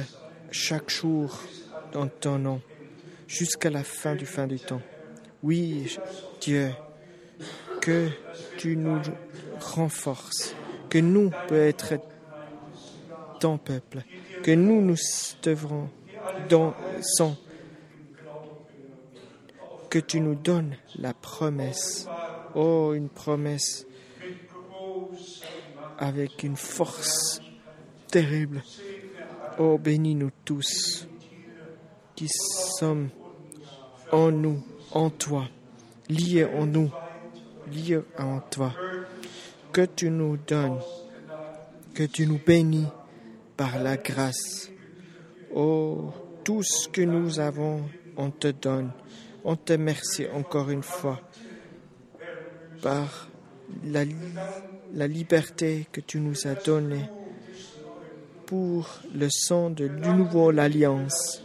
chaque 0.51 0.89
jour 0.89 1.39
dans 1.91 2.07
ton 2.07 2.39
nom 2.39 2.61
jusqu'à 3.27 3.69
la 3.69 3.83
fin 3.83 4.15
du 4.15 4.25
fin 4.25 4.47
du 4.47 4.59
temps. 4.59 4.81
Oui, 5.43 5.97
Dieu, 6.41 6.71
que 7.81 8.09
tu 8.57 8.75
nous 8.75 9.01
renforces, 9.59 10.55
que 10.89 10.97
nous 10.97 11.31
peut 11.47 11.61
être 11.61 11.93
ton 13.39 13.57
peuple, 13.57 14.03
que 14.43 14.51
nous 14.51 14.81
nous 14.81 14.97
devrons 15.41 15.89
dans 16.49 16.73
son, 17.01 17.35
que 19.89 19.99
tu 19.99 20.19
nous 20.19 20.35
donnes 20.35 20.75
la 20.95 21.13
promesse, 21.13 22.07
oh 22.55 22.93
une 22.93 23.09
promesse 23.09 23.85
avec 26.01 26.43
une 26.43 26.57
force 26.57 27.41
terrible. 28.09 28.63
Oh 29.59 29.77
bénis-nous 29.77 30.31
tous 30.43 31.07
qui 32.15 32.27
sommes 32.27 33.09
en 34.11 34.31
nous, 34.31 34.61
en 34.91 35.11
toi, 35.11 35.47
liés 36.09 36.45
en 36.45 36.65
nous, 36.65 36.91
liés 37.71 38.01
en 38.17 38.39
toi. 38.39 38.73
Que 39.71 39.85
tu 39.85 40.09
nous 40.09 40.37
donnes, 40.37 40.79
que 41.93 42.03
tu 42.03 42.25
nous 42.25 42.39
bénis 42.45 42.87
par 43.55 43.81
la 43.81 43.95
grâce. 43.95 44.69
Oh, 45.53 46.11
tout 46.43 46.63
ce 46.63 46.89
que 46.89 47.01
nous 47.01 47.39
avons, 47.39 47.83
on 48.17 48.31
te 48.31 48.47
donne. 48.47 48.91
On 49.43 49.55
te 49.55 49.73
remercie 49.73 50.25
encore 50.33 50.71
une 50.71 50.83
fois 50.83 51.21
par 52.81 53.29
la, 53.83 54.03
la 54.93 55.07
liberté 55.07 55.87
que 55.91 56.01
tu 56.01 56.19
nous 56.19 56.47
as 56.47 56.55
donnée 56.55 57.09
pour 58.45 58.99
le 59.15 59.27
sang 59.29 59.69
de 59.69 59.87
nouveau 59.87 60.51
l'alliance, 60.51 61.43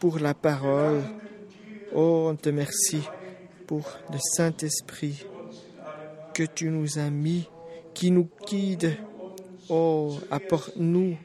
pour 0.00 0.18
la 0.18 0.34
parole 0.34 1.02
Oh, 1.94 2.28
on 2.30 2.36
te 2.36 2.50
remercie 2.50 3.08
pour 3.66 3.88
le 4.12 4.18
Saint-Esprit 4.18 5.24
que 6.34 6.42
tu 6.42 6.68
nous 6.68 6.98
as 6.98 7.08
mis 7.08 7.48
qui 7.94 8.10
nous 8.10 8.28
guide. 8.46 8.96
Oh, 9.70 10.18
apporte-nous 10.30 11.16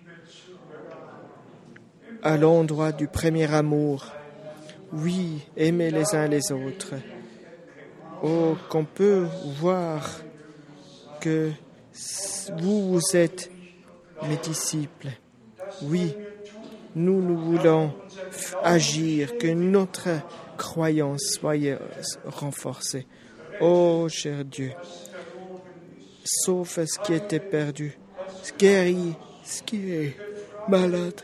à 2.24 2.38
l'endroit 2.38 2.94
du 2.94 3.08
premier 3.08 3.54
amour. 3.54 4.14
Oui, 4.94 5.42
aimer 5.58 5.92
les 5.92 6.16
uns 6.16 6.28
les 6.28 6.52
autres. 6.52 6.94
Oh, 8.24 8.56
qu'on 8.70 8.86
peut 8.86 9.28
voir 9.60 10.22
que 11.22 11.52
vous, 12.58 12.94
vous 12.94 13.16
êtes 13.16 13.50
mes 14.28 14.38
disciples. 14.38 15.12
Oui, 15.84 16.14
nous, 16.96 17.22
nous 17.22 17.38
voulons 17.38 17.94
agir, 18.64 19.38
que 19.38 19.48
notre 19.48 20.10
croyance 20.58 21.38
soit 21.40 21.78
renforcée. 22.26 23.08
Oh, 23.62 24.08
cher 24.10 24.44
Dieu, 24.44 24.74
sauf 26.24 26.80
ce 26.80 27.00
qui 27.00 27.14
était 27.14 27.40
perdu, 27.40 27.98
guéris 28.58 29.14
ce 29.44 29.62
qui 29.64 29.92
est 29.92 30.18
malade. 30.68 31.22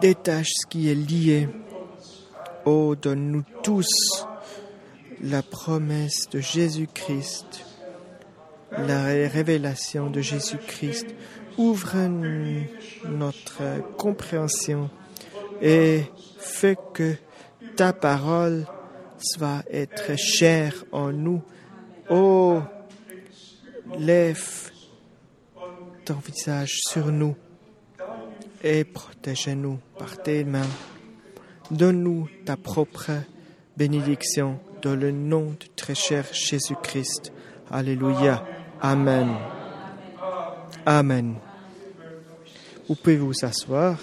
Détache 0.00 0.50
ce 0.50 0.66
qui 0.66 0.90
est 0.90 0.94
lié. 0.94 1.48
Oh, 2.66 2.94
donne-nous 2.94 3.44
tous 3.62 4.26
la 5.22 5.42
promesse 5.42 6.28
de 6.30 6.40
Jésus-Christ, 6.40 7.64
la 8.72 9.04
révélation 9.28 10.10
de 10.10 10.20
Jésus-Christ. 10.20 11.06
Ouvre 11.56 11.96
notre 13.08 13.62
compréhension 13.96 14.90
et 15.60 16.04
fais 16.38 16.76
que 16.94 17.14
ta 17.76 17.92
parole 17.92 18.64
va 19.38 19.62
être 19.70 20.16
chère 20.16 20.84
en 20.92 21.12
nous. 21.12 21.42
Oh, 22.10 22.60
lève 23.98 24.70
ton 26.04 26.18
visage 26.24 26.78
sur 26.88 27.10
nous 27.10 27.34
et 28.62 28.84
protège-nous 28.84 29.78
par 29.98 30.22
tes 30.22 30.44
mains. 30.44 30.70
Donne-nous 31.70 32.28
ta 32.44 32.56
propre 32.56 33.10
bénédiction 33.76 34.60
dans 34.82 34.94
le 34.94 35.10
nom 35.10 35.50
de 35.50 35.66
très 35.76 35.94
cher 35.94 36.24
Jésus-Christ. 36.32 37.32
Alléluia. 37.70 38.44
Amen. 38.80 39.36
Amen. 40.86 41.36
Vous 42.88 42.94
pouvez 42.94 43.16
vous 43.16 43.34
asseoir. 43.44 43.98